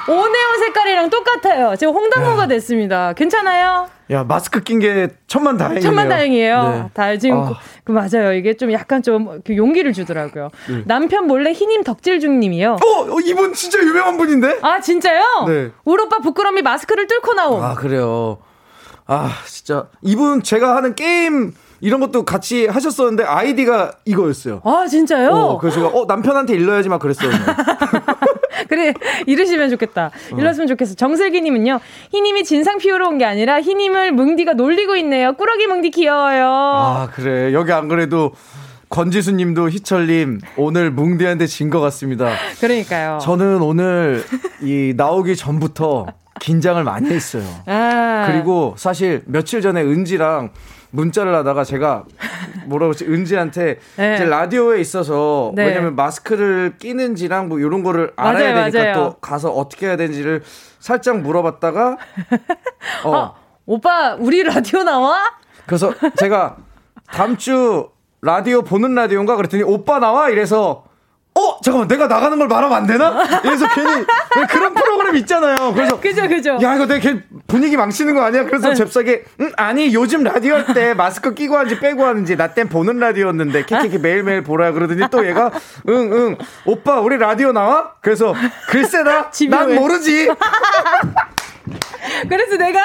오네오 0.08 0.58
색깔이랑 0.60 1.10
똑같아요. 1.10 1.76
지금 1.78 1.94
홍당무가 1.94 2.48
됐습니다. 2.48 3.14
괜찮아요? 3.14 3.88
야 4.12 4.24
마스크 4.26 4.62
낀 4.62 4.80
게 4.80 5.10
천만 5.28 5.58
다행이에요. 5.58 5.82
천만 5.82 6.10
다행이에요. 6.10 6.64
네. 6.64 6.90
다 6.94 7.16
지금 7.18 7.40
아. 7.40 7.54
그, 7.84 7.92
맞아요. 7.92 8.34
이게 8.34 8.56
좀 8.56 8.72
약간 8.74 9.02
좀그 9.04 9.56
용기를 9.56 9.94
주더라고요. 9.94 10.50
네. 10.70 10.84
남편 10.86 11.28
몰래 11.28 11.52
흰임 11.54 11.84
덕질 11.84 12.20
중님이요. 12.20 12.72
어, 12.84 13.02
어, 13.16 13.20
이분 13.24 13.54
진짜 13.54 13.80
유명한 13.80 14.18
분인데? 14.18 14.60
아 14.62 14.82
진짜요? 14.82 15.46
네. 15.48 15.72
우리 15.86 16.04
오빠 16.04 16.20
부끄러움이 16.20 16.62
마스크를 16.62 17.08
뚫고 17.08 17.34
나옴. 17.34 17.64
아 17.64 17.76
그래요. 17.76 18.40
아 19.06 19.30
진짜 19.46 19.88
이분 20.02 20.42
제가 20.44 20.76
하는 20.76 20.96
게임 20.96 21.54
이런 21.80 22.00
것도 22.00 22.26
같이 22.26 22.68
하셨었는데 22.68 23.24
아이디가 23.24 23.92
이거였어요. 24.06 24.62
아 24.64 24.86
진짜요? 24.88 25.30
어, 25.32 25.58
그래서 25.58 25.78
제가 25.78 25.88
어 25.98 26.06
남편한테 26.06 26.54
일러야지 26.56 26.90
막 26.90 27.00
그랬어요. 27.00 27.32
그래 28.70 28.94
이러시면 29.28 29.70
좋겠다. 29.72 30.12
어. 30.32 30.38
일렀으면 30.38 30.68
좋겠어. 30.68 30.96
정슬기님은요. 30.96 31.80
희님이 32.12 32.44
진상 32.44 32.78
피우러 32.78 33.08
온 33.08 33.18
게 33.18 33.26
아니라 33.26 33.62
희님을 33.62 34.12
뭉디가 34.14 34.54
놀리고 34.54 34.96
있네요. 34.98 35.34
꾸러기 35.34 35.68
뭉디 35.68 35.92
귀여워요. 35.92 36.46
아 36.48 37.10
그래 37.14 37.54
여기 37.54 37.72
안 37.72 37.88
그래도 37.88 38.32
권지수님도 38.90 39.70
희철님 39.70 40.40
오늘 40.58 40.92
뭉디한테 40.92 41.48
진 41.48 41.70
것 41.70 41.80
같습니다. 41.82 42.30
그러니까요. 42.60 43.20
저는 43.22 43.62
오늘 43.62 44.24
이 44.62 44.94
나오기 44.98 45.36
전부터 45.38 46.08
긴장을 46.42 46.84
많이 46.84 47.10
했어요. 47.10 47.44
아. 47.68 48.26
그리고 48.28 48.74
사실 48.78 49.22
며칠 49.28 49.62
전에 49.62 49.82
은지랑 49.82 50.50
문자를 50.92 51.34
하다가 51.36 51.64
제가 51.64 52.04
뭐라고 52.66 52.92
했지 52.92 53.06
은지한테 53.06 53.80
네. 53.96 54.18
제 54.18 54.26
라디오에 54.26 54.80
있어서 54.80 55.52
네. 55.56 55.66
왜냐면 55.66 55.96
마스크를 55.96 56.76
끼는지랑 56.78 57.50
뭐 57.50 57.60
이런 57.60 57.84
거를 57.84 58.12
알아야 58.16 58.54
맞아요, 58.54 58.72
되니까 58.72 58.80
맞아요. 58.80 58.94
또 59.12 59.20
가서 59.20 59.50
어떻게 59.52 59.88
해야 59.88 59.96
되는지를 59.98 60.44
살짝 60.80 61.20
물어봤다가 61.22 61.98
어 63.06 63.16
아, 63.16 63.34
오빠 63.66 64.16
우리 64.20 64.44
라디오 64.44 64.84
나와? 64.84 65.18
그래서 65.66 65.94
제가 66.18 66.58
다음 67.12 67.38
주 67.38 67.90
라디오 68.22 68.62
보는 68.62 68.94
라디오인가 68.94 69.36
그랬더니 69.36 69.64
오빠 69.64 70.00
나와 70.00 70.30
이래서 70.30 70.86
어 71.42 71.58
잠깐만 71.64 71.88
내가 71.88 72.08
나가는 72.08 72.38
걸 72.38 72.48
말하면 72.48 72.78
안 72.78 72.86
되나? 72.88 73.26
그래서 73.42 73.68
괜히 73.74 74.06
그런 74.50 74.74
프로그램 74.74 75.16
있잖아요. 75.18 75.74
그래서 75.74 76.00
그죠 76.00 76.28
그죠. 76.28 76.58
야 76.62 76.76
이거 76.76 76.86
내가 76.86 77.14
분위기 77.48 77.76
망치는 77.78 78.14
거 78.14 78.22
아니야? 78.22 78.44
그래서 78.46 78.70
네. 78.70 78.76
잽싸게 78.76 79.24
응 79.42 79.52
아니 79.58 79.94
요즘 79.94 80.24
라디오 80.24 80.56
할 80.56 80.66
때 80.74 80.94
마스크 80.94 81.34
끼고 81.34 81.58
하는지 81.58 81.80
빼고 81.80 82.06
하는지 82.06 82.36
나 82.38 82.54
땐 82.54 82.70
보는 82.70 83.00
라디오였는데 83.00 83.66
키키키 83.66 83.98
매일매일 83.98 84.44
보라 84.44 84.72
그러더니 84.74 85.02
또 85.10 85.26
얘가 85.26 85.52
응응 85.90 86.12
응, 86.14 86.38
오빠 86.66 87.00
우리 87.00 87.18
라디오 87.18 87.52
나와? 87.52 87.92
그래서 88.02 88.36
글쎄다 88.70 89.32
난 89.50 89.76
모르지. 89.76 90.30
그래서 92.28 92.58
내가 92.58 92.80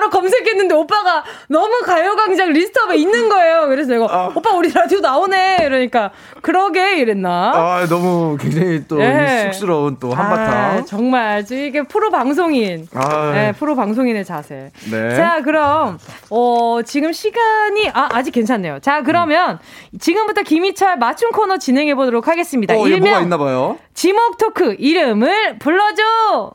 바로 0.00 0.08
검색했는데 0.08 0.74
오빠가 0.74 1.22
너무 1.48 1.82
가요광장 1.84 2.52
list 2.52 2.77
up에 2.77 2.96
있는 2.96 3.28
거예요. 3.28 3.68
그래서 3.68 3.90
내가 3.90 4.06
아. 4.08 4.32
오빠 4.34 4.52
우리 4.52 4.72
라디오 4.72 5.00
나오네. 5.00 5.58
이러니까 5.60 6.10
그러게 6.40 6.96
이랬나? 6.98 7.52
아 7.54 7.86
너무 7.86 8.38
굉장히 8.40 8.82
또 8.88 8.96
네. 8.96 9.50
쑥스러운 9.52 9.98
또 10.00 10.14
한바탕. 10.14 10.54
아, 10.54 10.84
정말 10.86 11.44
이게 11.50 11.82
프로 11.82 12.10
방송인, 12.10 12.88
아. 12.94 13.32
네, 13.34 13.52
프로 13.52 13.76
방송인의 13.76 14.24
자세. 14.24 14.70
네. 14.90 15.16
자 15.16 15.42
그럼 15.42 15.98
어 16.30 16.80
지금 16.82 17.12
시간이 17.12 17.90
아 17.92 18.08
아직 18.12 18.30
괜찮네요. 18.30 18.78
자 18.80 19.02
그러면 19.02 19.58
음. 19.92 19.98
지금부터 19.98 20.42
김희철 20.42 20.96
맞춤 20.96 21.30
코너 21.30 21.58
진행해 21.58 21.94
보도록 21.94 22.26
하겠습니다. 22.26 22.74
어, 22.74 22.88
일명 22.88 23.22
있나 23.22 23.36
봐요. 23.36 23.78
지목 23.92 24.38
토크 24.38 24.76
이름을 24.78 25.58
불러줘. 25.58 26.52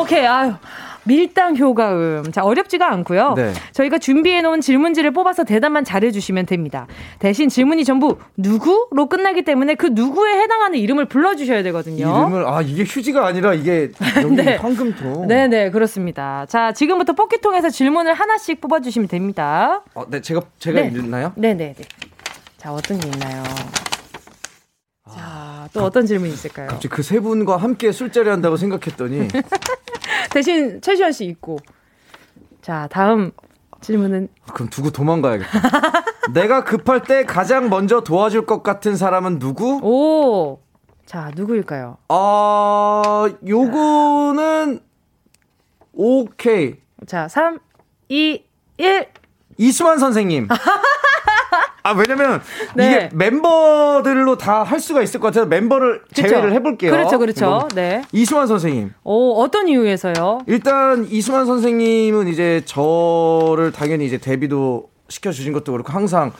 오케이 0.00 0.26
아유. 0.26 0.54
밀당 1.06 1.56
효과음. 1.56 2.30
자, 2.32 2.42
어렵지가 2.42 2.90
않고요. 2.92 3.34
네. 3.36 3.52
저희가 3.72 3.98
준비해 3.98 4.42
놓은 4.42 4.60
질문지를 4.60 5.12
뽑아서 5.12 5.44
대답만 5.44 5.84
잘해 5.84 6.10
주시면 6.10 6.46
됩니다. 6.46 6.86
대신 7.18 7.48
질문이 7.48 7.84
전부 7.84 8.18
누구로 8.36 9.08
끝나기 9.08 9.42
때문에 9.42 9.74
그 9.74 9.86
누구에 9.92 10.40
해당하는 10.40 10.78
이름을 10.78 11.06
불러 11.06 11.36
주셔야 11.36 11.62
되거든요. 11.62 12.06
이름을 12.06 12.46
아, 12.46 12.62
이게 12.62 12.84
휴지가 12.84 13.26
아니라 13.26 13.54
이게 13.54 13.90
네. 14.36 14.56
황금통. 14.56 15.28
네, 15.28 15.48
네, 15.48 15.70
그렇습니다. 15.70 16.44
자, 16.48 16.72
지금부터 16.72 17.12
뽑기통에서 17.14 17.70
질문을 17.70 18.14
하나씩 18.14 18.60
뽑아 18.60 18.80
주시면 18.80 19.08
됩니다. 19.08 19.82
어, 19.94 20.04
네, 20.08 20.20
제가 20.20 20.40
제가 20.58 20.80
네. 20.80 20.88
있나요? 20.88 21.32
네, 21.36 21.54
네, 21.54 21.74
네. 21.76 21.84
자, 22.56 22.72
어떤 22.72 22.98
게 22.98 23.08
있나요? 23.08 23.42
자, 25.12 25.68
또 25.72 25.84
어떤 25.84 26.04
질문이 26.06 26.32
있을까요? 26.32 26.66
갑자기 26.68 26.88
그 26.88 27.02
세 27.02 27.20
분과 27.20 27.56
함께 27.56 27.92
술자리 27.92 28.28
한다고 28.28 28.56
생각했더니 28.56 29.28
대신 30.32 30.80
최시현 30.80 31.12
씨 31.12 31.24
있고. 31.26 31.58
자, 32.60 32.88
다음 32.90 33.30
질문은 33.80 34.28
그럼 34.52 34.68
두고 34.70 34.90
도망가야겠다. 34.90 35.50
내가 36.34 36.64
급할 36.64 37.04
때 37.04 37.24
가장 37.24 37.68
먼저 37.68 38.00
도와줄 38.00 38.46
것 38.46 38.62
같은 38.64 38.96
사람은 38.96 39.38
누구? 39.38 39.78
오. 39.82 40.60
자, 41.06 41.30
누구일까요? 41.36 41.98
아, 42.08 43.30
요거는 43.46 44.80
오케이. 45.92 46.74
자, 47.06 47.28
3 47.28 47.60
2 48.08 48.42
1 48.78 49.06
이수만 49.58 49.98
선생님. 50.00 50.48
아, 51.86 51.92
왜냐면 51.92 52.40
네. 52.74 52.86
이게 52.86 53.10
멤버들로 53.14 54.36
다 54.36 54.64
할 54.66 54.80
수가 54.80 55.02
있을 55.02 55.20
것 55.20 55.28
같아서 55.28 55.46
멤버를 55.46 56.02
그쵸? 56.08 56.22
제외를 56.22 56.52
해볼게요. 56.52 56.90
그렇죠, 56.90 57.18
그렇죠. 57.18 57.68
네. 57.74 58.02
이수만 58.12 58.46
선생님. 58.48 58.92
오, 59.04 59.40
어떤 59.40 59.68
이유에서요? 59.68 60.40
일단 60.46 61.06
이수만 61.08 61.46
선생님은 61.46 62.26
이제 62.28 62.62
저를 62.64 63.70
당연히 63.72 64.06
이제 64.06 64.18
데뷔도 64.18 64.90
시켜주신 65.08 65.52
것도 65.52 65.72
그렇고 65.72 65.92
항상 65.92 66.32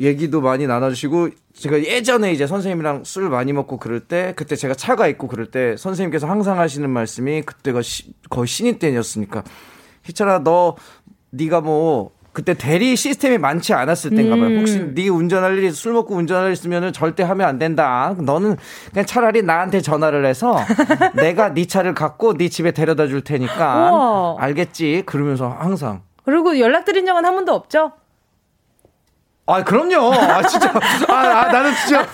얘기도 0.00 0.40
많이 0.40 0.66
나눠주시고 0.66 1.28
제가 1.54 1.82
예전에 1.84 2.32
이제 2.32 2.46
선생님이랑 2.46 3.02
술 3.04 3.28
많이 3.28 3.52
먹고 3.52 3.76
그럴 3.76 4.00
때 4.00 4.32
그때 4.36 4.56
제가 4.56 4.74
차가 4.74 5.06
있고 5.08 5.28
그럴 5.28 5.46
때 5.50 5.76
선생님께서 5.76 6.26
항상 6.26 6.58
하시는 6.58 6.88
말씀이 6.88 7.42
그때가 7.42 7.82
시, 7.82 8.14
거의 8.30 8.46
신인 8.46 8.78
때였으니까 8.78 9.44
희철아 10.04 10.42
너 10.44 10.76
네가 11.30 11.60
뭐 11.60 12.12
그때 12.32 12.54
대리 12.54 12.96
시스템이 12.96 13.38
많지 13.38 13.74
않았을 13.74 14.10
때인가 14.10 14.36
봐요. 14.36 14.46
음. 14.46 14.58
혹시 14.60 14.78
네 14.94 15.08
운전할 15.08 15.58
일이 15.58 15.70
술 15.70 15.92
먹고 15.92 16.14
운전할 16.14 16.46
일 16.46 16.52
있으면 16.52 16.92
절대 16.92 17.22
하면 17.22 17.46
안 17.46 17.58
된다. 17.58 18.14
너는 18.18 18.56
그냥 18.90 19.06
차라리 19.06 19.42
나한테 19.42 19.80
전화를 19.80 20.24
해서 20.24 20.56
내가 21.14 21.52
네 21.52 21.66
차를 21.66 21.94
갖고 21.94 22.34
네 22.34 22.48
집에 22.48 22.70
데려다 22.70 23.06
줄 23.06 23.20
테니까 23.20 23.90
우와. 23.92 24.36
알겠지. 24.38 25.02
그러면서 25.04 25.48
항상 25.48 26.02
그리고 26.24 26.58
연락드린 26.58 27.04
적은 27.04 27.24
한 27.24 27.34
번도 27.34 27.52
없죠? 27.52 27.92
아, 29.52 29.62
그럼요. 29.64 30.12
아, 30.14 30.42
진짜. 30.42 30.72
아, 31.08 31.12
아 31.14 31.52
나는 31.52 31.72
진짜. 31.74 32.06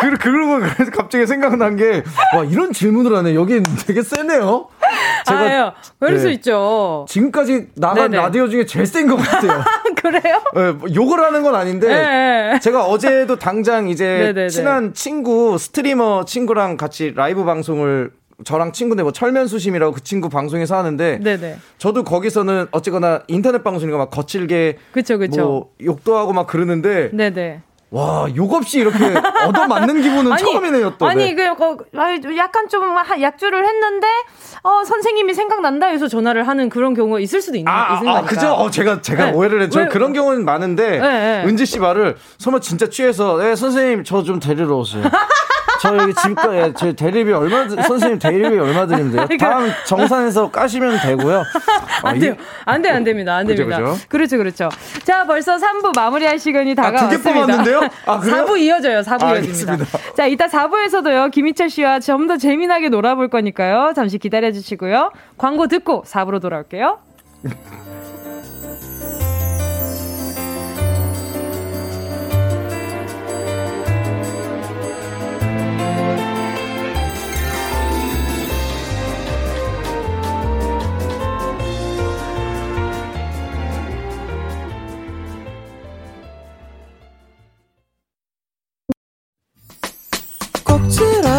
그, 0.00 0.16
그러고 0.18 0.58
그래서 0.74 0.90
갑자기 0.90 1.26
생각난 1.26 1.76
게, 1.76 2.02
와, 2.36 2.44
이런 2.44 2.72
질문을 2.72 3.16
하네. 3.16 3.34
여긴 3.34 3.62
되게 3.86 4.02
세네요. 4.02 4.68
제가. 5.26 5.40
아, 5.40 5.74
그럴 5.98 6.14
네. 6.14 6.18
수 6.20 6.30
있죠. 6.30 7.06
지금까지 7.08 7.68
나간 7.76 8.10
네네. 8.10 8.22
라디오 8.22 8.48
중에 8.48 8.66
제일 8.66 8.86
센 8.86 9.06
것 9.08 9.16
같아요. 9.16 9.62
그래요? 10.02 10.42
네, 10.54 10.72
뭐 10.72 10.88
욕을 10.94 11.20
하는 11.22 11.42
건 11.42 11.54
아닌데, 11.54 11.88
네. 11.88 12.58
제가 12.60 12.84
어제도 12.84 13.36
당장 13.38 13.88
이제 13.88 14.04
네네네. 14.04 14.48
친한 14.48 14.94
친구, 14.94 15.56
스트리머 15.58 16.24
친구랑 16.26 16.76
같이 16.76 17.12
라이브 17.14 17.44
방송을 17.44 18.10
저랑 18.44 18.72
친구인데 18.72 19.02
뭐 19.02 19.12
철면수심이라고 19.12 19.92
그 19.92 20.02
친구 20.02 20.28
방송에서 20.28 20.76
하는데 20.76 21.18
네네. 21.22 21.58
저도 21.78 22.04
거기서는 22.04 22.66
어쨌거나 22.72 23.22
인터넷 23.28 23.62
방송이니까 23.62 23.98
막 23.98 24.10
거칠게 24.10 24.78
그쵸, 24.92 25.18
그쵸. 25.18 25.42
뭐 25.42 25.70
욕도 25.82 26.16
하고 26.16 26.32
막 26.32 26.46
그러는데 26.46 27.10
네네. 27.12 27.62
와, 27.92 28.26
욕 28.36 28.54
없이 28.54 28.78
이렇게 28.80 28.96
얻어맞는 29.46 30.00
기분은 30.00 30.32
아니, 30.32 30.42
처음이네요, 30.42 30.94
또. 30.96 31.06
아니, 31.06 31.34
네. 31.34 31.54
그, 31.54 31.76
그, 31.76 32.36
약간 32.38 32.66
좀 32.66 32.84
약주를 33.20 33.66
했는데, 33.68 34.06
어, 34.62 34.82
선생님이 34.82 35.34
생각난다 35.34 35.88
해서 35.88 36.08
전화를 36.08 36.48
하는 36.48 36.70
그런 36.70 36.94
경우가 36.94 37.20
있을 37.20 37.42
수도 37.42 37.58
있는, 37.58 37.70
아, 37.70 37.98
있는 37.98 38.08
아, 38.08 38.14
거니까. 38.22 38.34
그죠? 38.34 38.52
어, 38.54 38.70
제가, 38.70 39.02
제가 39.02 39.26
네. 39.26 39.32
오해를 39.32 39.60
했죠. 39.60 39.86
그런 39.90 40.14
경우는 40.14 40.42
많은데, 40.46 40.90
네, 40.92 40.98
네. 41.00 41.44
은지 41.46 41.66
씨 41.66 41.80
말을 41.80 42.16
설마 42.38 42.60
진짜 42.60 42.88
취해서, 42.88 43.36
네, 43.36 43.54
선생님, 43.54 44.04
저 44.04 44.22
좀 44.22 44.40
데리러 44.40 44.74
오세요. 44.78 45.02
저 45.82 45.96
여기 45.98 46.14
집가에 46.14 46.72
제 46.74 46.92
대리비 46.92 47.32
얼마 47.32 47.68
선생님 47.68 48.18
대리비 48.18 48.56
얼마 48.58 48.86
드리면 48.86 49.10
돼요? 49.12 49.24
그러니까 49.26 49.50
다음 49.50 49.70
정산해서 49.84 50.50
까시면 50.50 51.00
되고요. 51.00 51.42
안 52.04 52.18
돼요. 52.18 52.36
안 52.64 52.80
돼, 52.82 52.88
안 52.90 53.02
됩니다. 53.04 53.34
안 53.34 53.46
됩니다. 53.46 53.78
그죠, 53.78 53.90
그죠? 53.92 54.06
그렇죠, 54.08 54.38
그렇죠. 54.38 54.68
자, 55.04 55.26
벌써 55.26 55.56
3부 55.56 55.94
마무리할 55.96 56.38
시간이 56.38 56.74
다가왔습니다. 56.76 57.30
아, 57.30 57.32
뽑았는데요? 57.34 57.80
아, 58.06 58.20
4부 58.20 58.58
이어져요. 58.60 59.00
4부 59.00 59.22
아, 59.24 59.34
이어집니다. 59.34 59.72
알겠습니다. 59.72 60.14
자, 60.16 60.26
이따 60.26 60.46
4부에서도요. 60.46 61.30
김희철 61.32 61.68
씨와 61.68 61.98
좀 62.00 62.22
더 62.22 62.36
재미나게 62.36 62.88
놀아볼 62.88 63.26
거니까요. 63.28 63.94
잠시 63.96 64.16
기다려 64.18 64.52
주시고요. 64.52 65.10
광고 65.36 65.66
듣고 65.66 66.04
4부로 66.06 66.40
돌아올게요. 66.40 66.98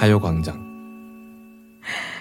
가요광장. 0.00 0.70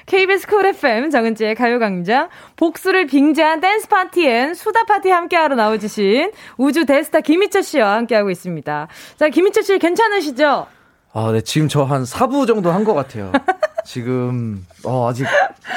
KBS 0.06 0.48
Cool 0.48 0.66
FM 0.66 1.12
정은지의 1.12 1.56
가요광장 1.56 2.28
복수를 2.58 3.06
빙자한 3.08 3.62
댄스 3.62 3.88
파티 3.88 4.25
and 4.25 4.54
수다 4.54 4.84
파티 4.84 5.10
함께하러 5.12 5.56
나와주신 5.56 6.32
우주 6.58 6.86
대스타 6.86 7.22
김희철 7.22 7.64
씨와 7.64 7.94
함께하고 7.96 8.30
있습니다. 8.32 8.88
자, 9.18 9.30
김희철 9.30 9.64
씨 9.64 9.80
괜찮으시죠? 9.80 10.68
아, 11.14 11.32
네. 11.32 11.40
지금 11.42 11.70
저 11.70 11.86
한 11.86 12.04
4부 12.04 12.48
정도 12.48 12.70
한 12.72 12.84
것 12.84 12.94
같아요. 12.94 13.32
지금, 13.86 14.66
어, 14.84 15.08
아직 15.10 15.26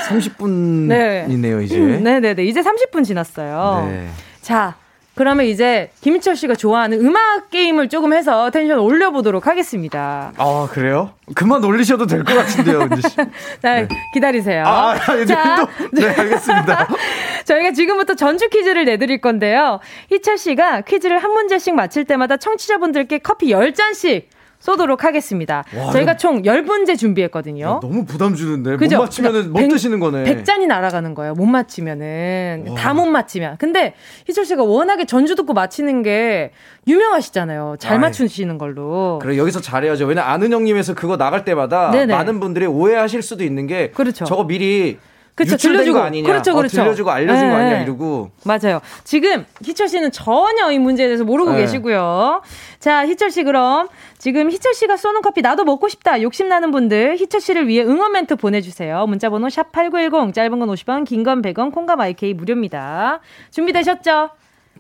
30분이네요, 0.09 1.59
네. 1.59 1.65
이제. 1.65 1.79
네네네. 1.79 2.43
이제 2.45 2.63
30분 2.63 3.05
지났어요. 3.05 3.87
네. 3.89 4.09
자, 4.41 4.75
그러면 5.15 5.45
이제 5.47 5.91
김희철 6.01 6.37
씨가 6.37 6.55
좋아하는 6.55 7.05
음악 7.05 7.51
게임을 7.51 7.91
조금 7.91 8.15
해서 8.15 8.51
텐션 8.51 8.79
올려보도록 8.79 9.47
하겠습니다. 9.47 10.33
아 10.39 10.69
그래요? 10.73 11.11
그만 11.35 11.63
올리셔도 11.63 12.07
될 12.07 12.25
것 12.25 12.35
같은데요, 12.35 12.81
은지 12.81 13.03
씨. 13.09 13.17
네, 13.63 13.87
기다리세요. 14.15 14.65
아, 14.67 14.97
아니, 15.09 15.27
자, 15.27 15.69
네, 15.93 16.07
알겠습니다. 16.07 16.89
저희가 17.45 17.73
지금부터 17.73 18.15
전주 18.15 18.49
퀴즈를 18.49 18.85
내드릴 18.87 19.21
건데요. 19.21 19.81
희철 20.11 20.39
씨가 20.39 20.81
퀴즈를 20.83 21.19
한 21.23 21.31
문제씩 21.33 21.75
맞힐 21.75 22.05
때마다 22.05 22.37
청취자분들께 22.39 23.19
커피 23.19 23.49
10잔씩 23.53 24.25
쏘도록 24.63 25.03
하겠습니다. 25.03 25.65
와, 25.77 25.91
저희가 25.91 26.17
총 26.17 26.43
10문제 26.43 26.97
준비했거든요. 26.97 27.65
야, 27.65 27.79
너무 27.83 28.05
부담 28.05 28.37
주는데. 28.37 28.77
그죠? 28.77 28.97
못 28.99 29.03
맞히면은 29.05 29.53
못 29.53 29.67
드시는 29.69 29.99
거네. 29.99 30.23
100잔이 30.25 30.67
날아가는 30.67 31.15
거예요. 31.17 31.35
못 31.35 31.47
맞히면은. 31.47 32.75
다 32.79 32.93
못 32.93 33.07
맞히면. 33.07 33.57
근데 33.59 33.95
희철 34.27 34.45
씨가 34.45 34.63
워낙에 34.63 35.05
전주 35.07 35.35
듣고 35.35 35.53
맞히는 35.55 36.03
게 36.03 36.53
유명하시잖아요. 36.87 37.77
잘 37.81 37.95
아이, 37.95 37.99
맞추시는 37.99 38.59
걸로. 38.59 39.19
그래 39.21 39.37
여기서 39.37 39.61
잘해야죠. 39.61 40.07
왜냐 40.07 40.23
아는 40.23 40.53
형님에서 40.53 40.95
그거 40.95 41.17
나갈 41.17 41.45
때마다 41.45 41.91
네네. 41.91 42.15
많은 42.15 42.39
분들이 42.39 42.67
오해하실 42.67 43.23
수도 43.23 43.43
있는 43.45 43.67
게 43.67 43.91
그렇죠. 43.91 44.25
저거 44.25 44.45
미리 44.47 44.99
그렇죠. 45.35 45.57
들려주고 45.57 45.99
아니냐. 45.99 46.27
그렇죠, 46.29 46.55
그렇죠. 46.55 46.81
어, 46.81 46.85
들려주고 46.85 47.11
알려준 47.11 47.47
네. 47.49 47.51
거 47.51 47.57
아니냐 47.59 47.83
이러고. 47.83 48.31
맞아요. 48.45 48.81
지금 49.05 49.47
희철 49.65 49.89
씨는 49.89 50.13
전혀 50.13 50.71
이 50.71 50.79
문제에 50.79 51.07
대해서 51.07 51.25
모르고 51.25 51.53
네. 51.53 51.59
계시고요. 51.63 52.43
자, 52.79 53.07
희철 53.07 53.31
씨 53.31 53.43
그럼 53.43 53.89
지금 54.19 54.51
희철 54.51 54.75
씨가 54.75 54.97
쏘는 54.99 55.23
커피 55.23 55.41
나도 55.41 55.65
먹고 55.65 55.89
싶다. 55.89 56.21
욕심 56.21 56.49
나는 56.49 56.71
분들 56.71 57.17
희철 57.17 57.41
씨를 57.41 57.67
위해 57.67 57.83
응원 57.83 58.13
멘트 58.13 58.37
보내주세요. 58.37 59.07
문자번호 59.07 59.49
샵 59.49 59.73
#8910 59.73 60.35
짧은 60.35 60.59
건 60.59 60.69
50원, 60.69 61.05
긴 61.07 61.23
건 61.25 61.41
100원, 61.41 61.73
콩과 61.73 61.97
마이케이 61.97 62.35
무료입니다. 62.35 63.21
준비되셨죠? 63.51 64.31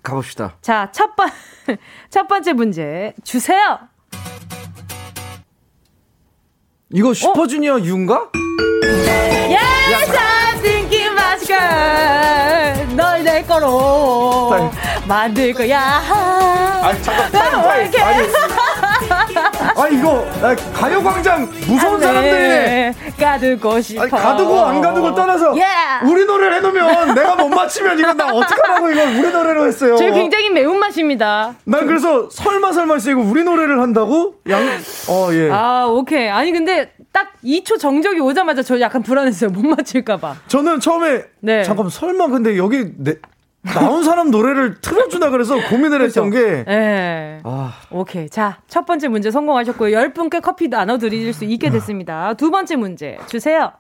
가봅시다. 0.03 0.57
자, 0.61 0.90
첫 0.92 1.16
번, 1.16 1.28
첫 2.11 2.28
번째 2.28 2.53
문제 2.53 3.14
주세요. 3.24 3.78
이거 6.90 7.14
슈퍼주니어 7.14 7.76
어? 7.76 7.78
thinking 7.78 8.09
about 9.94 10.07
girl. 10.12 10.41
널 12.97 13.23
내 13.25 13.43
거로 13.43 14.51
만들 15.07 15.53
거야. 15.55 16.03
아니, 16.83 17.03
잠깐, 17.03 17.31
타임, 17.31 17.91
타임. 17.91 18.03
아니, 18.05 18.29
아 19.77 19.89
이거 19.89 20.27
가요광장 20.75 21.49
무서운 21.67 22.01
사람들이네. 22.01 22.95
가두고 23.19 23.81
싶어. 23.81 24.03
아니, 24.03 24.11
가두고 24.11 24.61
안 24.61 24.81
가두고 24.81 25.15
떠나서 25.15 25.51
yeah. 25.53 26.05
우리 26.05 26.25
노래를 26.25 26.57
해놓으면 26.57 27.15
내가 27.15 27.37
못 27.37 27.49
맞히면 27.49 27.99
이건 27.99 28.17
나 28.17 28.27
어떡하라고 28.33 28.91
이걸 28.91 29.09
우리 29.17 29.31
노래로 29.33 29.67
했어요. 29.67 29.97
저희 29.97 30.11
굉장히 30.13 30.51
매운 30.51 30.79
맛입니다. 30.79 31.55
난 31.65 31.87
그래서 31.87 32.29
설마 32.31 32.73
설마 32.73 32.99
쓰고 32.99 33.23
우리 33.23 33.45
노래를 33.45 33.81
한다고? 33.81 34.35
양, 34.51 34.61
어, 35.09 35.29
예. 35.33 35.51
아, 35.53 35.87
오케이. 35.89 36.29
아니, 36.29 36.51
근데 36.53 36.93
딱 37.13 37.29
2초 37.45 37.79
정적이 37.79 38.21
오자마자 38.21 38.63
저 38.63 38.81
약간 38.81 39.03
불안했어요. 39.03 39.51
못 39.51 39.63
맞힐까봐. 39.67 40.35
저는 40.49 40.81
처음에 40.81 41.25
네. 41.41 41.63
잠깐 41.63 41.89
설마 41.89 42.29
근데 42.29 42.57
여기 42.57 42.87
내, 42.97 43.17
나온 43.63 44.03
사람 44.03 44.31
노래를 44.31 44.81
틀어주나 44.81 45.31
그래서 45.31 45.57
고민을. 45.69 46.03
했던 46.03 46.31
게. 46.31 46.65
네. 46.65 47.41
아. 47.45 47.75
오케이. 47.91 48.29
자, 48.29 48.59
첫 48.67 48.87
번째 48.87 49.09
문제 49.09 49.31
성공하셨고요. 49.31 49.97
10분께 49.97 50.41
커피 50.43 50.69
나눠드릴 50.69 51.33
수 51.35 51.45
있게 51.45 51.71
됐습니다. 51.71 52.35
두 52.35 52.51
번째 52.51 52.77
문제 52.77 53.19
주세요. 53.29 53.73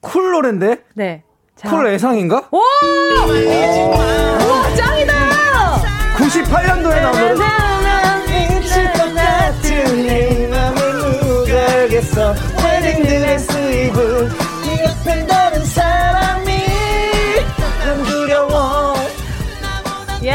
쿨 0.00 0.32
노래인데? 0.32 0.84
네. 0.94 1.22
자. 1.56 1.70
쿨 1.70 1.86
애상인가? 1.86 2.48
오! 2.50 2.58
와, 4.50 4.74
짱이다! 4.74 5.12
98년도에 6.16 7.02
나온 7.02 7.18
노래. 7.36 7.79
너는 15.26 15.64
사람이 15.64 16.52
난 17.84 18.02
두려워. 18.04 18.94
예 20.22 20.34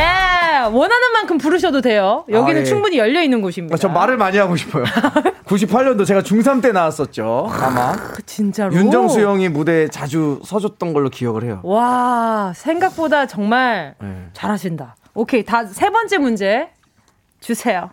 원하는 0.72 1.12
만큼 1.14 1.38
부르셔도 1.38 1.82
돼요. 1.82 2.26
여기는 2.30 2.58
아, 2.58 2.62
예. 2.62 2.66
충분히 2.66 2.98
열려 2.98 3.22
있는 3.22 3.42
곳입니다. 3.42 3.76
아, 3.76 3.78
저 3.78 3.88
말을 3.88 4.18
많이 4.18 4.38
하고 4.40 4.56
싶어요. 4.56 4.84
98년도 5.46 6.06
제가 6.08 6.22
중3 6.22 6.62
때 6.64 6.72
나왔었죠. 6.72 7.48
아마 7.52 7.92
아, 7.92 8.14
진짜로? 8.26 8.74
윤정수 8.74 9.20
형이 9.22 9.50
무대에 9.50 9.88
자주 9.90 10.40
서줬던 10.44 10.94
걸로 10.94 11.10
기억을 11.10 11.44
해요. 11.44 11.60
와 11.64 12.52
생각보다 12.56 13.28
정말 13.28 13.94
네. 14.02 14.28
잘하신다. 14.34 14.96
오케이 15.14 15.46
다 15.46 15.66
세 15.66 15.90
번째 15.92 16.18
문제 16.18 16.70
주세요 17.40 17.92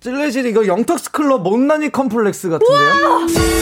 찔레질 0.00 0.46
이거 0.46 0.66
영턱스 0.66 1.10
클럽 1.10 1.42
못난이 1.42 1.92
컴플렉스 1.92 2.48
같은데요? 2.48 3.60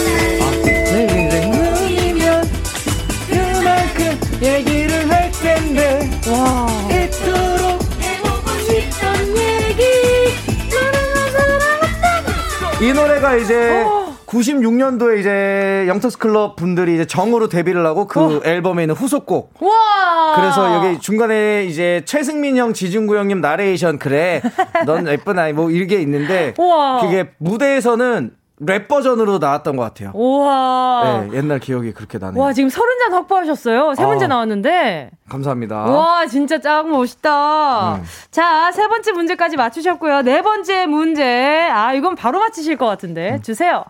얘기를 4.41 5.11
할 5.11 5.33
텐데 5.33 6.09
와. 6.31 6.69
이토록 6.89 7.83
해보고 8.01 8.51
싶던 8.61 9.37
얘기 9.37 9.83
이 12.81 12.93
노래가 12.93 13.35
이제 13.37 13.83
어. 13.83 14.08
96년도에 14.29 15.19
이제 15.21 15.85
영턱스 15.89 16.19
클럽 16.19 16.57
분들이 16.57 16.95
이제 16.95 17.07
정으로 17.07 17.49
데뷔를 17.49 17.85
하고 17.87 18.07
그 18.07 18.21
어. 18.21 18.41
앨범에 18.45 18.83
있는 18.83 18.95
후속곡. 18.95 19.55
와. 19.63 20.37
그래서 20.37 20.75
여기 20.75 21.01
중간에 21.01 21.65
이제 21.65 22.03
최승민 22.05 22.57
형, 22.57 22.75
지중구 22.75 23.17
형님 23.17 23.41
나레이션 23.41 23.99
그래. 23.99 24.43
넌 24.85 25.09
예쁜 25.09 25.39
아이 25.39 25.53
뭐 25.53 25.71
이게 25.71 26.01
있는데 26.03 26.55
와. 26.59 27.01
그게 27.01 27.31
무대에서는 27.39 28.33
랩 28.61 28.89
버전으로 28.89 29.39
나왔던 29.39 29.77
것 29.77 29.85
같아요. 29.85 30.11
우와. 30.15 31.27
네, 31.31 31.37
옛날 31.37 31.61
기억이 31.61 31.93
그렇게 31.93 32.19
나네요. 32.19 32.43
와, 32.43 32.53
지금 32.53 32.69
서른 32.69 32.99
잔 32.99 33.13
확보하셨어요. 33.15 33.95
세 33.95 34.05
문제 34.05 34.25
아, 34.25 34.29
나왔는데. 34.29 35.11
감사합니다. 35.29 35.77
와, 35.77 36.27
진짜 36.27 36.61
짱 36.61 36.91
멋있다. 36.91 37.95
음. 37.97 38.03
자, 38.33 38.73
세 38.73 38.89
번째 38.89 39.13
문제까지 39.13 39.57
맞추셨고요. 39.57 40.23
네 40.23 40.43
번째 40.43 40.87
문제. 40.87 41.69
아, 41.71 41.93
이건 41.95 42.17
바로 42.17 42.41
맞히실 42.41 42.77
것 42.77 42.87
같은데. 42.87 43.35
음. 43.35 43.43
주세요. 43.43 43.85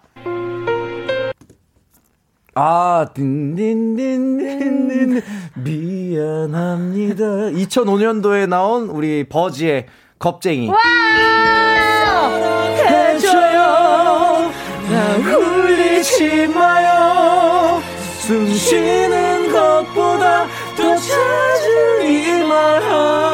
아, 2.54 3.06
딘딘딘딘딘 3.14 5.22
미안합니다. 5.54 7.24
2005년도에 7.24 8.46
나온 8.48 8.88
우리 8.90 9.26
버지의 9.28 9.86
겁쟁이. 10.18 10.68
와! 10.68 10.76
해줘요. 12.88 13.47
나 14.98 15.14
울리지 15.14 16.48
마요. 16.48 17.80
숨 18.18 18.52
쉬는 18.52 19.52
것보다 19.52 20.48
더 20.76 20.96
찾으리 20.96 22.42
말하나 22.42 23.27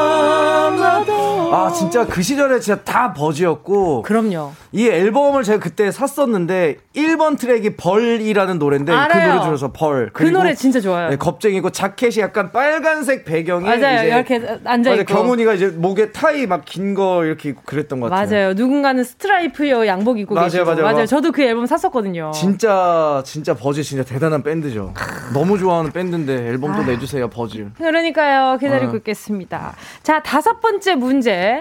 아 1.55 1.71
진짜 1.71 2.05
그 2.05 2.21
시절에 2.21 2.59
진짜 2.59 2.81
다 2.81 3.13
버즈였고 3.13 4.01
그럼요 4.01 4.51
이 4.71 4.87
앨범을 4.87 5.43
제가 5.43 5.59
그때 5.59 5.89
샀었는데 5.91 6.77
1번 6.95 7.37
트랙이 7.39 7.75
벌이라는 7.77 8.59
노래인데 8.59 8.91
그 8.91 8.97
알아요. 8.97 9.21
그 9.21 9.27
노래 9.35 9.45
들어서 9.45 9.71
벌. 9.71 10.09
그 10.13 10.23
노래 10.23 10.53
진짜 10.53 10.79
좋아요. 10.79 11.09
네, 11.09 11.15
겁쟁이고 11.17 11.69
자켓이 11.69 12.19
약간 12.19 12.51
빨간색 12.51 13.25
배경이 13.25 13.63
맞아요. 13.65 13.97
이제 13.97 14.07
이렇게 14.07 14.59
앉아 14.63 14.93
있고. 14.93 15.13
경훈이가 15.13 15.53
이제 15.53 15.67
목에 15.67 16.11
타이 16.11 16.45
막 16.47 16.63
긴 16.65 16.95
거 16.95 17.23
이렇게 17.25 17.49
입고 17.49 17.61
그랬던 17.65 17.99
것 17.99 18.09
같아요. 18.09 18.29
맞아요. 18.29 18.53
누군가는 18.53 19.03
스트라이프요 19.03 19.85
양복 19.87 20.19
입고 20.19 20.33
맞아요, 20.35 20.47
계시고. 20.47 20.65
맞아요, 20.65 20.81
맞아요. 20.83 21.05
저도 21.05 21.31
그 21.31 21.41
앨범 21.41 21.65
샀었거든요. 21.65 22.31
진짜 22.33 23.21
진짜 23.25 23.53
버즈 23.53 23.83
진짜 23.83 24.03
대단한 24.03 24.43
밴드죠. 24.43 24.93
너무 25.33 25.57
좋아하는 25.57 25.91
밴드인데 25.91 26.47
앨범도 26.49 26.81
아, 26.83 26.85
내주세요 26.85 27.29
버즈. 27.29 27.69
그러니까요. 27.77 28.57
기다리고 28.59 28.93
어. 28.93 28.95
있겠습니다. 28.97 29.73
자 30.03 30.21
다섯 30.21 30.59
번째 30.61 30.95
문제 30.95 31.54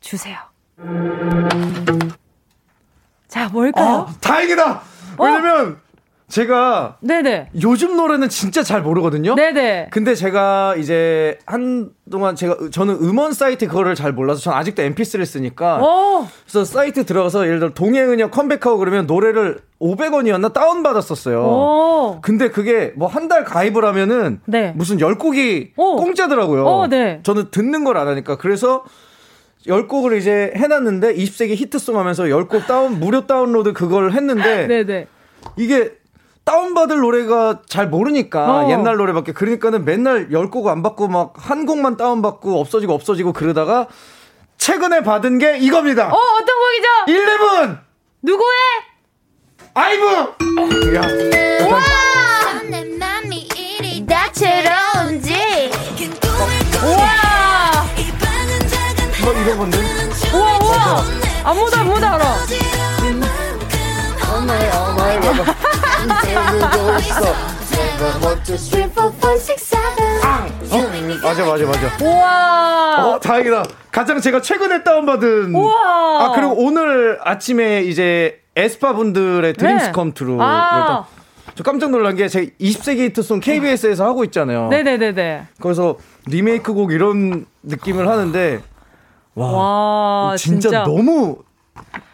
주세요. 0.00 0.36
자, 3.28 3.48
뭘까요? 3.48 4.06
아, 4.08 4.14
다행이다! 4.20 4.72
어? 5.18 5.24
왜냐면, 5.24 5.78
제가 6.28 6.96
네네. 7.00 7.50
요즘 7.60 7.96
노래는 7.96 8.28
진짜 8.28 8.62
잘 8.62 8.82
모르거든요. 8.82 9.34
네네. 9.34 9.88
근데 9.90 10.14
제가 10.14 10.76
이제 10.76 11.36
한동안 11.44 12.36
제가 12.36 12.70
저는 12.70 12.98
음원 13.02 13.32
사이트 13.32 13.66
그거를 13.66 13.96
잘 13.96 14.12
몰라서 14.12 14.40
전 14.40 14.54
아직도 14.54 14.80
MP3를 14.80 15.26
쓰니까 15.26 15.78
오. 15.82 16.24
그래서 16.44 16.64
사이트 16.64 17.04
들어가서 17.04 17.46
예를 17.46 17.58
들어 17.58 17.74
동해은혁 17.74 18.30
컴백하고 18.30 18.78
그러면 18.78 19.08
노래를 19.08 19.58
500원이었나 19.80 20.52
다운 20.52 20.84
받았었어요. 20.84 21.42
오. 21.42 22.18
근데 22.22 22.48
그게 22.48 22.92
뭐 22.94 23.08
한 23.08 23.26
달 23.26 23.42
가입을 23.44 23.84
하면은 23.86 24.40
네. 24.46 24.72
무슨 24.76 24.98
10곡이 24.98 25.72
오. 25.76 25.96
공짜더라고요. 25.96 26.64
오, 26.64 26.86
네. 26.86 27.18
저는 27.24 27.50
듣는 27.50 27.82
걸 27.82 27.96
안 27.96 28.06
하니까 28.06 28.36
그래서 28.36 28.84
10곡을 29.66 30.18
이제 30.18 30.52
해놨는데 30.56 31.14
20세기 31.14 31.54
히트송 31.56 31.98
하면서 31.98 32.24
10곡 32.24 32.66
다운 32.66 32.98
무료 32.98 33.26
다운로드 33.26 33.72
그걸 33.72 34.12
했는데 34.12 34.66
네네. 34.84 35.06
이게 35.56 35.92
다운받을 36.44 36.98
노래가 36.98 37.60
잘 37.68 37.88
모르니까 37.88 38.64
어. 38.66 38.70
옛날 38.70 38.96
노래밖에 38.96 39.32
그러니까는 39.32 39.84
맨날 39.84 40.32
열곡안 40.32 40.82
받고 40.82 41.08
막 41.08 41.32
한 41.36 41.66
곡만 41.66 41.96
다운받고 41.96 42.58
없어지고 42.60 42.94
없어지고 42.94 43.32
그러다가 43.32 43.86
최근에 44.58 45.02
받은 45.02 45.38
게 45.38 45.58
이겁니다. 45.58 46.08
어, 46.08 46.16
어떤 46.16 46.46
곡이죠? 46.58 46.88
11! 47.08 47.78
누구의? 48.22 48.58
아이브! 49.74 50.04
야. 50.96 51.66
와! 51.70 51.80
나처럼 54.06 54.89
뭐 59.32 59.40
이런 59.42 59.58
건데? 59.58 59.78
우와, 60.34 60.58
우와! 60.58 61.04
아무도 61.44 61.76
아무도 61.76 62.06
알아. 62.06 62.24
어머니, 70.72 71.16
맞아 71.22 71.44
맞아 71.44 71.64
맞아. 71.64 72.04
우와. 72.04 73.06
어 73.06 73.20
다행이다. 73.20 73.64
가장 73.92 74.20
제가 74.20 74.40
최근에 74.40 74.82
다운받은. 74.82 75.54
우와. 75.54 76.24
아 76.24 76.32
그리고 76.34 76.54
오늘 76.64 77.20
아침에 77.22 77.82
이제 77.82 78.40
에스파 78.56 78.94
분들의 78.94 79.52
드림스 79.54 79.86
네. 79.86 79.92
컴투루. 79.92 80.38
아. 80.40 81.06
저 81.54 81.62
깜짝 81.62 81.90
놀란 81.90 82.16
게 82.16 82.26
제가 82.28 82.50
20세기 82.60 82.98
히트송 83.10 83.40
KBS에서 83.40 84.04
하고 84.04 84.24
있잖아요. 84.24 84.68
네네네네. 84.68 85.46
거기서 85.60 85.98
리메이크 86.26 86.72
곡 86.72 86.92
이런 86.92 87.46
느낌을 87.62 88.08
하는데 88.08 88.60
와, 89.34 89.52
와 90.30 90.36
진짜, 90.36 90.60
진짜, 90.68 90.82
너무 90.84 91.38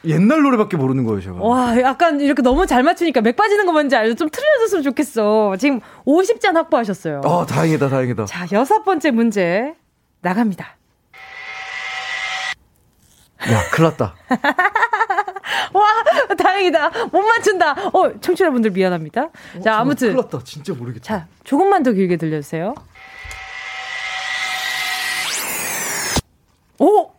옛날 0.04 0.42
노래밖에 0.42 0.76
모르는 0.76 1.04
거예요, 1.04 1.20
제가. 1.20 1.36
와, 1.40 1.80
약간 1.80 2.20
이렇게 2.20 2.42
너무 2.42 2.66
잘 2.66 2.82
맞추니까 2.82 3.20
맥 3.20 3.36
빠지는 3.36 3.66
거 3.66 3.72
뭔지 3.72 3.96
알죠? 3.96 4.14
좀 4.14 4.28
틀려줬으면 4.30 4.82
좋겠어. 4.84 5.56
지금 5.58 5.80
50잔 6.04 6.54
확보하셨어요. 6.54 7.22
아, 7.24 7.46
다행이다, 7.46 7.88
다행이다. 7.88 8.26
자, 8.26 8.46
여섯 8.52 8.84
번째 8.84 9.10
문제 9.10 9.74
나갑니다. 10.20 10.76
야, 13.50 13.62
큰일 13.72 13.90
났다. 13.90 14.14
와, 15.72 15.84
다행이다. 16.36 16.90
못 17.12 17.20
맞춘다. 17.22 17.72
어, 17.92 18.20
청취자분들 18.20 18.70
미안합니다. 18.70 19.24
어, 19.24 19.60
자, 19.62 19.78
아무튼. 19.78 20.08
큰일 20.08 20.16
났다. 20.22 20.40
진짜 20.44 20.72
모르겠다. 20.74 21.04
자, 21.04 21.26
조금만 21.44 21.82
더 21.82 21.92
길게 21.92 22.16
들려주세요. 22.16 22.74
오! 26.78 27.10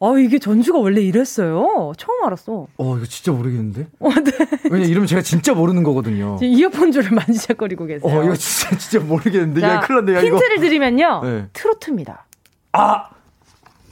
아, 0.00 0.18
이게 0.18 0.38
전주가 0.38 0.78
원래 0.80 1.00
이랬어요. 1.00 1.92
처음 1.96 2.24
알았어. 2.24 2.66
어, 2.76 2.96
이거 2.96 3.06
진짜 3.06 3.32
모르겠는데? 3.32 3.86
어, 4.00 4.10
네. 4.10 4.32
왜냐, 4.70 4.84
이러면 4.86 5.06
제가 5.06 5.22
진짜 5.22 5.54
모르는 5.54 5.82
거거든요. 5.82 6.36
지금 6.38 6.52
이어폰 6.52 6.92
줄을 6.92 7.10
만지작거리고 7.16 7.86
계세요. 7.86 8.12
어, 8.18 8.22
이거 8.24 8.34
진짜, 8.36 8.76
진짜 8.76 9.04
모르겠는데. 9.04 9.60
자, 9.60 9.68
야, 9.76 9.80
큰일 9.80 10.04
났네. 10.04 10.18
야, 10.18 10.22
힌트를 10.22 10.52
이거. 10.56 10.60
드리면요. 10.60 11.20
네. 11.24 11.46
트로트입니다. 11.54 12.26
아! 12.72 13.08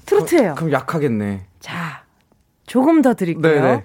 트로트예요. 0.07 0.55
그, 0.55 0.61
그럼 0.67 0.73
약하겠네. 0.73 1.47
자, 1.61 2.03
조금 2.67 3.01
더 3.01 3.15
드릴게요. 3.15 3.63
네네. 3.63 3.85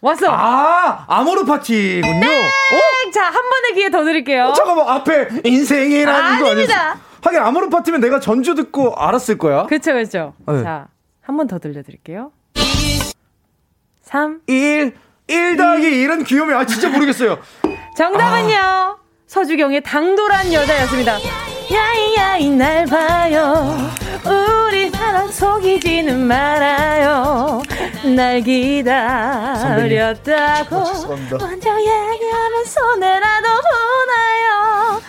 왔어. 0.00 0.28
아, 0.30 1.04
아모르 1.08 1.44
파티군요. 1.44 2.20
네! 2.20 2.26
어? 2.46 3.10
자, 3.12 3.24
한 3.24 3.50
번의 3.50 3.74
기회 3.74 3.90
더 3.90 4.04
드릴게요. 4.04 4.44
어, 4.46 4.52
잠깐만, 4.52 4.88
앞에 4.88 5.28
인생이라는 5.44 6.20
아, 6.36 6.38
거 6.38 6.46
아닙니다. 6.50 7.00
하긴 7.28 7.40
아모르 7.40 7.68
파티면 7.68 8.00
내가 8.00 8.20
전주 8.20 8.54
듣고 8.54 8.94
알았을 8.96 9.38
거야. 9.38 9.64
그렇죠, 9.66 9.92
그렇죠. 9.92 10.34
네. 10.46 10.62
자, 10.62 10.88
한 11.20 11.36
번 11.36 11.46
더 11.46 11.58
들려드릴게요. 11.58 12.32
3, 14.02 14.40
1, 14.46 14.94
1 15.28 15.56
더하기 15.56 15.84
1은 15.90 16.26
귀요미. 16.26 16.54
아, 16.54 16.64
진짜 16.64 16.88
모르겠어요. 16.88 17.38
정답은요. 17.96 18.56
아. 18.56 18.96
서주경의 19.26 19.82
당돌한 19.82 20.52
여자였습니다. 20.54 21.18
야이야이 21.70 22.48
날 22.50 22.86
봐요. 22.86 23.76
우리 24.24 24.88
사랑 24.88 25.30
속이지는 25.30 26.26
말아요. 26.26 27.60
날 28.16 28.40
기다렸다고 28.40 29.76
먼저 31.38 31.78
얘기하면 31.80 32.64
손해라도 32.64 33.48
보나요. 33.48 35.00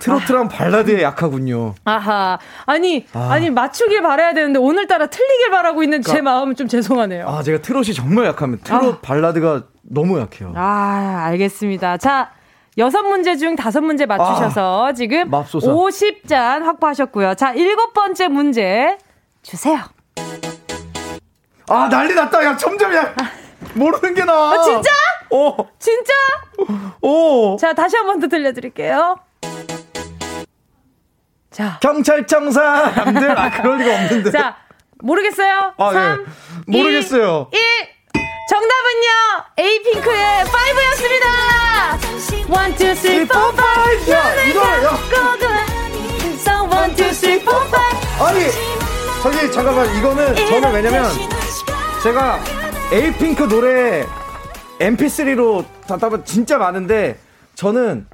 트로트랑 0.00 0.44
아. 0.46 0.48
발라드에 0.48 1.02
약하군요. 1.02 1.74
아하. 1.84 2.38
아니, 2.66 3.06
아. 3.12 3.38
니 3.38 3.50
맞추길 3.50 4.02
바라야 4.02 4.32
되는데 4.34 4.58
오늘따라 4.58 5.06
틀리길 5.06 5.50
바라고 5.50 5.82
있는 5.82 6.00
그러니까, 6.02 6.12
제 6.12 6.20
마음은 6.22 6.54
좀 6.56 6.68
죄송하네요. 6.68 7.28
아, 7.28 7.42
제가 7.42 7.62
트롯이 7.62 7.94
정말 7.94 8.26
약하면 8.26 8.58
트롯 8.62 8.94
아. 8.96 8.98
발라드가 9.00 9.64
너무 9.82 10.18
약해요. 10.20 10.52
아, 10.56 11.22
알겠습니다. 11.26 11.96
자, 11.98 12.30
여섯 12.78 13.02
문제 13.02 13.36
중 13.36 13.56
다섯 13.56 13.80
문제 13.80 14.04
맞추셔서 14.06 14.86
아, 14.88 14.92
지금 14.92 15.30
맙소사. 15.30 15.68
50잔 15.72 16.62
확보하셨고요. 16.64 17.34
자, 17.34 17.52
일곱 17.52 17.92
번째 17.94 18.28
문제 18.28 18.98
주세요. 19.42 19.78
아, 21.68 21.88
난리 21.90 22.14
났다. 22.14 22.44
야, 22.44 22.56
점점 22.56 22.94
야. 22.94 23.14
모르는 23.74 24.14
게 24.14 24.24
나아. 24.24 24.52
아, 24.52 24.62
진짜? 24.62 24.90
어. 25.30 25.56
진짜? 25.78 26.12
오. 27.02 27.56
자, 27.56 27.72
다시 27.72 27.96
한 27.96 28.06
번 28.06 28.20
더 28.20 28.28
들려드릴게요. 28.28 29.18
자. 31.56 31.78
경찰청 31.80 32.50
사람들. 32.52 33.38
아, 33.38 33.50
그럴 33.50 33.78
리가 33.78 33.94
없는데. 33.94 34.30
자, 34.30 34.56
모르겠어요? 35.00 35.72
아, 35.78 35.90
3, 35.90 36.26
네. 36.66 36.78
모르겠어요. 36.78 37.48
1. 37.50 37.58
정답은요, 38.48 39.08
에이핑크의 39.56 40.44
5였습니다! 40.44 41.26
1, 42.78 42.90
2, 42.90 42.94
3, 42.94 43.26
4, 43.26 43.48
5! 43.48 44.12
야, 44.12 44.44
이거, 44.44 44.60
야! 44.84 44.98
So 46.40 46.68
1, 46.84 47.00
2, 47.00 47.14
3, 47.14 47.40
4, 47.40 47.50
5! 48.20 48.24
아니, 48.26 48.40
저기, 49.22 49.50
잠깐만, 49.50 49.96
이거는, 49.96 50.36
저는 50.36 50.72
왜냐면, 50.74 51.10
제가 52.02 52.38
에이핑크 52.92 53.48
노래 53.48 54.04
mp3로 54.78 55.64
답답은 55.88 56.22
진짜 56.26 56.58
많은데, 56.58 57.18
저는 57.54 58.06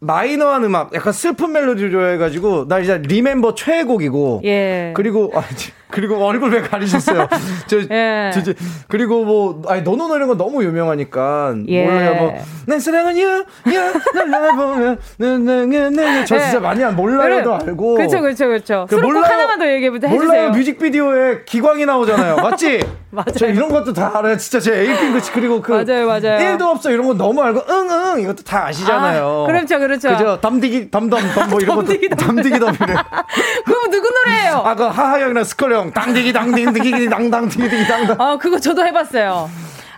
마이너한 0.00 0.62
음악, 0.64 0.94
약간 0.94 1.12
슬픈 1.12 1.50
멜로디를 1.52 1.90
좋아해가지고, 1.90 2.68
나 2.68 2.78
이제 2.78 2.98
리멤버 2.98 3.54
최애곡이고, 3.54 4.42
예. 4.44 4.92
그리고, 4.94 5.32
아, 5.34 5.42
그리고 5.90 6.24
얼굴 6.24 6.52
왜 6.52 6.60
가리셨어요? 6.60 7.26
저, 7.66 7.78
예. 7.90 8.30
저, 8.32 8.42
저, 8.44 8.52
그리고 8.86 9.24
뭐, 9.24 9.62
아니, 9.66 9.82
너노노 9.82 10.14
이런 10.14 10.28
건 10.28 10.38
너무 10.38 10.62
유명하니까. 10.62 11.56
예. 11.66 11.84
몰라요, 11.84 12.14
뭐. 12.14 12.34
내 12.66 12.78
사랑은 12.78 13.16
유, 13.18 13.44
유, 13.66 14.30
날 14.30 14.54
보면, 14.54 14.98
네, 15.18 16.24
저 16.26 16.38
진짜 16.38 16.60
많이 16.60 16.84
안 16.84 16.94
몰라요도 16.94 17.54
알고. 17.54 17.94
그쵸, 17.96 18.20
그쵸, 18.20 18.48
그쵸. 18.48 18.86
그 18.88 18.94
몰라요, 18.94 19.24
하나만 19.24 19.58
더 19.58 19.68
얘기해보세요. 19.68 20.14
몰라요 20.14 20.50
뮤직비디오에 20.50 21.44
기광이 21.44 21.86
나오잖아요. 21.86 22.36
맞지? 22.36 22.80
맞아요. 23.10 23.32
저 23.38 23.46
이런 23.46 23.70
것도 23.70 23.92
다 23.94 24.12
알아요. 24.14 24.36
진짜 24.36 24.60
제 24.60 24.80
에이핑크, 24.80 25.32
그리고 25.32 25.62
그. 25.62 25.72
맞아요, 25.72 26.06
맞아요. 26.06 26.56
1도 26.56 26.62
없어. 26.62 26.90
이런 26.90 27.06
거 27.06 27.14
너무 27.14 27.40
알고, 27.42 27.64
응, 27.68 27.88
응. 27.90 28.20
이것도 28.20 28.42
다 28.42 28.66
아시잖아요. 28.66 29.44
아, 29.44 29.46
그렇죠, 29.46 29.78
그렇죠. 29.78 30.10
그죠? 30.10 30.40
담디기, 30.40 30.90
담담, 30.90 31.20
담뭐 31.32 31.60
이런 31.60 31.76
것도. 31.76 31.88
담디기, 32.16 32.58
담이래. 32.58 32.94
그거 33.64 33.90
누구 33.90 34.08
노래예요? 34.10 34.56
아, 34.56 34.74
그 34.74 34.84
하하영이랑 34.84 35.44
스컬 35.44 35.72
형. 35.72 35.92
당디기, 35.92 36.32
당디기, 36.32 36.64
당디기, 36.66 37.08
당당, 37.08 37.48
디기, 37.48 37.86
당당. 37.86 38.20
아, 38.20 38.36
그거 38.36 38.58
저도 38.58 38.84
해봤어요. 38.84 39.48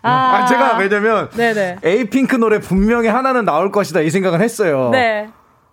아, 0.03 0.11
아 0.11 0.47
제가 0.47 0.79
왜냐면 0.79 1.29
네네. 1.31 1.79
에이핑크 1.85 2.37
노래 2.37 2.59
분명히 2.59 3.09
하나는 3.09 3.45
나올 3.45 3.71
것이다 3.71 4.01
이 4.01 4.11
생각을 4.11 4.41
했어요. 4.41 4.91
네. 4.93 5.29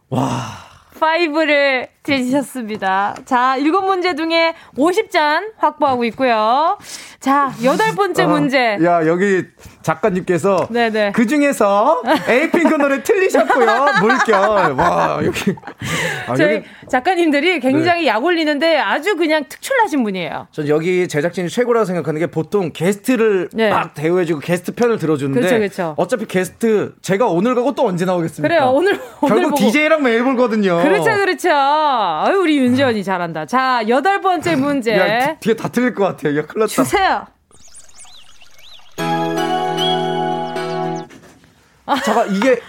와. 0.10 0.68
5를 1.00 1.88
제시셨습니다. 2.08 3.16
자, 3.26 3.58
일곱 3.58 3.86
문제 3.86 4.16
중에 4.16 4.53
50잔 4.78 5.51
확보하고 5.58 6.03
있고요. 6.05 6.78
자, 7.20 7.51
여덟 7.64 7.93
번째 7.95 8.24
어, 8.24 8.28
문제. 8.28 8.78
야, 8.84 9.05
여기 9.05 9.43
작가님께서 9.82 10.68
네네. 10.70 11.12
그 11.14 11.26
중에서 11.28 12.01
에이핑크 12.28 12.76
노래 12.76 13.01
틀리셨고요. 13.03 13.86
물결. 14.01 14.72
와, 14.78 15.20
여기. 15.24 15.55
아, 16.28 16.36
저희 16.36 16.55
여기. 16.58 16.66
작가님들이 16.89 17.60
굉장히 17.60 18.01
네. 18.01 18.08
약 18.08 18.24
올리는데 18.24 18.78
아주 18.78 19.16
그냥 19.16 19.45
특출나신 19.47 20.03
분이에요. 20.03 20.47
전 20.51 20.68
여기 20.68 21.08
제작진이 21.08 21.49
최고라고 21.49 21.86
생각하는 21.86 22.20
게 22.20 22.28
보통 22.28 22.72
게스트를 22.74 23.49
네. 23.53 23.70
막 23.70 23.93
대우해주고 23.93 24.39
게스트 24.41 24.74
편을 24.74 24.99
들어주는데 24.99 25.39
그렇죠, 25.39 25.58
그렇죠. 25.58 25.93
어차피 25.97 26.26
게스트 26.26 26.93
제가 27.01 27.28
오늘 27.28 27.55
가고 27.55 27.74
또 27.74 27.86
언제 27.88 28.05
나오겠습니까? 28.05 28.47
그래요. 28.47 28.72
오늘 28.74 28.99
결국 29.22 29.47
오늘 29.47 29.51
DJ랑 29.55 30.03
매일 30.03 30.24
보거든요. 30.24 30.78
그렇죠, 30.84 31.05
그렇죠. 31.16 31.49
아유, 31.98 32.39
우리 32.41 32.58
윤지원이 32.60 33.04
잘한다. 33.04 33.45
자, 33.45 33.82
여덟 33.88 34.22
번째 34.22 34.56
문제. 34.56 34.98
야, 34.98 35.36
뒤에 35.39 35.56
다 35.56 35.68
틀릴 35.70 35.93
것 35.93 36.04
같아요. 36.06 36.38
야, 36.38 36.45
큰일 36.45 36.60
났다. 36.62 36.68
주세요. 36.84 37.28
잠깐, 42.04 42.36
이게, 42.36 42.62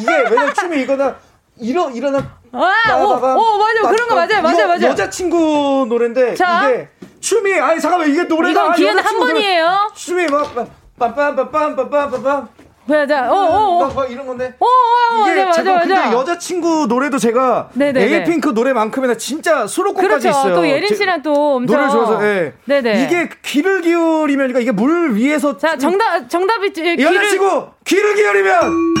이게, 0.00 0.16
왜냐면 0.30 0.54
춤이 0.54 0.82
이거나, 0.82 1.16
일어, 1.58 1.90
일어나. 1.90 2.18
아, 2.52 2.96
오, 2.96 3.04
오, 3.12 3.58
맞아. 3.58 3.88
그런 3.90 4.08
거 4.08 4.14
맞아요. 4.14 4.42
맞아요, 4.42 4.68
맞아요. 4.68 4.82
여자친구 4.90 5.86
노래인데, 5.88 6.34
자. 6.34 6.68
이게, 6.68 6.88
춤이, 7.20 7.54
아니, 7.58 7.80
잠깐만, 7.80 8.10
이게 8.10 8.24
노래가. 8.24 8.50
이건 8.50 8.72
기회는 8.74 9.02
한 9.02 9.18
번이에요. 9.18 9.92
춤이 9.94 10.26
막, 10.26 10.54
막 10.54 10.68
빰빰빰빰빰빰빰. 10.98 12.48
맞아. 12.86 13.30
어, 13.32 13.34
어, 13.34 13.84
어. 13.84 13.86
뭐 13.88 14.04
이런 14.04 14.26
건데. 14.26 14.54
어, 14.58 14.64
어, 14.64 15.22
어. 15.24 15.30
이게 15.30 15.44
맞아, 15.44 15.62
제가 15.62 15.72
맞아. 15.74 15.86
근데 15.86 16.16
여자친구 16.16 16.86
노래도 16.88 17.18
제가 17.18 17.70
네네네. 17.72 18.16
에이핑크 18.16 18.50
노래만큼이나 18.50 19.14
진짜 19.14 19.66
수록곡까지 19.66 20.28
그렇죠. 20.28 20.28
있어요. 20.28 20.54
또 20.54 20.68
예린 20.68 20.94
씨랑 20.94 21.22
또 21.22 21.56
엄청 21.56 21.76
노래 21.76 21.88
좋아서 21.90 22.24
예. 22.26 22.52
네네. 22.66 23.04
이게 23.04 23.28
귀를 23.44 23.80
기울이면 23.80 24.48
그러니까 24.48 24.60
이게 24.60 24.70
물 24.72 25.14
위에서 25.14 25.56
자, 25.56 25.76
정답 25.78 26.28
정답이 26.28 26.72
귀를 26.72 27.00
여자친구 27.00 27.68
귀를 27.84 28.14
기울이면 28.14 28.94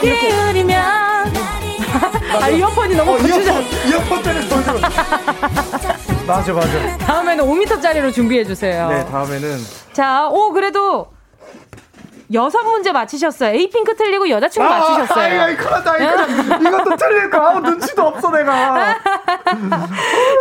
귀를 0.00 0.18
기울이면 0.18 0.84
아, 2.40 2.48
이어폰이 2.48 2.94
너무 2.96 3.12
어, 3.12 3.16
거치잖아. 3.16 3.60
이어폰 3.88 4.22
때문에 4.22 4.46
맞아, 6.26 6.52
맞아. 6.52 6.98
다음에는 6.98 7.44
5m짜리로 7.44 8.12
준비해주세요. 8.12 8.88
네, 8.88 9.04
다음에는. 9.06 9.58
자, 9.92 10.26
오, 10.28 10.52
그래도 10.52 11.12
여섯 12.32 12.62
문제 12.62 12.90
맞히셨어요. 12.92 13.54
에이핑크 13.54 13.94
틀리고 13.94 14.28
여자친구 14.30 14.66
아, 14.66 14.78
맞히셨어요. 14.78 15.24
아이, 15.24 15.38
아이, 15.38 15.56
큰일 15.56 15.70
났다. 15.70 15.96
이거, 15.98 16.68
이것도 16.68 16.96
틀릴 16.96 17.30
거. 17.30 17.38
아무 17.38 17.60
눈치도 17.60 18.02
없어, 18.02 18.30
내가. 18.30 18.96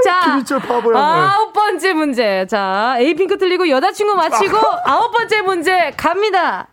자, 0.06 0.22
김희철 0.26 0.60
바보야. 0.62 0.98
아홉 0.98 1.52
번째 1.52 1.94
문제. 1.94 2.48
자, 2.50 2.96
에이핑크 3.00 3.38
틀리고 3.38 3.70
여자친구 3.70 4.16
맞히고 4.16 4.58
아홉 4.86 5.12
번째 5.12 5.42
문제 5.42 5.92
갑니다. 5.98 6.68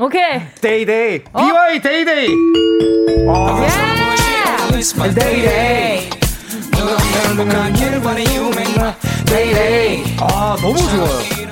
오케이. 0.00 0.40
day 0.60 0.87
day. 0.87 1.22
어? 1.32 1.38
BY 1.40 1.80
day 1.80 2.01
day. 2.01 2.28
아, 3.28 3.62
예! 3.62 5.14
day 5.14 6.10
day. 9.26 10.04
아, 10.20 10.56
너무 10.60 10.76
좋아요. 10.78 11.44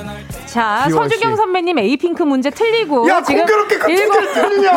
자, 0.46 0.86
서주경 0.90 1.36
선배님 1.36 1.78
에이핑크 1.78 2.22
문제 2.22 2.50
틀리고 2.50 3.08
야, 3.08 3.22
지금 3.22 3.46
공교롭게 3.46 3.78
같은 3.78 4.08
걸 4.08 4.32
틀리냐? 4.34 4.72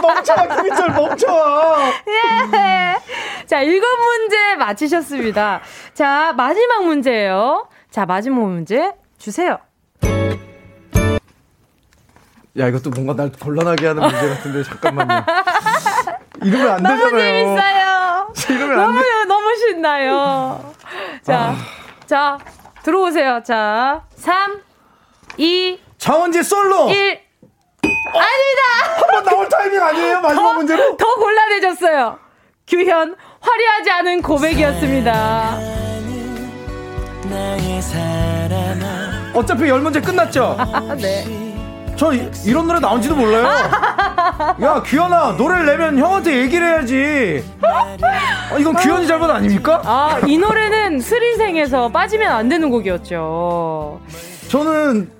멈춰, 0.00 0.34
김희철 0.56 0.92
멈춰. 0.94 1.26
예. 2.08 2.96
자, 3.46 3.60
일곱 3.60 3.86
문제 3.98 4.56
맞히셨습니다. 4.56 5.60
자, 5.92 6.32
마지막 6.36 6.84
문제예요. 6.84 7.68
자, 7.90 8.06
마지막 8.06 8.40
문제 8.40 8.92
주세요. 9.18 9.58
야, 12.58 12.66
이것도 12.68 12.90
뭔가 12.90 13.14
날 13.14 13.30
곤란하게 13.32 13.86
하는 13.88 14.02
문제 14.02 14.28
같은데, 14.28 14.62
잠깐만요. 14.64 15.24
이러면 16.42 16.68
안 16.70 16.82
너무 16.82 17.10
되잖아요. 17.12 18.26
너무 18.26 18.34
재밌어요. 18.34 18.58
이러면 18.58 18.76
너무, 18.76 18.98
안 18.98 19.04
돼. 19.04 19.24
너무 19.28 19.56
신나요. 19.56 20.74
자, 21.22 21.38
아. 21.38 21.56
자, 22.06 22.38
들어오세요. 22.82 23.42
자, 23.44 24.02
3, 24.16 24.60
2. 25.36 25.78
정은지 25.98 26.42
솔로! 26.42 26.88
1. 26.90 27.20
아닙니다! 28.12 28.62
한 28.96 29.10
번 29.10 29.24
나올 29.24 29.48
타이밍 29.48 29.80
아니에요? 29.82 30.20
마지막 30.20 30.42
더, 30.42 30.52
문제로? 30.54 30.96
더 30.96 31.14
곤란해졌어요. 31.14 32.18
규현, 32.66 33.14
화려하지 33.40 33.90
않은 33.90 34.22
고백이었습니다. 34.22 35.58
어차피 39.34 39.68
열 39.68 39.80
문제 39.80 40.00
끝났죠? 40.00 40.56
네. 41.00 41.49
저 42.00 42.14
이, 42.14 42.50
런 42.50 42.66
노래 42.66 42.80
나온지도 42.80 43.14
몰라요. 43.14 43.44
야, 43.44 44.82
규현아, 44.82 45.34
노래를 45.36 45.66
내면 45.66 45.98
형한테 45.98 46.34
얘기를 46.38 46.66
해야지. 46.66 47.44
아, 47.60 48.56
이건 48.58 48.74
규현이 48.74 49.06
잘못 49.06 49.28
아닙니까? 49.28 49.82
아, 49.84 50.18
이 50.26 50.38
노래는 50.38 51.00
스리생에서 51.00 51.90
빠지면 51.90 52.32
안 52.32 52.48
되는 52.48 52.70
곡이었죠. 52.70 54.00
저는 54.48 55.10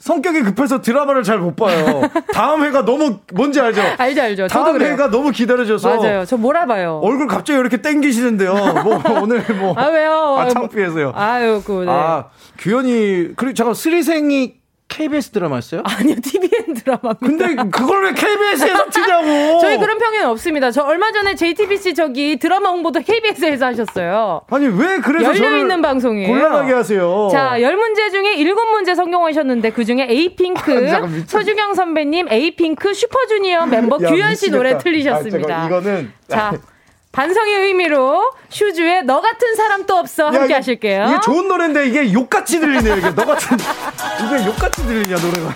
성격이 0.00 0.42
급해서 0.42 0.82
드라마를 0.82 1.22
잘 1.22 1.38
못 1.38 1.56
봐요. 1.56 2.02
다음 2.34 2.64
회가 2.64 2.84
너무 2.84 3.20
뭔지 3.32 3.58
알죠? 3.58 3.80
알죠, 3.96 4.20
알죠. 4.22 4.46
다음 4.48 4.74
그래요. 4.74 4.92
회가 4.92 5.08
너무 5.10 5.30
기다려져서 5.30 5.96
맞아요. 5.96 6.24
저 6.26 6.36
몰아봐요. 6.36 7.00
얼굴 7.02 7.28
갑자기 7.28 7.58
이렇게 7.58 7.78
땡기시는데요. 7.80 8.52
뭐 8.84 9.02
오늘 9.22 9.42
뭐 9.58 9.74
아 9.74 9.86
왜요? 9.86 10.36
아 10.38 10.48
창피해서요. 10.48 11.12
아유, 11.14 11.62
그 11.64 11.84
네. 11.86 11.90
아 11.90 12.26
규현이 12.58 13.28
그리고 13.36 13.54
잠깐 13.54 13.72
스리생이 13.74 14.59
KBS 14.90 15.30
드라마였어요? 15.30 15.82
아니요, 15.84 16.16
TVN 16.22 16.74
드라마입니다. 16.74 17.18
근데 17.20 17.54
그걸 17.70 18.04
왜 18.04 18.12
KBS에서 18.12 18.90
치냐고? 18.90 19.58
저희 19.62 19.78
그런 19.78 19.98
평은 19.98 20.26
없습니다. 20.26 20.70
저 20.70 20.82
얼마 20.82 21.10
전에 21.12 21.34
JTBC 21.36 21.94
저기 21.94 22.36
드라마 22.38 22.70
홍보도 22.70 23.00
KBS에서 23.00 23.66
하셨어요. 23.66 24.42
아니 24.50 24.66
왜 24.66 24.98
그래서 24.98 25.26
열려 25.30 25.56
있는 25.56 25.80
방송이에요. 25.80 26.28
곤란하게 26.28 26.72
하세요. 26.74 27.28
자, 27.32 27.60
열 27.62 27.76
문제 27.76 28.10
중에 28.10 28.34
일곱 28.34 28.66
문제 28.70 28.94
성공하셨는데 28.94 29.70
그 29.70 29.84
중에 29.84 30.06
에이핑크 30.10 30.72
아, 30.92 31.08
서주경 31.26 31.74
선배님 31.74 32.26
에이핑크 32.28 32.92
슈퍼주니어 32.92 33.66
멤버 33.66 33.96
규현 33.96 34.34
씨 34.34 34.50
노래 34.50 34.76
틀리셨습니다. 34.76 35.62
아, 35.62 35.66
이거는 35.66 36.12
자. 36.28 36.52
반성의 37.12 37.54
의미로 37.66 38.22
슈즈의 38.50 39.04
너 39.04 39.20
같은 39.20 39.56
사람 39.56 39.84
또 39.84 39.96
없어 39.96 40.26
함께 40.26 40.44
이게, 40.44 40.54
하실게요. 40.54 41.06
이게 41.08 41.20
좋은 41.24 41.48
노래인데 41.48 41.88
이게 41.88 42.12
욕같이 42.12 42.60
들리네요. 42.60 42.96
이게 42.98 43.10
너 43.10 43.24
같은 43.24 43.58
이게 44.24 44.46
욕같이 44.46 44.82
들리냐 44.86 45.16
노래가. 45.16 45.54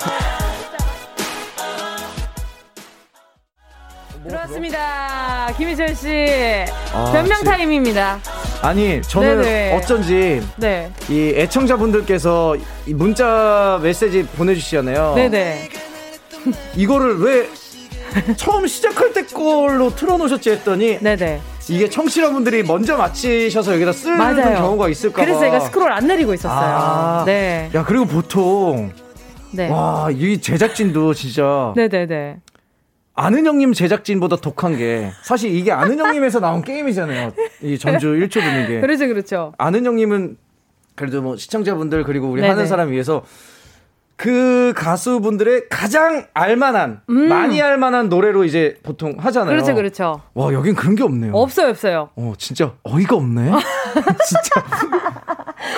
그렇습니다. 4.27 5.53
김희철 5.57 5.95
씨 5.95 6.09
아, 6.93 7.13
변명 7.13 7.39
지... 7.39 7.45
타임입니다. 7.45 8.19
아니 8.63 9.01
저는 9.03 9.43
네네. 9.43 9.77
어쩐지 9.77 10.43
네. 10.57 10.91
이 11.09 11.35
애청자분들께서 11.37 12.57
이 12.87 12.95
문자 12.95 13.79
메시지 13.81 14.27
보내 14.27 14.55
주시잖아요. 14.55 15.13
네네. 15.15 15.69
이거를 16.75 17.21
왜 17.21 17.49
처음 18.37 18.67
시작할 18.67 19.13
때 19.13 19.25
걸로 19.27 19.95
틀어놓으셨지 19.95 20.51
했더니 20.51 20.99
네네. 20.99 21.41
이게 21.69 21.89
청취자분들이 21.89 22.63
먼저 22.63 22.97
맞히셔서 22.97 23.75
여기다 23.75 23.93
쓰는 23.93 24.19
맞아요. 24.19 24.57
경우가 24.57 24.89
있을까 24.89 25.17
봐. 25.17 25.25
그래서 25.25 25.41
제가 25.41 25.61
스크롤 25.61 25.91
안 25.93 26.07
내리고 26.07 26.35
있었어요. 26.35 26.77
아, 26.77 27.23
네. 27.27 27.71
야 27.75 27.85
그리고 27.85 28.05
보통 28.07 28.93
네. 29.51 29.69
와이 29.69 30.41
제작진도 30.41 31.15
진짜 31.15 31.73
네네네. 31.77 32.39
아는 33.17 33.47
형님 33.47 33.73
제작진보다 33.73 34.37
독한 34.37 34.77
게 34.77 35.13
사실 35.23 35.55
이게 35.55 35.71
아는 35.71 35.99
형님에서 35.99 36.41
나온 36.41 36.63
게임이잖아요. 36.63 37.33
이 37.63 37.79
전주 37.79 38.09
1초 38.09 38.33
듣는 38.35 38.67
게. 38.67 38.81
그렇죠, 38.81 39.07
그렇죠. 39.07 39.53
아는 39.57 39.87
형님은 39.87 40.37
그래도 40.97 41.23
뭐 41.23 41.37
시청자분들 41.37 42.05
그리고 42.05 42.29
우리 42.29 42.41
네네. 42.41 42.51
하는 42.53 42.67
사람 42.67 42.91
위해서 42.91 43.25
그 44.17 44.73
가수분들의 44.77 45.65
가장 45.69 46.27
알만한 46.35 47.03
음. 47.11 47.29
많이 47.29 47.61
알만한 47.61 48.09
노래로 48.09 48.45
이제 48.45 48.77
보통 48.83 49.17
하잖아요. 49.19 49.51
그렇죠, 49.51 49.75
그렇죠. 49.75 50.21
와 50.35 50.53
여긴 50.53 50.75
그런 50.75 50.95
게 50.95 51.03
없네요. 51.03 51.33
없어요, 51.35 51.71
없어요. 51.71 52.11
어 52.17 52.33
진짜 52.39 52.73
어이가 52.85 53.17
없네. 53.17 53.51
진짜. 54.27 54.65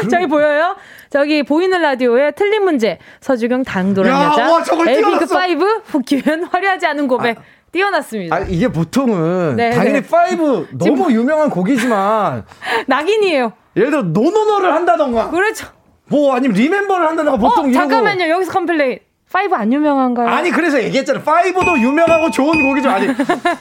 저기 0.11 0.26
보여요? 0.26 0.76
저기 1.11 1.43
보이는 1.43 1.80
라디오에 1.80 2.32
틀린 2.32 2.64
문제 2.64 2.99
서주경 3.20 3.64
당돌한 3.64 4.12
야, 4.12 4.26
여자 4.30 4.53
와, 4.53 4.62
에이핑크 4.89 5.24
5 5.24 5.82
규현 5.87 6.45
화려하지 6.45 6.87
않은 6.87 7.09
고백. 7.09 7.39
아. 7.39 7.43
띄워놨습니다. 7.72 8.34
아, 8.34 8.41
이게 8.41 8.68
보통은 8.68 9.57
네, 9.57 9.70
당연히 9.70 10.01
네. 10.01 10.37
5 10.38 10.67
너무 10.79 11.13
유명한 11.13 11.50
곡이지만 11.50 12.45
낙인이에요. 12.87 13.53
예를 13.76 13.91
들어 13.91 14.03
NoNoNo를 14.03 14.72
한다던가. 14.72 15.30
그렇죠. 15.30 15.67
뭐 16.08 16.34
아니면 16.34 16.57
Remember를 16.57 17.07
한다던가 17.07 17.38
보통 17.38 17.68
어, 17.68 17.72
잠깐만요. 17.72 18.28
여기서 18.28 18.53
complain. 18.53 18.99
Five 19.33 19.54
안 19.57 19.70
유명한가요? 19.72 20.28
아니 20.28 20.50
그래서 20.50 20.80
얘기했잖아. 20.83 21.20
Five도 21.21 21.80
유명하고 21.80 22.30
좋은 22.30 22.62
곡이죠. 22.68 22.88
아니 22.88 23.08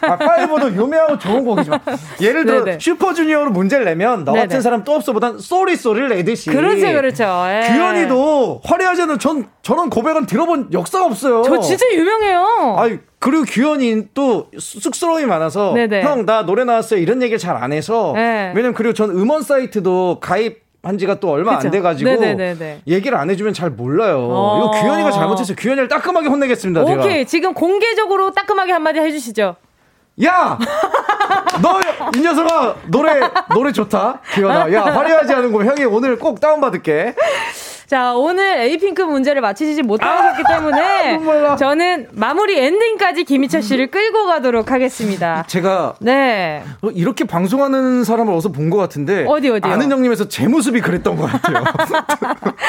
아, 0.02 0.16
Five도 0.16 0.70
유명하고 0.74 1.18
좋은 1.18 1.44
곡이지만 1.44 1.80
예를 2.22 2.46
들어 2.46 2.64
네네. 2.64 2.78
슈퍼주니어로 2.80 3.50
문제를 3.50 3.84
내면 3.84 4.24
너 4.24 4.34
같은 4.34 4.48
네네. 4.50 4.62
사람 4.62 4.84
또 4.84 4.94
없어보단 4.94 5.40
Sorry 5.40 5.76
Sorry를 5.76 6.08
내듯이 6.10 6.52
그렇죠 6.52 6.86
그렇죠. 6.94 7.24
예. 7.48 7.68
규현이도 7.68 8.62
화려하지 8.64 9.02
않은 9.02 9.20
전 9.20 9.48
저런 9.64 9.90
고백은 9.90 10.28
들어본 10.28 10.70
역사가 10.72 11.06
없어요. 11.08 11.42
저 11.44 11.60
진짜 11.60 11.84
유명해요. 11.92 12.76
아니 12.78 13.00
그리고 13.20 13.44
규현이 13.44 14.10
또 14.14 14.52
쑥스러움이 14.58 15.26
많아서 15.26 15.76
형 15.76 16.26
나 16.28 16.44
노래 16.46 16.64
나왔어요 16.64 17.00
이런 17.00 17.22
얘기를 17.24 17.40
잘 17.40 17.58
안 17.58 17.74
해서 17.74 18.14
네. 18.16 18.52
왜냐면 18.56 18.76
그리고 18.76 18.94
전 18.94 19.10
음원 19.10 19.42
사이트도 19.42 20.20
가입 20.22 20.64
한 20.86 21.00
지가 21.00 21.20
또 21.20 21.32
얼마 21.32 21.58
그쵸? 21.58 21.68
안 21.68 21.72
돼가지고 21.72 22.08
네네네네. 22.12 22.82
얘기를 22.88 23.18
안 23.18 23.30
해주면 23.32 23.54
잘 23.56 23.72
몰라요. 23.72 24.20
어~ 24.30 24.58
이거 24.60 24.82
규현이가 24.82 25.10
잘못했어요. 25.10 25.56
규현이를 25.58 25.88
따끔하게 25.88 26.28
혼내겠습니다. 26.28 26.82
오케이 26.84 27.02
제가. 27.02 27.24
지금 27.26 27.54
공개적으로 27.56 28.32
따끔하게 28.32 28.72
한마디 28.72 29.00
해주시죠. 29.00 29.56
야, 30.24 30.58
너 31.62 31.80
이 32.16 32.22
녀석아 32.22 32.76
노래 32.88 33.20
노래 33.54 33.72
좋다. 33.72 34.20
규현아, 34.34 34.72
야 34.74 34.84
화려하지 34.84 35.34
않은 35.34 35.52
거 35.52 35.64
형이 35.66 35.84
오늘 35.86 36.18
꼭 36.20 36.40
다운 36.40 36.62
받을게. 36.62 37.16
자, 37.88 38.14
오늘 38.16 38.58
에이핑크 38.62 39.02
문제를 39.04 39.42
맞히지 39.42 39.84
못하셨기 39.84 40.44
아, 40.46 40.56
때문에 40.56 41.20
저는 41.58 42.08
마무리 42.14 42.58
엔딩까지 42.58 43.24
김희철 43.26 43.62
씨를 43.62 43.92
끌고 43.92 44.26
가도록 44.26 44.72
하겠습니다. 44.72 45.44
제가 45.48 45.96
네. 46.00 46.64
어, 46.82 46.90
이렇게 46.90 47.26
방송하는 47.26 48.04
사람을 48.04 48.34
어디서 48.34 48.50
본 48.50 48.66
것 48.66 48.78
같은데 48.78 49.26
어디 49.28 49.50
어디요? 49.52 49.72
아는 49.72 49.92
형님에서 49.92 50.28
제 50.28 50.48
모습이 50.48 50.82
그랬던 50.82 51.16
것 51.16 51.26
같아요. 51.32 51.64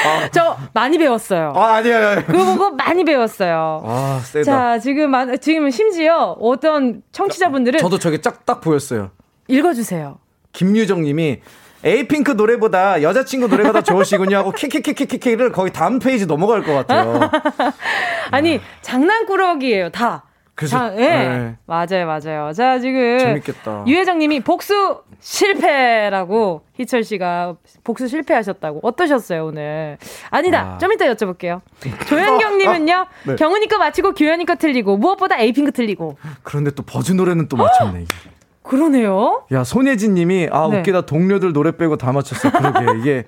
아. 0.05 0.29
저 0.31 0.57
많이 0.75 0.99
배웠어요. 0.99 1.55
아, 1.57 1.77
아니야. 1.77 2.23
그거 2.27 2.45
보고 2.45 2.71
많이 2.73 3.03
배웠어요. 3.03 3.83
아, 3.87 4.21
세다. 4.23 4.45
자, 4.45 4.79
지금 4.79 5.11
지금 5.41 5.71
심지어 5.71 6.37
어떤 6.39 7.03
청취자분들은 7.13 7.81
저도 7.81 7.99
저게 7.99 8.21
짝딱 8.21 8.61
보였어요. 8.61 9.11
읽어 9.49 9.73
주세요. 9.73 10.19
김유정 10.53 11.03
님이 11.03 11.41
에이핑크 11.87 12.33
노래보다 12.33 13.01
여자친구 13.03 13.47
노래가 13.47 13.71
더 13.73 13.81
좋으시군요 13.81 14.37
하고 14.37 14.51
키키키키키키를 14.51 15.53
거의 15.53 15.73
다음 15.73 16.01
페이지 16.01 16.27
넘어갈 16.27 16.63
것 16.63 16.75
같아요. 16.75 17.31
아니 18.33 18.61
장난꾸러기예요 18.83 19.91
다. 19.91 20.25
그래서 20.57 20.79
자, 20.79 20.89
네. 20.91 21.29
네. 21.29 21.57
맞아요 21.67 22.07
맞아요. 22.07 22.53
자 22.55 22.79
지금 22.81 23.19
재밌겠다. 23.19 23.85
유 23.87 23.95
회장님이 23.97 24.41
복수 24.41 25.03
실패라고 25.21 26.63
희철 26.75 27.05
씨가 27.05 27.57
복수 27.85 28.09
실패하셨다고 28.09 28.81
어떠셨어요 28.83 29.47
오늘? 29.47 29.99
아니다 30.31 30.75
아. 30.75 30.79
좀 30.79 30.93
이따 30.93 31.05
여쭤볼게요. 31.07 31.61
조현경 32.09 32.59
님은요 32.59 32.95
아, 32.95 33.07
네. 33.27 33.37
경은이 33.37 33.69
거 33.69 33.79
맞히고 33.79 34.15
규현이 34.15 34.45
거 34.45 34.57
틀리고 34.57 34.97
무엇보다 34.97 35.39
에이핑크 35.39 35.73
틀리고. 35.73 36.17
그런데 36.43 36.71
또 36.73 36.83
버즈 36.83 37.13
노래는 37.13 37.49
또 37.49 37.57
맞췄네. 37.57 38.07
그러네요. 38.67 39.45
야, 39.53 39.65
손예진 39.65 40.15
님이, 40.15 40.49
아, 40.51 40.69
네. 40.71 40.79
웃기다. 40.79 41.03
동료들 41.03 41.53
노래 41.53 41.77
빼고 41.77 41.97
다 41.97 42.13
맞췄어. 42.13 42.51
그러게, 42.51 42.99
이게. 42.99 43.25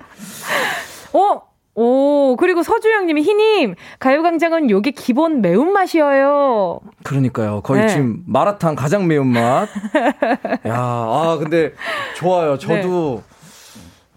어? 1.13 1.43
오, 1.75 2.35
그리고 2.37 2.65
서주영 2.65 3.07
님이, 3.07 3.23
희님, 3.23 3.77
가요광장은 4.01 4.69
요게 4.69 4.91
기본 4.91 5.41
매운맛이에요. 5.41 6.81
그러니까요. 7.05 7.61
거의 7.61 7.83
네. 7.83 7.89
지금 7.89 8.23
마라탕 8.27 8.75
가장 8.75 9.07
매운맛. 9.07 9.69
야, 10.67 10.75
아, 10.75 11.37
근데 11.39 11.73
좋아요. 12.17 12.59
저도. 12.59 13.23
네. 13.31 13.38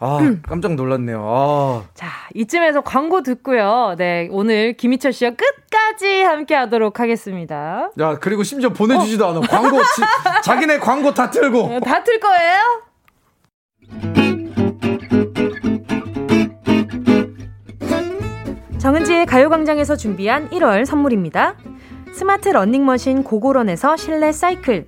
아, 0.04 0.18
깜짝 0.48 0.74
놀랐네요. 0.74 1.24
아. 1.24 1.84
자, 1.94 2.08
이쯤에서 2.34 2.82
광고 2.82 3.22
듣고요. 3.22 3.94
네, 4.00 4.28
오늘 4.32 4.74
김희철 4.74 5.14
씨와 5.14 5.32
끝까지 5.32 6.24
함께 6.24 6.56
하도록 6.56 7.00
하겠습니다. 7.00 7.92
야, 8.00 8.18
그리고 8.20 8.42
심지어 8.42 8.70
보내주지도 8.72 9.26
어. 9.26 9.30
않아. 9.30 9.42
광고, 9.42 9.78
지, 9.78 10.02
자기네 10.44 10.80
광고 10.80 11.14
다 11.14 11.30
틀고. 11.30 11.60
어, 11.60 11.80
다틀 11.80 12.20
거예요? 12.20 12.82
정은지의 18.80 19.28
가요광장에서 19.28 19.96
준비한 19.96 20.50
1월 20.50 20.86
선물입니다. 20.86 21.56
스마트 22.14 22.50
러닝머신 22.50 23.24
고고런에서 23.24 23.96
실내 23.98 24.32
사이클. 24.32 24.88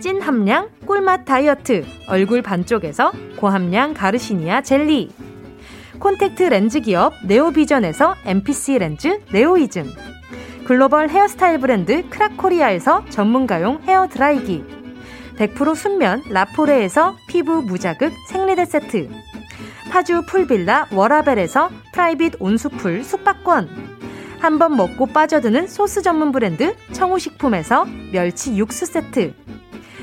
찐 0.00 0.20
함량 0.20 0.68
꿀맛 0.86 1.24
다이어트 1.24 1.84
얼굴 2.08 2.42
반쪽에서 2.42 3.12
고함량 3.36 3.94
가르시니아 3.94 4.62
젤리. 4.62 5.10
콘택트 5.98 6.42
렌즈 6.44 6.80
기업 6.80 7.12
네오비전에서 7.26 8.16
MPC 8.24 8.78
렌즈 8.78 9.20
네오이즘. 9.32 9.90
글로벌 10.66 11.08
헤어스타일 11.08 11.58
브랜드 11.58 12.08
크라코리아에서 12.10 13.04
전문가용 13.10 13.80
헤어 13.86 14.08
드라이기. 14.08 14.64
100% 15.36 15.74
순면 15.74 16.24
라포레에서 16.30 17.16
피부 17.28 17.62
무자극 17.62 18.12
생리대 18.28 18.64
세트. 18.64 19.08
파주 19.90 20.22
풀빌라 20.26 20.88
워라벨에서 20.92 21.70
private 21.92 22.34
온수풀 22.40 23.04
숙박권. 23.04 23.92
한 24.40 24.58
번 24.58 24.76
먹고 24.76 25.06
빠져드는 25.06 25.68
소스 25.68 26.02
전문 26.02 26.32
브랜드 26.32 26.74
청우식품에서 26.90 27.86
멸치 28.10 28.56
육수 28.56 28.86
세트 28.86 29.34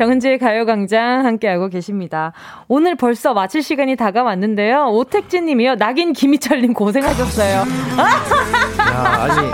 정은지의 0.00 0.38
가요광장 0.38 1.26
함께하고 1.26 1.68
계십니다. 1.68 2.32
오늘 2.68 2.94
벌써 2.94 3.34
마칠 3.34 3.62
시간이 3.62 3.96
다가왔는데요. 3.96 4.86
오택진 4.92 5.44
님이요. 5.44 5.74
낙인 5.74 6.14
김희철 6.14 6.62
님 6.62 6.72
고생하셨어요. 6.72 7.56
야, 7.58 9.28
아니, 9.28 9.50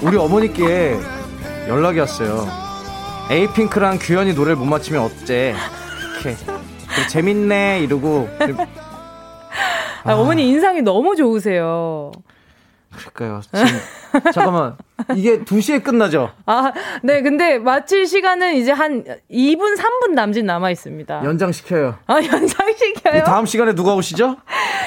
우리 0.00 0.16
어머니께 0.16 0.96
연락이 1.68 1.98
왔어요. 1.98 2.46
에이핑크랑 3.30 3.98
규현이 4.00 4.32
노래를 4.32 4.56
못 4.56 4.64
맞히면 4.64 5.02
어째. 5.02 5.54
이렇게. 6.24 6.36
재밌네, 7.10 7.80
이러고. 7.80 8.30
아, 10.04 10.14
어머니 10.14 10.48
인상이 10.48 10.80
너무 10.80 11.16
좋으세요. 11.16 12.12
그럴까요? 12.96 13.42
지금, 13.42 13.58
잠깐만. 14.32 14.76
이게 15.14 15.40
2시에 15.40 15.84
끝나죠? 15.84 16.30
아, 16.46 16.72
네. 17.02 17.20
근데 17.20 17.58
마칠 17.58 18.06
시간은 18.06 18.54
이제 18.54 18.72
한 18.72 19.04
2분, 19.30 19.76
3분 19.76 20.12
남짓 20.14 20.44
남아 20.44 20.70
있습니다. 20.70 21.22
연장시켜요. 21.22 21.96
아, 22.06 22.14
연장시켜요? 22.16 23.24
다음 23.24 23.44
시간에 23.44 23.74
누가 23.74 23.94
오시죠? 23.94 24.36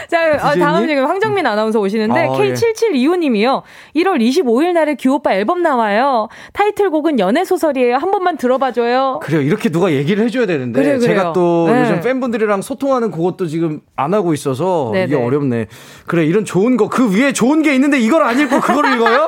자, 0.09 0.37
아, 0.41 0.55
다음 0.55 0.87
시간에 0.87 1.05
황정민 1.05 1.45
아나운서 1.45 1.79
오시는데, 1.79 2.21
아, 2.21 2.27
K7725님이요. 2.29 3.61
예. 3.95 4.01
1월 4.01 4.19
25일 4.19 4.73
날에 4.73 4.95
규오빠 4.95 5.33
앨범 5.33 5.61
나와요. 5.61 6.27
타이틀곡은 6.53 7.19
연애소설이에요. 7.19 7.97
한 7.97 8.09
번만 8.11 8.37
들어봐줘요. 8.37 9.19
그래요. 9.21 9.41
이렇게 9.41 9.69
누가 9.69 9.91
얘기를 9.91 10.23
해줘야 10.25 10.47
되는데. 10.47 10.81
그래, 10.81 10.97
제가 10.97 11.33
또 11.33 11.67
네. 11.69 11.81
요즘 11.81 12.01
팬분들이랑 12.01 12.63
소통하는 12.63 13.11
그것도 13.11 13.45
지금 13.45 13.81
안 13.95 14.15
하고 14.15 14.33
있어서 14.33 14.89
네네. 14.91 15.05
이게 15.05 15.15
어렵네. 15.15 15.67
그래, 16.07 16.25
이런 16.25 16.45
좋은 16.45 16.77
거, 16.77 16.89
그 16.89 17.15
위에 17.15 17.31
좋은 17.31 17.61
게 17.61 17.75
있는데 17.75 17.99
이걸 17.99 18.23
안 18.23 18.39
읽고 18.39 18.59
그걸 18.59 18.91
읽어요? 18.95 19.18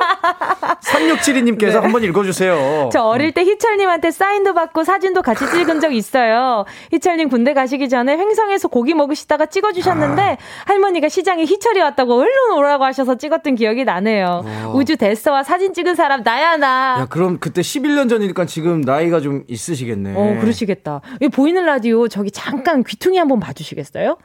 3672님께서 0.80 1.72
네. 1.72 1.78
한번 1.78 2.02
읽어주세요. 2.04 2.90
저 2.92 3.02
어릴 3.02 3.32
때 3.32 3.42
희철님한테 3.42 4.10
사인도 4.10 4.54
받고 4.54 4.84
사진도 4.84 5.22
같이 5.22 5.48
찍은 5.50 5.80
적 5.80 5.92
있어요. 5.94 6.64
희철님 6.92 7.28
군대 7.28 7.54
가시기 7.54 7.88
전에 7.88 8.16
횡성에서 8.16 8.68
고기 8.68 8.94
먹으시다가 8.94 9.46
찍어주셨는데 9.46 10.22
아. 10.22 10.36
할머니가 10.66 11.08
시장에 11.08 11.44
희철이 11.44 11.80
왔다고 11.80 12.20
얼른 12.20 12.32
오라고 12.56 12.84
하셔서 12.84 13.16
찍었던 13.16 13.54
기억이 13.54 13.84
나네요. 13.84 14.42
어. 14.44 14.72
우주 14.74 14.96
데스와 14.96 15.42
사진 15.42 15.72
찍은 15.74 15.94
사람 15.94 16.22
나야 16.22 16.56
나. 16.56 16.98
야 17.00 17.06
그럼 17.08 17.38
그때 17.38 17.60
11년 17.60 18.08
전이니까 18.08 18.46
지금 18.46 18.80
나이가 18.80 19.20
좀 19.20 19.44
있으시겠네. 19.48 20.14
어 20.16 20.40
그러시겠다. 20.40 21.00
이 21.20 21.28
보이는 21.28 21.64
라디오 21.64 22.08
저기 22.08 22.30
잠깐 22.30 22.82
귀퉁이 22.84 23.18
한번 23.18 23.40
봐주시겠어요? 23.40 24.16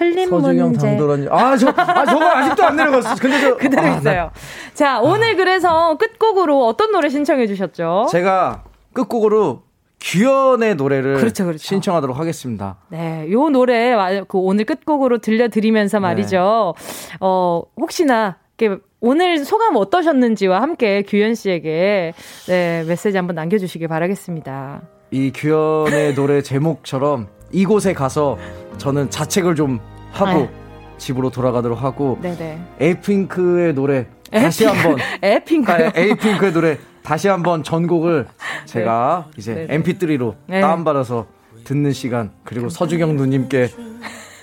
틀린 0.00 0.30
문제. 0.30 0.78
당돌한 0.78 1.28
아, 1.30 1.56
저, 1.58 1.68
아, 1.76 2.06
저거 2.06 2.24
아직도 2.24 2.64
안 2.64 2.76
내려갔어. 2.76 3.14
근데 3.16 3.38
저. 3.38 3.56
그대로 3.58 3.82
아, 3.82 3.96
있어요. 3.98 4.30
네. 4.32 4.72
자, 4.72 5.00
오늘 5.00 5.36
그래서 5.36 5.98
끝곡으로 5.98 6.66
어떤 6.66 6.90
노래 6.90 7.10
신청해 7.10 7.46
주셨죠? 7.46 8.06
제가 8.10 8.64
끝곡으로 8.94 9.64
규현의 10.00 10.76
노래를 10.76 11.16
그렇죠, 11.16 11.44
그렇죠. 11.44 11.62
신청하도록 11.62 12.18
하겠습니다. 12.18 12.76
네, 12.88 13.30
요 13.30 13.50
노래 13.50 13.94
그 14.26 14.38
오늘 14.38 14.64
끝곡으로 14.64 15.18
들려드리면서 15.18 15.98
네. 15.98 16.02
말이죠. 16.02 16.74
네. 16.78 17.16
어, 17.20 17.62
혹시나 17.76 18.38
오늘 19.00 19.44
소감 19.44 19.76
어떠셨는지와 19.76 20.62
함께 20.62 21.02
규현 21.06 21.34
씨에게 21.34 22.14
네, 22.46 22.84
메시지 22.88 23.18
한번 23.18 23.36
남겨주시길 23.36 23.88
바라겠습니다. 23.88 24.80
이 25.10 25.30
규현의 25.34 26.14
노래 26.14 26.40
제목처럼 26.40 27.28
이곳에 27.52 27.92
가서 27.92 28.38
저는 28.80 29.10
자책을 29.10 29.54
좀 29.54 29.78
하고 30.10 30.48
아. 30.52 30.96
집으로 30.96 31.30
돌아가도록 31.30 31.82
하고 31.82 32.18
네네. 32.22 32.58
에이핑크의 32.80 33.74
노래 33.74 34.06
다시 34.32 34.64
한번 34.64 34.96
에이핑크 35.22 35.70
아, 35.70 35.92
에이핑크의 35.94 36.52
노래 36.52 36.78
다시 37.02 37.28
한번 37.28 37.62
전곡을 37.62 38.26
제가 38.64 39.26
네. 39.26 39.32
이제 39.36 39.54
네네. 39.54 39.82
MP3로 39.82 40.34
네. 40.46 40.60
다운받아서 40.62 41.26
듣는 41.64 41.92
시간 41.92 42.30
그리고 42.42 42.70
서주경 42.70 43.16
누님께 43.16 43.68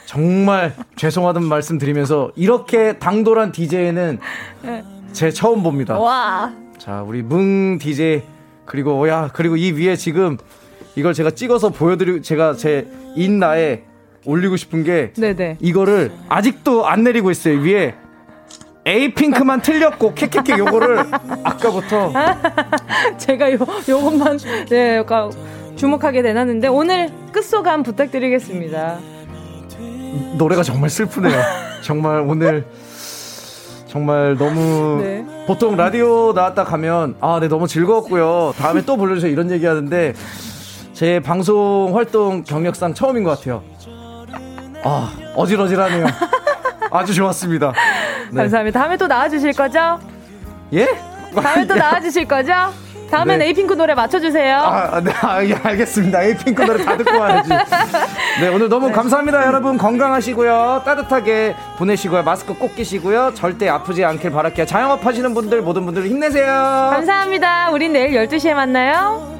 정말 0.05 0.75
죄송하다는 0.95 1.47
말씀 1.47 1.79
드리면서 1.79 2.31
이렇게 2.35 2.99
당돌한 2.99 3.51
DJ는 3.51 4.19
네. 4.61 4.83
제 5.13 5.31
처음 5.31 5.63
봅니다. 5.63 5.97
와. 5.97 6.53
자, 6.77 7.01
우리 7.01 7.23
뭉 7.23 7.79
DJ 7.79 8.21
그리고 8.65 9.07
야 9.09 9.31
그리고 9.33 9.57
이 9.57 9.71
위에 9.71 9.95
지금 9.95 10.37
이걸 10.95 11.13
제가 11.13 11.31
찍어서 11.31 11.69
보여드리고 11.69 12.21
제가 12.21 12.53
제 12.53 12.87
인나에 13.15 13.83
올리고 14.27 14.57
싶은 14.57 14.83
게 14.83 15.13
네네. 15.13 15.57
이거를 15.61 16.11
아직도 16.29 16.85
안 16.85 17.03
내리고 17.03 17.31
있어요 17.31 17.59
위에 17.59 17.95
에이핑크만 18.85 19.61
틀렸고 19.61 20.13
캐캐캐 20.13 20.57
요거를 20.57 20.99
아까부터 21.43 22.13
제가 23.17 23.51
요 23.53 23.57
요것만 23.87 24.37
네 24.69 25.03
주목하게 25.75 26.21
되놨는데 26.21 26.67
오늘 26.67 27.09
끝소감 27.31 27.83
부탁드리겠습니다. 27.83 28.99
노래가 30.37 30.63
정말 30.63 30.89
슬프네요. 30.89 31.39
정말 31.81 32.21
오늘 32.21 32.65
정말 33.87 34.35
너무 34.37 34.99
네. 35.01 35.25
보통 35.45 35.75
라디오 35.75 36.33
나왔다 36.33 36.63
가면 36.63 37.15
아, 37.19 37.39
네 37.39 37.47
너무 37.47 37.67
즐거웠고요. 37.67 38.53
다음에 38.57 38.83
또 38.85 38.97
불러주세요 38.97 39.31
이런 39.31 39.51
얘기하는데 39.51 40.13
제 40.93 41.19
방송 41.19 41.95
활동 41.95 42.43
경력상 42.43 42.93
처음인 42.93 43.23
것 43.23 43.37
같아요. 43.37 43.63
아 44.83 45.11
어질어질하네요. 45.35 46.05
아주 46.91 47.13
좋았습니다. 47.13 47.73
네. 48.31 48.41
감사합니다. 48.41 48.79
다음에 48.79 48.97
또 48.97 49.07
나와주실 49.07 49.53
거죠? 49.53 49.99
예? 50.73 50.87
다음에 51.41 51.65
또 51.67 51.75
나와주실 51.75 52.27
거죠? 52.27 52.51
다음엔 53.11 53.39
네. 53.39 53.45
에이핑크 53.47 53.73
노래 53.73 53.93
맞춰주세요. 53.93 54.57
아, 54.57 54.99
네, 55.01 55.11
아, 55.21 55.41
예, 55.43 55.53
알겠습니다. 55.53 56.23
에이핑크 56.23 56.61
노래 56.63 56.83
다 56.83 56.97
듣고 56.97 57.17
와야지. 57.17 57.49
네, 58.41 58.49
오늘 58.49 58.67
너무 58.67 58.87
네. 58.87 58.93
감사합니다. 58.93 59.45
여러분 59.45 59.77
건강하시고요. 59.77 60.81
따뜻하게 60.85 61.55
보내시고요. 61.77 62.23
마스크 62.23 62.53
꼭 62.53 62.75
끼시고요. 62.75 63.33
절대 63.33 63.69
아프지 63.69 64.03
않길 64.03 64.31
바랄게요. 64.31 64.65
자영업 64.65 65.05
하시는 65.05 65.33
분들, 65.33 65.61
모든 65.61 65.85
분들 65.85 66.05
힘내세요. 66.07 66.45
감사합니다. 66.91 67.71
우린 67.71 67.93
내일 67.93 68.11
12시에 68.27 68.53
만나요. 68.53 69.37